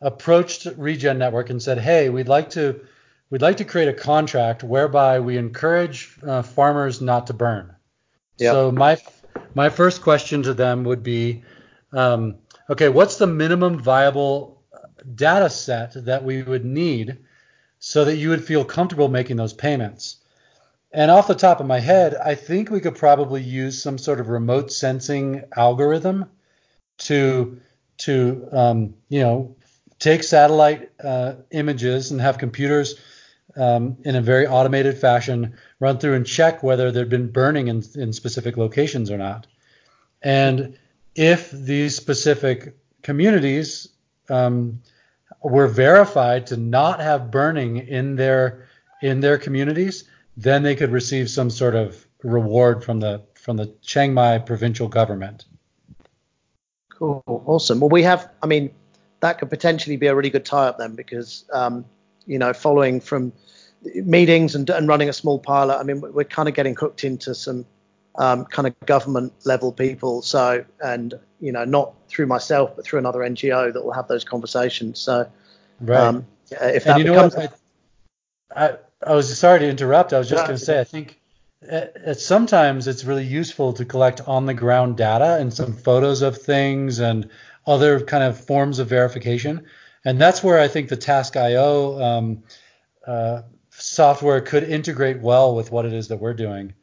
approached 0.00 0.66
Regen 0.76 1.18
Network 1.18 1.50
and 1.50 1.62
said, 1.62 1.78
"Hey, 1.78 2.08
we'd 2.08 2.28
like 2.28 2.50
to 2.50 2.80
we'd 3.30 3.42
like 3.42 3.58
to 3.58 3.64
create 3.64 3.88
a 3.88 3.92
contract 3.92 4.64
whereby 4.64 5.20
we 5.20 5.36
encourage 5.38 6.18
uh, 6.26 6.42
farmers 6.42 7.00
not 7.00 7.28
to 7.28 7.34
burn." 7.34 7.76
Yeah. 8.38 8.50
So 8.50 8.72
my 8.72 8.98
my 9.54 9.68
first 9.68 10.02
question 10.02 10.42
to 10.44 10.54
them 10.54 10.84
would 10.84 11.02
be, 11.02 11.42
um, 11.92 12.36
okay, 12.70 12.88
what's 12.88 13.16
the 13.16 13.26
minimum 13.26 13.78
viable 13.78 14.62
data 15.14 15.50
set 15.50 15.92
that 16.04 16.24
we 16.24 16.42
would 16.42 16.64
need 16.64 17.18
so 17.78 18.04
that 18.04 18.16
you 18.16 18.28
would 18.28 18.44
feel 18.44 18.64
comfortable 18.64 19.08
making 19.08 19.36
those 19.36 19.52
payments? 19.52 20.16
And 20.92 21.10
off 21.10 21.26
the 21.26 21.34
top 21.34 21.60
of 21.60 21.66
my 21.66 21.80
head, 21.80 22.14
I 22.14 22.34
think 22.34 22.70
we 22.70 22.80
could 22.80 22.96
probably 22.96 23.42
use 23.42 23.82
some 23.82 23.96
sort 23.96 24.20
of 24.20 24.28
remote 24.28 24.70
sensing 24.70 25.44
algorithm 25.56 26.26
to 26.98 27.60
to 27.98 28.48
um, 28.52 28.94
you 29.08 29.20
know 29.20 29.56
take 29.98 30.22
satellite 30.22 30.90
uh, 31.02 31.34
images 31.50 32.10
and 32.10 32.20
have 32.20 32.36
computers 32.36 32.96
um, 33.56 33.96
in 34.04 34.16
a 34.16 34.20
very 34.20 34.46
automated 34.46 34.98
fashion 34.98 35.54
run 35.80 35.98
through 35.98 36.14
and 36.14 36.26
check 36.26 36.62
whether 36.62 36.90
there'd 36.90 37.08
been 37.08 37.30
burning 37.30 37.68
in, 37.68 37.82
in 37.94 38.12
specific 38.12 38.56
locations 38.56 39.10
or 39.10 39.18
not. 39.18 39.46
And 40.22 40.78
if 41.14 41.50
these 41.50 41.96
specific 41.96 42.76
communities 43.02 43.88
um, 44.28 44.80
were 45.42 45.68
verified 45.68 46.46
to 46.46 46.56
not 46.56 47.00
have 47.00 47.30
burning 47.30 47.78
in 47.78 48.16
their 48.16 48.68
in 49.02 49.20
their 49.20 49.36
communities, 49.36 50.04
then 50.36 50.62
they 50.62 50.76
could 50.76 50.92
receive 50.92 51.28
some 51.28 51.50
sort 51.50 51.74
of 51.74 52.06
reward 52.22 52.84
from 52.84 53.00
the 53.00 53.20
from 53.34 53.56
the 53.56 53.74
Chiang 53.82 54.14
Mai 54.14 54.38
provincial 54.38 54.88
government. 54.88 55.44
Cool, 56.88 57.22
awesome. 57.26 57.80
Well, 57.80 57.90
we 57.90 58.04
have. 58.04 58.30
I 58.42 58.46
mean, 58.46 58.70
that 59.20 59.38
could 59.38 59.50
potentially 59.50 59.96
be 59.96 60.06
a 60.06 60.14
really 60.14 60.30
good 60.30 60.44
tie-up 60.44 60.78
then, 60.78 60.94
because 60.94 61.44
um, 61.52 61.84
you 62.26 62.38
know, 62.38 62.52
following 62.52 63.00
from 63.00 63.32
meetings 63.94 64.54
and, 64.54 64.68
and 64.70 64.88
running 64.88 65.08
a 65.08 65.12
small 65.12 65.38
pilot, 65.38 65.78
I 65.78 65.82
mean, 65.82 66.00
we're 66.00 66.24
kind 66.24 66.48
of 66.48 66.54
getting 66.54 66.74
hooked 66.74 67.04
into 67.04 67.34
some 67.34 67.66
um, 68.16 68.44
kind 68.46 68.68
of 68.68 68.78
government 68.86 69.32
level 69.44 69.72
people. 69.72 70.22
So, 70.22 70.64
and 70.84 71.14
you 71.40 71.52
know, 71.52 71.64
not 71.64 71.94
through 72.08 72.26
myself, 72.26 72.76
but 72.76 72.84
through 72.84 73.00
another 73.00 73.20
NGO 73.20 73.72
that 73.72 73.84
will 73.84 73.92
have 73.92 74.08
those 74.08 74.24
conversations. 74.24 74.98
So, 74.98 75.26
Right. 75.80 76.08
um, 76.08 76.26
if 76.50 76.84
that 76.84 76.90
and 76.90 76.98
you 76.98 77.04
know 77.04 77.14
what? 77.14 77.38
I, 77.38 77.48
I, 78.54 78.76
I 79.06 79.14
was 79.14 79.36
sorry 79.36 79.60
to 79.60 79.68
interrupt. 79.68 80.12
I 80.12 80.18
was 80.18 80.28
just 80.28 80.42
No. 80.42 80.48
going 80.48 80.58
to 80.58 80.64
say, 80.64 80.80
I 80.80 80.84
think 80.84 81.20
it, 81.62 81.96
it, 82.06 82.20
sometimes 82.20 82.86
it's 82.86 83.04
really 83.04 83.24
useful 83.24 83.72
to 83.72 83.84
collect 83.84 84.20
on 84.28 84.46
the 84.46 84.54
ground 84.54 84.96
data 84.96 85.38
and 85.40 85.52
some 85.52 85.72
photos 85.72 86.22
of 86.22 86.36
things 86.36 86.98
and 86.98 87.28
other 87.66 88.00
kind 88.00 88.24
of 88.24 88.38
forms 88.38 88.78
of 88.78 88.88
verification. 88.88 89.64
And 90.04 90.20
that's 90.20 90.42
where 90.42 90.58
I 90.58 90.68
think 90.68 90.88
the 90.88 90.96
Task.io 90.96 92.02
um, 92.02 92.42
uh, 93.06 93.42
software 93.70 94.40
could 94.40 94.64
integrate 94.64 95.20
well 95.20 95.54
with 95.54 95.70
what 95.70 95.86
it 95.86 95.92
is 95.92 96.08
that 96.08 96.18
we're 96.18 96.34
doing. 96.34 96.74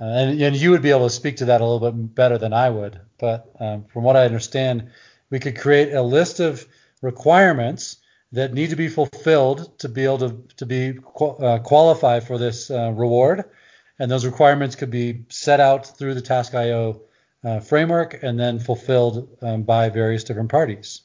Uh, 0.00 0.04
and, 0.04 0.40
and 0.40 0.56
you 0.56 0.70
would 0.70 0.82
be 0.82 0.90
able 0.90 1.06
to 1.06 1.14
speak 1.14 1.36
to 1.38 1.46
that 1.46 1.60
a 1.60 1.66
little 1.66 1.90
bit 1.90 2.14
better 2.14 2.38
than 2.38 2.52
I 2.52 2.70
would. 2.70 3.00
But 3.18 3.50
um, 3.58 3.84
from 3.92 4.04
what 4.04 4.16
I 4.16 4.24
understand, 4.24 4.90
we 5.30 5.38
could 5.38 5.58
create 5.58 5.92
a 5.92 6.02
list 6.02 6.40
of 6.40 6.66
requirements 7.02 7.96
that 8.32 8.54
need 8.54 8.70
to 8.70 8.76
be 8.76 8.88
fulfilled 8.88 9.78
to 9.78 9.88
be 9.88 10.04
able 10.04 10.18
to, 10.18 10.42
to 10.56 10.66
be 10.66 10.98
uh, 11.20 11.58
qualify 11.58 12.20
for 12.20 12.38
this 12.38 12.70
uh, 12.70 12.92
reward. 12.92 13.44
And 13.98 14.10
those 14.10 14.24
requirements 14.24 14.76
could 14.76 14.90
be 14.90 15.24
set 15.28 15.60
out 15.60 15.98
through 15.98 16.14
the 16.14 16.22
Task.io 16.22 17.02
uh, 17.44 17.60
framework 17.60 18.22
and 18.22 18.38
then 18.38 18.58
fulfilled 18.58 19.36
um, 19.42 19.62
by 19.62 19.88
various 19.88 20.24
different 20.24 20.50
parties. 20.50 21.02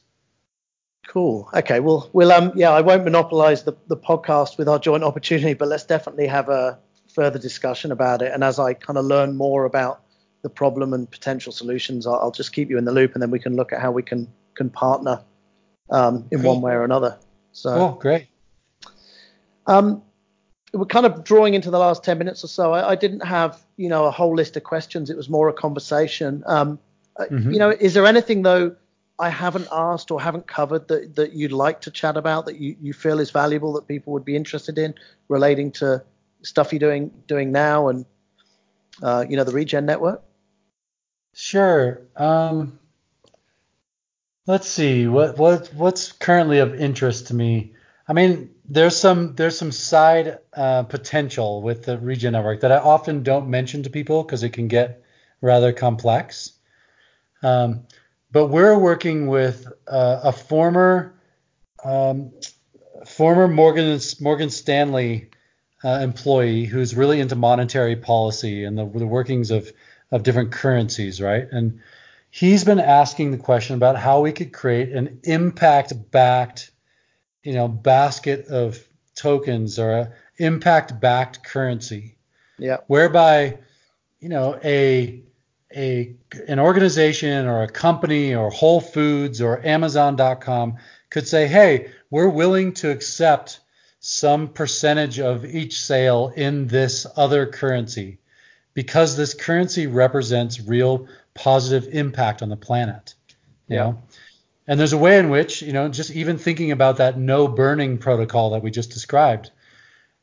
Cool. 1.06 1.48
Okay. 1.54 1.80
Well, 1.80 2.10
we'll 2.12 2.32
um 2.32 2.52
yeah, 2.56 2.70
I 2.70 2.80
won't 2.80 3.04
monopolize 3.04 3.62
the, 3.62 3.76
the 3.86 3.96
podcast 3.96 4.58
with 4.58 4.68
our 4.68 4.78
joint 4.78 5.04
opportunity, 5.04 5.54
but 5.54 5.68
let's 5.68 5.84
definitely 5.84 6.26
have 6.26 6.48
a 6.48 6.78
further 7.14 7.38
discussion 7.38 7.92
about 7.92 8.22
it. 8.22 8.32
And 8.32 8.42
as 8.44 8.58
I 8.58 8.74
kind 8.74 8.98
of 8.98 9.04
learn 9.04 9.36
more 9.36 9.64
about 9.64 10.02
the 10.42 10.50
problem 10.50 10.92
and 10.92 11.10
potential 11.10 11.52
solutions, 11.52 12.06
I'll, 12.06 12.16
I'll 12.16 12.30
just 12.30 12.52
keep 12.52 12.70
you 12.70 12.78
in 12.78 12.84
the 12.84 12.92
loop, 12.92 13.14
and 13.14 13.22
then 13.22 13.30
we 13.30 13.38
can 13.38 13.56
look 13.56 13.72
at 13.72 13.80
how 13.80 13.90
we 13.90 14.02
can 14.02 14.28
can 14.54 14.70
partner 14.70 15.22
um, 15.90 16.26
in 16.30 16.42
cool. 16.42 16.54
one 16.54 16.62
way 16.62 16.72
or 16.72 16.84
another. 16.84 17.18
So, 17.52 17.70
oh, 17.70 17.98
great. 18.00 18.26
Um, 19.66 20.02
we're 20.72 20.84
kind 20.84 21.06
of 21.06 21.24
drawing 21.24 21.54
into 21.54 21.70
the 21.70 21.78
last 21.78 22.04
10 22.04 22.18
minutes 22.18 22.44
or 22.44 22.48
so. 22.48 22.72
I, 22.72 22.90
I, 22.90 22.94
didn't 22.94 23.20
have, 23.20 23.58
you 23.76 23.88
know, 23.88 24.04
a 24.04 24.10
whole 24.10 24.34
list 24.34 24.56
of 24.56 24.62
questions. 24.62 25.10
It 25.10 25.16
was 25.16 25.28
more 25.28 25.48
a 25.48 25.52
conversation. 25.52 26.44
Um, 26.46 26.78
uh, 27.18 27.24
mm-hmm. 27.24 27.52
You 27.52 27.58
know, 27.58 27.70
is 27.70 27.94
there 27.94 28.06
anything 28.06 28.42
though 28.42 28.76
I 29.18 29.30
haven't 29.30 29.68
asked 29.72 30.10
or 30.10 30.20
haven't 30.20 30.46
covered 30.46 30.88
that, 30.88 31.16
that 31.16 31.32
you'd 31.32 31.52
like 31.52 31.80
to 31.82 31.90
chat 31.90 32.16
about 32.16 32.46
that 32.46 32.58
you, 32.58 32.76
you 32.80 32.92
feel 32.92 33.18
is 33.18 33.30
valuable 33.30 33.72
that 33.74 33.88
people 33.88 34.12
would 34.12 34.24
be 34.24 34.36
interested 34.36 34.78
in 34.78 34.94
relating 35.28 35.72
to 35.72 36.02
stuff 36.42 36.72
you're 36.72 36.78
doing 36.78 37.10
doing 37.26 37.50
now 37.50 37.88
and 37.88 38.04
uh, 39.02 39.24
you 39.28 39.36
know 39.36 39.44
the 39.44 39.52
Regen 39.52 39.86
network? 39.86 40.22
Sure. 41.34 42.02
Um, 42.16 42.78
let's 44.46 44.68
see 44.68 45.06
what 45.06 45.38
what 45.38 45.72
what's 45.74 46.12
currently 46.12 46.58
of 46.58 46.74
interest 46.74 47.28
to 47.28 47.34
me. 47.34 47.74
I 48.08 48.12
mean, 48.12 48.50
there's 48.68 48.96
some 48.96 49.34
there's 49.34 49.58
some 49.58 49.72
side 49.72 50.38
uh, 50.54 50.84
potential 50.84 51.62
with 51.62 51.84
the 51.84 51.98
Regen 51.98 52.32
network 52.32 52.60
that 52.60 52.72
I 52.72 52.78
often 52.78 53.22
don't 53.22 53.48
mention 53.48 53.82
to 53.84 53.90
people 53.90 54.22
because 54.22 54.42
it 54.42 54.50
can 54.50 54.68
get 54.68 55.02
rather 55.40 55.72
complex. 55.72 56.52
Um, 57.42 57.86
but 58.32 58.48
we're 58.48 58.78
working 58.78 59.26
with 59.26 59.66
uh, 59.86 60.20
a 60.24 60.32
former 60.32 61.14
um, 61.84 62.32
former 63.06 63.48
Morgan 63.48 63.98
Morgan 64.20 64.50
Stanley 64.50 65.30
uh, 65.84 66.00
employee 66.02 66.64
who's 66.64 66.94
really 66.94 67.20
into 67.20 67.36
monetary 67.36 67.96
policy 67.96 68.64
and 68.64 68.76
the, 68.76 68.86
the 68.86 69.06
workings 69.06 69.50
of 69.50 69.70
of 70.10 70.22
different 70.22 70.52
currencies, 70.52 71.20
right? 71.20 71.46
And 71.50 71.80
he's 72.30 72.64
been 72.64 72.78
asking 72.78 73.30
the 73.32 73.38
question 73.38 73.76
about 73.76 73.96
how 73.96 74.20
we 74.20 74.32
could 74.32 74.52
create 74.52 74.92
an 74.92 75.20
impact 75.24 76.10
backed, 76.10 76.70
you 77.42 77.54
know, 77.54 77.68
basket 77.68 78.46
of 78.46 78.78
tokens 79.14 79.78
or 79.78 79.90
a 79.90 80.12
impact 80.38 81.00
backed 81.00 81.44
currency. 81.44 82.18
Yeah. 82.58 82.78
Whereby, 82.86 83.58
you 84.20 84.28
know, 84.28 84.58
a 84.62 85.22
a 85.74 86.14
an 86.48 86.58
organization 86.58 87.46
or 87.46 87.62
a 87.62 87.68
company 87.68 88.34
or 88.34 88.50
Whole 88.50 88.80
Foods 88.80 89.40
or 89.40 89.64
Amazon.com 89.66 90.76
could 91.10 91.26
say, 91.26 91.46
hey, 91.46 91.90
we're 92.10 92.28
willing 92.28 92.72
to 92.74 92.90
accept 92.90 93.60
some 94.00 94.48
percentage 94.48 95.18
of 95.18 95.44
each 95.44 95.80
sale 95.80 96.32
in 96.36 96.68
this 96.68 97.06
other 97.16 97.46
currency 97.46 98.18
because 98.74 99.16
this 99.16 99.34
currency 99.34 99.86
represents 99.86 100.60
real 100.60 101.08
positive 101.34 101.88
impact 101.92 102.42
on 102.42 102.48
the 102.48 102.56
planet. 102.56 103.14
You 103.68 103.76
yeah. 103.76 103.82
know? 103.82 104.02
And 104.68 104.78
there's 104.78 104.92
a 104.92 104.98
way 104.98 105.18
in 105.18 105.30
which, 105.30 105.62
you 105.62 105.72
know, 105.72 105.88
just 105.88 106.10
even 106.10 106.38
thinking 106.38 106.72
about 106.72 106.98
that 106.98 107.18
no 107.18 107.48
burning 107.48 107.98
protocol 107.98 108.50
that 108.50 108.62
we 108.62 108.70
just 108.70 108.90
described, 108.90 109.50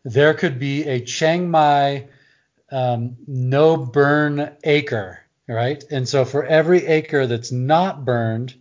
there 0.04 0.34
could 0.34 0.60
be 0.60 0.84
a 0.84 1.00
Chiang 1.02 1.50
Mai 1.50 2.08
um, 2.72 3.16
no 3.28 3.78
burn 3.78 4.56
acre 4.64 5.23
right? 5.48 5.84
And 5.92 6.08
so 6.08 6.26
for 6.26 6.46
every 6.46 6.86
acre 6.86 7.28
that's 7.28 7.52
not 7.52 8.06
burned, 8.06 8.56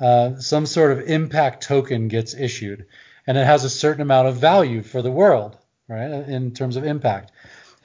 uh, 0.00 0.38
some 0.38 0.66
sort 0.66 0.92
of 0.92 1.08
impact 1.08 1.62
token 1.62 2.08
gets 2.08 2.34
issued, 2.34 2.86
and 3.26 3.38
it 3.38 3.46
has 3.46 3.64
a 3.64 3.70
certain 3.70 4.02
amount 4.02 4.28
of 4.28 4.36
value 4.36 4.82
for 4.82 5.02
the 5.02 5.10
world, 5.10 5.56
right? 5.88 6.10
In 6.10 6.52
terms 6.52 6.76
of 6.76 6.84
impact. 6.84 7.32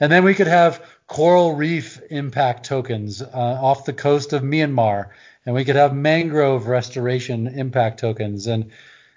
And 0.00 0.10
then 0.10 0.24
we 0.24 0.34
could 0.34 0.46
have 0.46 0.84
coral 1.06 1.54
reef 1.54 2.00
impact 2.10 2.66
tokens 2.66 3.22
uh, 3.22 3.28
off 3.32 3.84
the 3.84 3.92
coast 3.92 4.32
of 4.32 4.42
Myanmar, 4.42 5.10
and 5.46 5.54
we 5.54 5.64
could 5.64 5.76
have 5.76 5.94
mangrove 5.94 6.66
restoration 6.66 7.46
impact 7.46 8.00
tokens, 8.00 8.46
and 8.46 8.70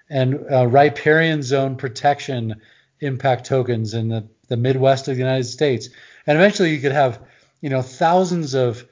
and 0.08 0.44
uh, 0.50 0.66
riparian 0.66 1.42
zone 1.42 1.76
protection 1.76 2.60
impact 3.00 3.46
tokens 3.46 3.94
in 3.94 4.08
the, 4.08 4.28
the 4.48 4.56
Midwest 4.56 5.08
of 5.08 5.14
the 5.14 5.20
United 5.20 5.44
States. 5.44 5.88
And 6.26 6.38
eventually 6.38 6.72
you 6.72 6.80
could 6.80 6.92
have, 6.92 7.20
you 7.60 7.70
know, 7.70 7.82
thousands 7.82 8.54
of 8.54 8.86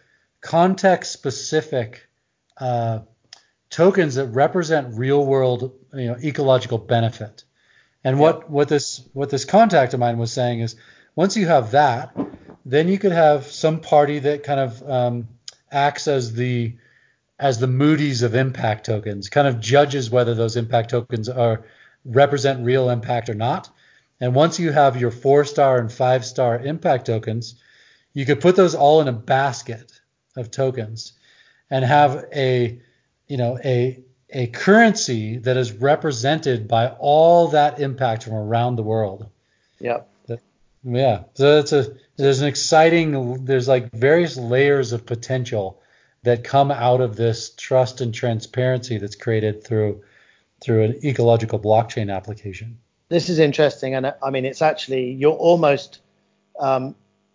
context 0.45 1.11
specific 1.11 2.07
uh, 2.59 3.01
tokens 3.71 4.17
that 4.17 4.27
represent 4.27 4.97
real 4.97 5.25
world 5.25 5.73
you 5.95 6.07
know, 6.07 6.17
ecological 6.23 6.77
benefit. 6.79 7.45
And 8.05 8.19
what, 8.21 8.51
what 8.51 8.69
this 8.69 9.09
what 9.15 9.31
this 9.31 9.47
contact 9.47 9.95
of 9.95 10.01
mine 10.01 10.19
was 10.19 10.33
saying 10.33 10.61
is 10.61 10.77
once 11.17 11.35
you 11.37 11.47
have 11.47 11.71
that, 11.71 12.15
then 12.67 12.89
you 12.89 12.99
could 12.99 13.13
have 13.13 13.47
some 13.47 13.81
party 13.81 14.19
that 14.19 14.43
kind 14.43 14.61
of 14.61 14.89
um, 14.89 15.29
acts 15.73 16.07
as 16.07 16.35
the 16.35 16.77
as 17.39 17.59
the 17.59 17.67
Moody's 17.67 18.23
of 18.23 18.35
impact 18.35 18.85
tokens, 18.87 19.31
kind 19.31 19.49
of 19.49 19.61
judges 19.61 20.11
whether 20.11 20.35
those 20.35 20.57
impact 20.57 20.91
tokens 20.91 21.29
are 21.31 21.65
represent 22.05 22.65
real 22.65 22.91
impact 22.91 23.31
or 23.31 23.35
not. 23.35 23.71
And 24.21 24.35
once 24.35 24.59
you 24.59 24.73
have 24.73 25.01
your 25.01 25.11
four 25.11 25.47
star 25.47 25.79
and 25.79 25.91
five 25.91 26.25
star 26.25 26.59
impact 26.59 27.07
tokens, 27.07 27.55
you 28.13 28.27
could 28.27 28.43
put 28.43 28.57
those 28.57 28.75
all 28.75 29.01
in 29.01 29.09
a 29.09 29.13
basket 29.13 29.94
of 30.37 30.51
tokens 30.51 31.13
and 31.71 31.85
have 31.85 32.27
a 32.35 32.79
you 33.27 33.37
know 33.37 33.59
a 33.65 34.01
a 34.31 34.49
currency 34.49 35.39
that 35.39 35.57
is 35.57 35.73
represented 35.73 36.67
by 36.67 36.89
all 36.99 37.49
that 37.49 37.79
impact 37.81 38.25
from 38.25 38.35
around 38.35 38.77
the 38.77 38.83
world. 38.83 39.29
Yeah. 39.79 40.01
Yeah. 40.85 41.25
So 41.35 41.59
it's 41.59 41.73
a 41.73 41.97
there's 42.17 42.41
an 42.43 42.49
exciting 42.49 43.45
there's 43.45 43.67
like 43.67 43.91
various 43.93 44.37
layers 44.37 44.93
of 44.93 45.07
potential 45.07 45.81
that 46.23 46.45
come 46.45 46.71
out 46.71 47.01
of 47.01 47.17
this 47.17 47.55
trust 47.57 48.01
and 48.01 48.13
transparency 48.15 48.99
that's 48.99 49.17
created 49.17 49.65
through 49.65 50.03
through 50.63 50.83
an 50.85 51.01
ecological 51.05 51.59
blockchain 51.59 52.15
application. 52.15 52.79
This 53.09 53.29
is 53.29 53.39
interesting, 53.39 53.95
and 53.95 54.13
I 54.23 54.31
mean 54.31 54.45
it's 54.45 54.63
actually 54.63 55.13
you're 55.13 55.33
almost 55.33 56.01
um, 56.59 56.95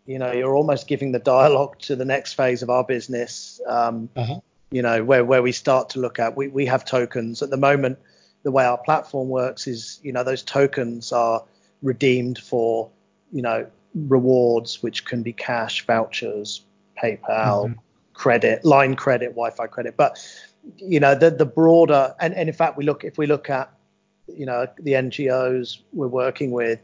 you 0.09 0.17
know 0.17 0.31
you're 0.31 0.55
almost 0.55 0.87
giving 0.87 1.11
the 1.11 1.19
dialogue 1.19 1.77
to 1.77 1.95
the 1.95 2.03
next 2.03 2.33
phase 2.33 2.63
of 2.63 2.69
our 2.69 2.83
business 2.83 3.61
um, 3.67 4.09
uh-huh. 4.15 4.39
you 4.71 4.81
know 4.81 5.03
where 5.03 5.23
where 5.23 5.43
we 5.43 5.51
start 5.51 5.87
to 5.89 5.99
look 5.99 6.17
at 6.17 6.35
we, 6.35 6.47
we 6.47 6.65
have 6.65 6.83
tokens 6.83 7.43
at 7.43 7.51
the 7.51 7.57
moment 7.57 7.97
the 8.41 8.51
way 8.51 8.65
our 8.65 8.79
platform 8.79 9.29
works 9.29 9.67
is 9.67 9.99
you 10.01 10.11
know 10.11 10.23
those 10.23 10.41
tokens 10.41 11.11
are 11.11 11.43
redeemed 11.83 12.39
for 12.39 12.89
you 13.31 13.43
know 13.43 13.65
rewards 13.93 14.81
which 14.81 15.05
can 15.05 15.21
be 15.21 15.31
cash 15.31 15.85
vouchers 15.85 16.63
paypal 17.01 17.19
mm-hmm. 17.65 17.73
credit 18.13 18.65
line 18.65 18.95
credit 18.95 19.29
wi-fi 19.29 19.67
credit 19.67 19.95
but 19.95 20.17
you 20.77 20.99
know 20.99 21.13
the 21.13 21.29
the 21.29 21.45
broader 21.45 22.15
and, 22.19 22.33
and 22.33 22.49
in 22.49 22.55
fact 22.55 22.77
we 22.77 22.83
look 22.83 23.03
if 23.03 23.19
we 23.19 23.27
look 23.27 23.47
at 23.49 23.71
you 24.27 24.45
know 24.45 24.65
the 24.79 24.93
ngos 24.93 25.81
we're 25.93 26.07
working 26.07 26.49
with 26.49 26.79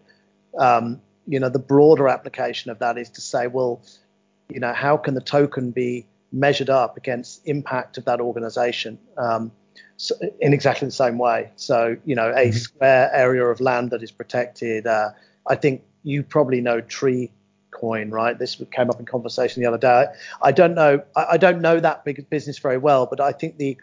um, 0.59 1.01
you 1.27 1.39
know 1.39 1.49
the 1.49 1.59
broader 1.59 2.07
application 2.07 2.71
of 2.71 2.79
that 2.79 2.97
is 2.97 3.09
to 3.09 3.21
say 3.21 3.47
well 3.47 3.81
you 4.49 4.59
know 4.59 4.73
how 4.73 4.97
can 4.97 5.13
the 5.13 5.21
token 5.21 5.71
be 5.71 6.05
measured 6.31 6.69
up 6.69 6.97
against 6.97 7.41
impact 7.45 7.97
of 7.97 8.05
that 8.05 8.19
organization 8.19 8.97
um, 9.17 9.51
so 9.97 10.15
in 10.39 10.53
exactly 10.53 10.85
the 10.85 10.91
same 10.91 11.17
way 11.17 11.51
so 11.55 11.95
you 12.05 12.15
know 12.15 12.29
a 12.31 12.47
mm-hmm. 12.47 12.51
square 12.51 13.09
area 13.13 13.45
of 13.45 13.59
land 13.59 13.91
that 13.91 14.03
is 14.03 14.11
protected 14.11 14.85
uh, 14.85 15.09
i 15.47 15.55
think 15.55 15.83
you 16.03 16.21
probably 16.23 16.61
know 16.61 16.81
tree 16.81 17.31
coin 17.71 18.09
right 18.09 18.39
this 18.39 18.61
came 18.71 18.89
up 18.89 18.99
in 18.99 19.05
conversation 19.05 19.61
the 19.61 19.67
other 19.67 19.77
day 19.77 20.05
i 20.41 20.51
don't 20.51 20.75
know 20.75 21.01
i, 21.15 21.25
I 21.31 21.37
don't 21.37 21.61
know 21.61 21.79
that 21.79 22.05
big 22.05 22.29
business 22.29 22.57
very 22.59 22.77
well 22.77 23.05
but 23.05 23.19
i 23.19 23.31
think 23.31 23.57
the 23.57 23.77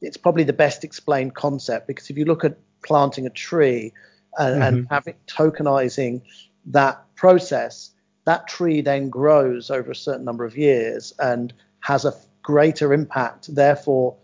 it's 0.00 0.16
probably 0.16 0.44
the 0.44 0.52
best 0.52 0.84
explained 0.84 1.34
concept 1.34 1.86
because 1.86 2.08
if 2.10 2.16
you 2.16 2.24
look 2.24 2.44
at 2.44 2.56
planting 2.84 3.26
a 3.26 3.30
tree 3.30 3.92
and, 4.38 4.54
mm-hmm. 4.54 4.62
and 4.62 4.86
having 4.90 5.14
tokenizing 5.26 6.22
that 6.68 7.04
process, 7.14 7.90
that 8.24 8.46
tree 8.46 8.80
then 8.80 9.08
grows 9.08 9.70
over 9.70 9.90
a 9.90 9.96
certain 9.96 10.24
number 10.24 10.44
of 10.44 10.56
years 10.56 11.12
and 11.18 11.52
has 11.80 12.04
a 12.04 12.14
greater 12.42 12.92
impact. 12.92 13.54
Therefore, 13.54 14.16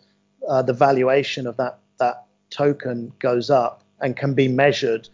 uh, 0.49 0.63
the 0.63 0.73
valuation 0.73 1.47
of 1.47 1.57
that 1.57 1.79
that 1.99 2.27
token 2.51 3.13
goes 3.19 3.51
up 3.51 3.83
and 4.01 4.17
can 4.17 4.35
be 4.35 4.49
measured 4.49 5.09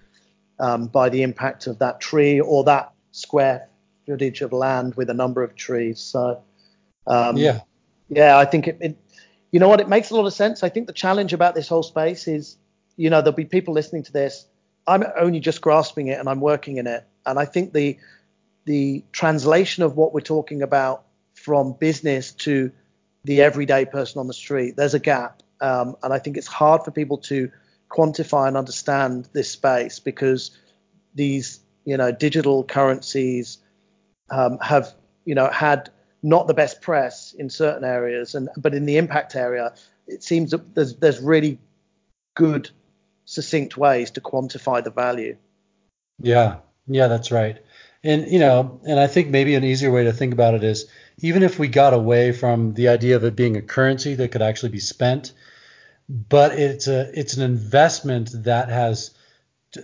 um, 0.58 0.86
by 0.86 1.08
the 1.08 1.22
impact 1.22 1.66
of 1.66 1.78
that 1.78 2.00
tree 2.00 2.40
or 2.40 2.64
that 2.64 2.92
square 3.12 3.68
footage 4.06 4.40
of 4.40 4.52
land 4.52 4.94
with 4.94 5.08
a 5.10 5.14
number 5.14 5.42
of 5.42 5.54
trees. 5.54 6.00
So, 6.00 6.42
um, 7.06 7.36
yeah, 7.36 7.60
yeah, 8.08 8.38
I 8.38 8.44
think 8.44 8.66
it, 8.66 8.78
it, 8.80 8.96
you 9.52 9.60
know 9.60 9.68
what, 9.68 9.80
it 9.80 9.88
makes 9.88 10.10
a 10.10 10.16
lot 10.16 10.26
of 10.26 10.32
sense. 10.32 10.62
I 10.62 10.68
think 10.68 10.86
the 10.86 10.92
challenge 10.92 11.32
about 11.32 11.54
this 11.54 11.68
whole 11.68 11.82
space 11.82 12.26
is, 12.28 12.56
you 12.96 13.10
know, 13.10 13.20
there'll 13.20 13.36
be 13.36 13.44
people 13.44 13.74
listening 13.74 14.02
to 14.04 14.12
this. 14.12 14.46
I'm 14.86 15.04
only 15.18 15.40
just 15.40 15.60
grasping 15.60 16.08
it 16.08 16.18
and 16.18 16.28
I'm 16.28 16.40
working 16.40 16.78
in 16.78 16.86
it. 16.86 17.04
And 17.26 17.38
I 17.38 17.44
think 17.44 17.72
the 17.72 17.98
the 18.64 19.04
translation 19.12 19.82
of 19.82 19.96
what 19.96 20.12
we're 20.12 20.20
talking 20.20 20.62
about 20.62 21.04
from 21.34 21.72
business 21.72 22.32
to 22.32 22.70
the 23.24 23.40
everyday 23.40 23.84
person 23.84 24.20
on 24.20 24.26
the 24.26 24.34
street, 24.34 24.76
there's 24.76 24.94
a 24.94 24.98
gap. 24.98 25.42
Um, 25.60 25.96
and 26.02 26.12
I 26.12 26.18
think 26.18 26.36
it's 26.36 26.46
hard 26.46 26.84
for 26.84 26.90
people 26.90 27.18
to 27.18 27.50
quantify 27.90 28.48
and 28.48 28.56
understand 28.56 29.28
this 29.32 29.50
space 29.50 29.98
because 29.98 30.56
these, 31.14 31.60
you 31.84 31.96
know, 31.96 32.12
digital 32.12 32.64
currencies 32.64 33.58
um, 34.30 34.58
have, 34.60 34.94
you 35.24 35.34
know, 35.34 35.48
had 35.48 35.90
not 36.22 36.46
the 36.46 36.54
best 36.54 36.80
press 36.80 37.32
in 37.32 37.50
certain 37.50 37.84
areas, 37.84 38.34
and 38.34 38.48
but 38.56 38.74
in 38.74 38.86
the 38.86 38.96
impact 38.96 39.34
area, 39.34 39.74
it 40.06 40.22
seems 40.22 40.50
that 40.50 40.74
there's 40.74 40.96
there's 40.96 41.20
really 41.20 41.58
good, 42.34 42.70
succinct 43.24 43.76
ways 43.76 44.10
to 44.12 44.20
quantify 44.20 44.82
the 44.82 44.90
value. 44.90 45.36
Yeah, 46.20 46.58
yeah, 46.90 47.06
that's 47.06 47.30
right. 47.30 47.58
And 48.02 48.30
you 48.30 48.38
know, 48.38 48.80
and 48.86 48.98
I 48.98 49.06
think 49.06 49.28
maybe 49.28 49.54
an 49.54 49.64
easier 49.64 49.90
way 49.90 50.04
to 50.04 50.12
think 50.12 50.32
about 50.32 50.54
it 50.54 50.64
is 50.64 50.86
even 51.18 51.42
if 51.42 51.58
we 51.58 51.68
got 51.68 51.92
away 51.92 52.32
from 52.32 52.74
the 52.74 52.88
idea 52.88 53.16
of 53.16 53.24
it 53.24 53.36
being 53.36 53.56
a 53.56 53.62
currency 53.62 54.14
that 54.14 54.32
could 54.32 54.42
actually 54.42 54.70
be 54.70 54.80
spent, 54.80 55.32
but 56.08 56.58
it's 56.58 56.88
a 56.88 57.10
it's 57.18 57.36
an 57.36 57.42
investment 57.42 58.30
that 58.44 58.68
has 58.68 59.10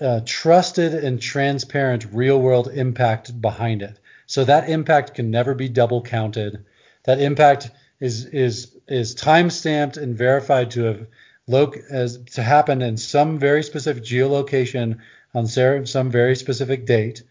uh, 0.00 0.20
trusted 0.24 0.94
and 0.94 1.20
transparent 1.20 2.06
real 2.12 2.40
world 2.40 2.68
impact 2.68 3.40
behind 3.40 3.82
it. 3.82 3.98
So 4.26 4.44
that 4.44 4.68
impact 4.68 5.14
can 5.14 5.30
never 5.30 5.54
be 5.54 5.68
double 5.68 6.02
counted. 6.02 6.64
That 7.04 7.20
impact 7.20 7.70
is 8.00 8.24
is 8.26 8.74
is 8.88 9.14
time 9.14 9.50
stamped 9.50 9.96
and 9.96 10.16
verified 10.16 10.72
to 10.72 10.84
have 10.84 11.06
loc- 11.46 11.78
as 11.90 12.18
to 12.34 12.42
happen 12.42 12.82
in 12.82 12.96
some 12.96 13.38
very 13.38 13.62
specific 13.62 14.02
geolocation 14.02 14.98
on 15.36 15.46
some 15.46 16.10
very 16.10 16.34
specific 16.34 16.86
date, 16.86 17.22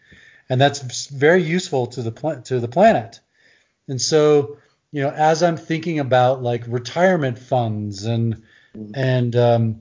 and 0.48 0.60
that's 0.60 1.08
very 1.08 1.42
useful 1.42 1.88
to 1.88 2.02
the 2.02 2.12
pl- 2.12 2.40
to 2.42 2.60
the 2.60 2.68
planet. 2.68 3.18
And 3.88 4.00
so, 4.00 4.58
you 4.92 5.02
know, 5.02 5.10
as 5.10 5.42
I'm 5.42 5.56
thinking 5.56 5.98
about 5.98 6.40
like 6.42 6.62
retirement 6.68 7.38
funds 7.38 8.04
and 8.04 8.44
and 8.94 9.34
um, 9.34 9.80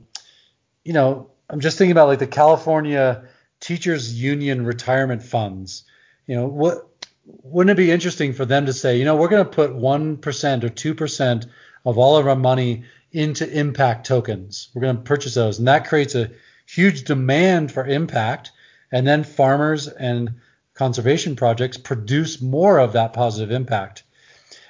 you 0.83 0.93
know, 0.93 1.29
I'm 1.49 1.59
just 1.59 1.77
thinking 1.77 1.91
about 1.91 2.07
like 2.07 2.19
the 2.19 2.27
California 2.27 3.27
Teachers 3.59 4.19
Union 4.19 4.65
retirement 4.65 5.21
funds. 5.21 5.83
You 6.25 6.35
know, 6.35 6.47
what 6.47 6.87
wouldn't 7.43 7.77
it 7.77 7.81
be 7.81 7.91
interesting 7.91 8.33
for 8.33 8.45
them 8.45 8.65
to 8.65 8.73
say, 8.73 8.97
you 8.97 9.05
know, 9.05 9.15
we're 9.15 9.27
going 9.27 9.45
to 9.45 9.51
put 9.51 9.71
1% 9.71 10.63
or 10.63 10.69
2% 10.69 11.45
of 11.85 11.97
all 11.97 12.17
of 12.17 12.27
our 12.27 12.35
money 12.35 12.83
into 13.11 13.49
impact 13.49 14.05
tokens. 14.05 14.69
We're 14.73 14.81
going 14.81 14.97
to 14.97 15.01
purchase 15.03 15.33
those. 15.35 15.59
And 15.59 15.67
that 15.67 15.87
creates 15.87 16.15
a 16.15 16.31
huge 16.65 17.03
demand 17.03 17.71
for 17.71 17.85
impact. 17.85 18.51
And 18.91 19.05
then 19.05 19.23
farmers 19.23 19.87
and 19.87 20.35
conservation 20.73 21.35
projects 21.35 21.77
produce 21.77 22.41
more 22.41 22.79
of 22.79 22.93
that 22.93 23.13
positive 23.13 23.51
impact. 23.51 24.03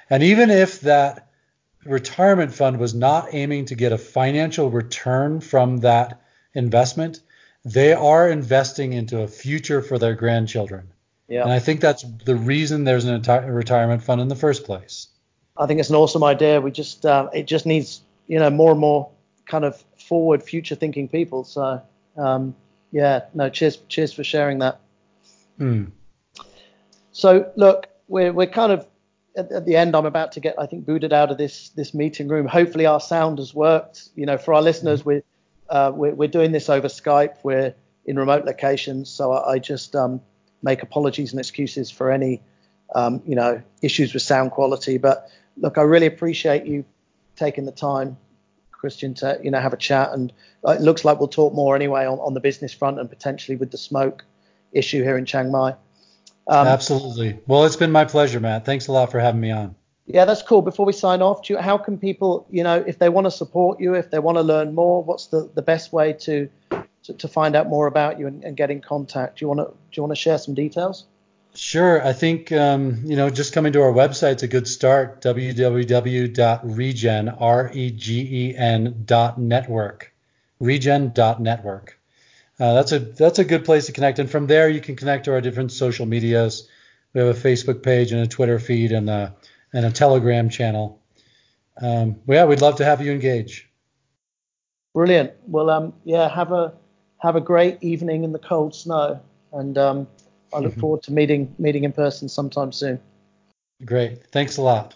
And 0.08 0.22
even 0.22 0.50
if 0.50 0.80
that 0.82 1.28
retirement 1.84 2.52
fund 2.52 2.78
was 2.78 2.94
not 2.94 3.28
aiming 3.32 3.66
to 3.66 3.74
get 3.74 3.92
a 3.92 3.98
financial 3.98 4.70
return 4.70 5.40
from 5.40 5.78
that 5.78 6.20
investment, 6.54 7.20
they 7.64 7.92
are 7.92 8.30
investing 8.30 8.92
into 8.92 9.20
a 9.20 9.28
future 9.28 9.82
for 9.82 9.98
their 9.98 10.14
grandchildren. 10.14 10.88
Yeah. 11.28 11.42
And 11.42 11.50
I 11.50 11.58
think 11.58 11.80
that's 11.80 12.04
the 12.24 12.36
reason 12.36 12.84
there's 12.84 13.04
an 13.04 13.20
enti- 13.20 13.52
retirement 13.52 14.02
fund 14.02 14.20
in 14.20 14.28
the 14.28 14.36
first 14.36 14.64
place. 14.64 15.08
I 15.56 15.66
think 15.66 15.80
it's 15.80 15.90
an 15.90 15.96
awesome 15.96 16.22
idea. 16.22 16.60
We 16.60 16.70
just 16.70 17.04
uh, 17.04 17.28
it 17.32 17.46
just 17.46 17.66
needs 17.66 18.02
you 18.28 18.38
know 18.38 18.50
more 18.50 18.70
and 18.70 18.80
more 18.80 19.10
kind 19.46 19.64
of 19.64 19.82
forward, 20.08 20.42
future 20.42 20.74
thinking 20.74 21.08
people. 21.08 21.44
So 21.44 21.82
um, 22.16 22.54
yeah, 22.92 23.22
no, 23.34 23.48
cheers, 23.48 23.78
cheers 23.88 24.12
for 24.12 24.24
sharing 24.24 24.58
that. 24.60 24.80
Hmm. 25.58 25.84
So 27.12 27.50
look, 27.56 27.86
we're 28.08 28.32
we're 28.32 28.46
kind 28.46 28.72
of 28.72 28.86
at, 29.36 29.50
at, 29.50 29.66
the 29.66 29.76
end. 29.76 29.96
I'm 29.96 30.06
about 30.06 30.32
to 30.32 30.40
get 30.40 30.54
I 30.58 30.66
think 30.66 30.84
booted 30.84 31.12
out 31.12 31.30
of 31.30 31.38
this 31.38 31.70
this 31.70 31.94
meeting 31.94 32.28
room. 32.28 32.46
Hopefully 32.46 32.86
our 32.86 33.00
sound 33.00 33.38
has 33.38 33.54
worked. 33.54 34.10
You 34.14 34.26
know, 34.26 34.36
for 34.36 34.54
our 34.54 34.62
listeners, 34.62 35.00
mm-hmm. 35.00 35.08
we're, 35.08 35.22
uh, 35.70 35.92
we're 35.94 36.14
we're 36.14 36.28
doing 36.28 36.52
this 36.52 36.68
over 36.68 36.88
Skype. 36.88 37.36
We're 37.42 37.74
in 38.04 38.18
remote 38.18 38.44
locations, 38.44 39.08
so 39.10 39.32
I, 39.32 39.52
I 39.52 39.58
just 39.58 39.96
um, 39.96 40.20
make 40.62 40.82
apologies 40.82 41.32
and 41.32 41.40
excuses 41.40 41.90
for 41.90 42.10
any 42.10 42.42
um, 42.94 43.22
you 43.26 43.34
know 43.34 43.62
issues 43.82 44.12
with 44.12 44.22
sound 44.22 44.50
quality. 44.50 44.98
But 44.98 45.30
look, 45.56 45.78
I 45.78 45.82
really 45.82 46.06
appreciate 46.06 46.66
you 46.66 46.84
taking 47.34 47.64
the 47.64 47.72
time, 47.72 48.16
Christian, 48.78 49.14
to 49.14 49.38
you 49.42 49.50
know 49.50 49.60
have 49.60 49.72
a 49.72 49.76
chat. 49.76 50.12
And 50.12 50.32
it 50.66 50.80
looks 50.80 51.04
like 51.04 51.18
we'll 51.18 51.28
talk 51.28 51.54
more 51.54 51.74
anyway 51.76 52.06
on, 52.06 52.18
on 52.20 52.34
the 52.34 52.40
business 52.40 52.72
front 52.72 53.00
and 53.00 53.08
potentially 53.08 53.56
with 53.56 53.70
the 53.70 53.78
smoke 53.78 54.24
issue 54.72 55.02
here 55.02 55.16
in 55.16 55.24
Chiang 55.24 55.50
Mai. 55.50 55.74
Um, 56.48 56.66
Absolutely. 56.66 57.38
Well, 57.46 57.64
it's 57.64 57.76
been 57.76 57.90
my 57.90 58.04
pleasure, 58.04 58.40
Matt. 58.40 58.64
Thanks 58.64 58.86
a 58.86 58.92
lot 58.92 59.10
for 59.10 59.18
having 59.18 59.40
me 59.40 59.50
on. 59.50 59.74
Yeah, 60.06 60.24
that's 60.24 60.42
cool. 60.42 60.62
Before 60.62 60.86
we 60.86 60.92
sign 60.92 61.20
off, 61.20 61.50
you, 61.50 61.58
how 61.58 61.78
can 61.78 61.98
people, 61.98 62.46
you 62.50 62.62
know, 62.62 62.84
if 62.86 63.00
they 63.00 63.08
want 63.08 63.24
to 63.26 63.30
support 63.30 63.80
you, 63.80 63.94
if 63.94 64.10
they 64.10 64.20
want 64.20 64.38
to 64.38 64.42
learn 64.42 64.72
more, 64.72 65.02
what's 65.02 65.26
the, 65.26 65.50
the 65.54 65.62
best 65.62 65.92
way 65.92 66.12
to, 66.12 66.48
to, 67.02 67.12
to 67.12 67.26
find 67.26 67.56
out 67.56 67.68
more 67.68 67.88
about 67.88 68.18
you 68.18 68.28
and, 68.28 68.44
and, 68.44 68.56
get 68.56 68.70
in 68.70 68.80
contact? 68.80 69.38
Do 69.38 69.44
you 69.44 69.48
want 69.48 69.60
to 69.60 69.66
do 69.66 69.96
you 69.96 70.02
want 70.04 70.12
to 70.12 70.20
share 70.20 70.38
some 70.38 70.54
details? 70.54 71.06
Sure. 71.56 72.06
I 72.06 72.12
think 72.12 72.52
um, 72.52 73.02
you 73.04 73.16
know 73.16 73.30
just 73.30 73.52
coming 73.54 73.72
to 73.72 73.80
our 73.82 73.92
website 73.92 74.36
is 74.36 74.42
a 74.42 74.48
good 74.48 74.68
start. 74.68 75.22
www.regen. 75.22 76.36
Regen 80.58 81.12
dot 81.12 81.40
network. 81.40 81.98
Uh, 82.58 82.74
that's 82.74 82.92
a 82.92 82.98
that's 82.98 83.38
a 83.38 83.44
good 83.44 83.64
place 83.64 83.86
to 83.86 83.92
connect, 83.92 84.18
and 84.18 84.30
from 84.30 84.46
there 84.46 84.68
you 84.68 84.80
can 84.80 84.96
connect 84.96 85.24
to 85.26 85.32
our 85.32 85.40
different 85.40 85.72
social 85.72 86.06
medias. 86.06 86.68
We 87.12 87.20
have 87.20 87.36
a 87.36 87.38
Facebook 87.38 87.82
page 87.82 88.12
and 88.12 88.20
a 88.22 88.26
Twitter 88.26 88.58
feed 88.58 88.92
and 88.92 89.08
a 89.08 89.34
and 89.72 89.86
a 89.86 89.90
Telegram 89.90 90.48
channel. 90.48 91.00
Um, 91.80 92.16
yeah, 92.26 92.44
we'd 92.44 92.62
love 92.62 92.76
to 92.76 92.84
have 92.84 93.02
you 93.02 93.12
engage. 93.12 93.68
Brilliant. 94.94 95.32
Well, 95.46 95.68
um, 95.70 95.92
yeah, 96.04 96.34
have 96.34 96.52
a 96.52 96.74
have 97.18 97.36
a 97.36 97.40
great 97.40 97.78
evening 97.82 98.24
in 98.24 98.32
the 98.32 98.38
cold 98.38 98.74
snow, 98.74 99.20
and 99.52 99.76
um, 99.76 100.06
I 100.52 100.58
look 100.58 100.72
mm-hmm. 100.72 100.80
forward 100.80 101.02
to 101.04 101.12
meeting 101.12 101.54
meeting 101.58 101.84
in 101.84 101.92
person 101.92 102.28
sometime 102.28 102.72
soon. 102.72 103.00
Great. 103.84 104.26
Thanks 104.32 104.56
a 104.56 104.62
lot. 104.62 104.94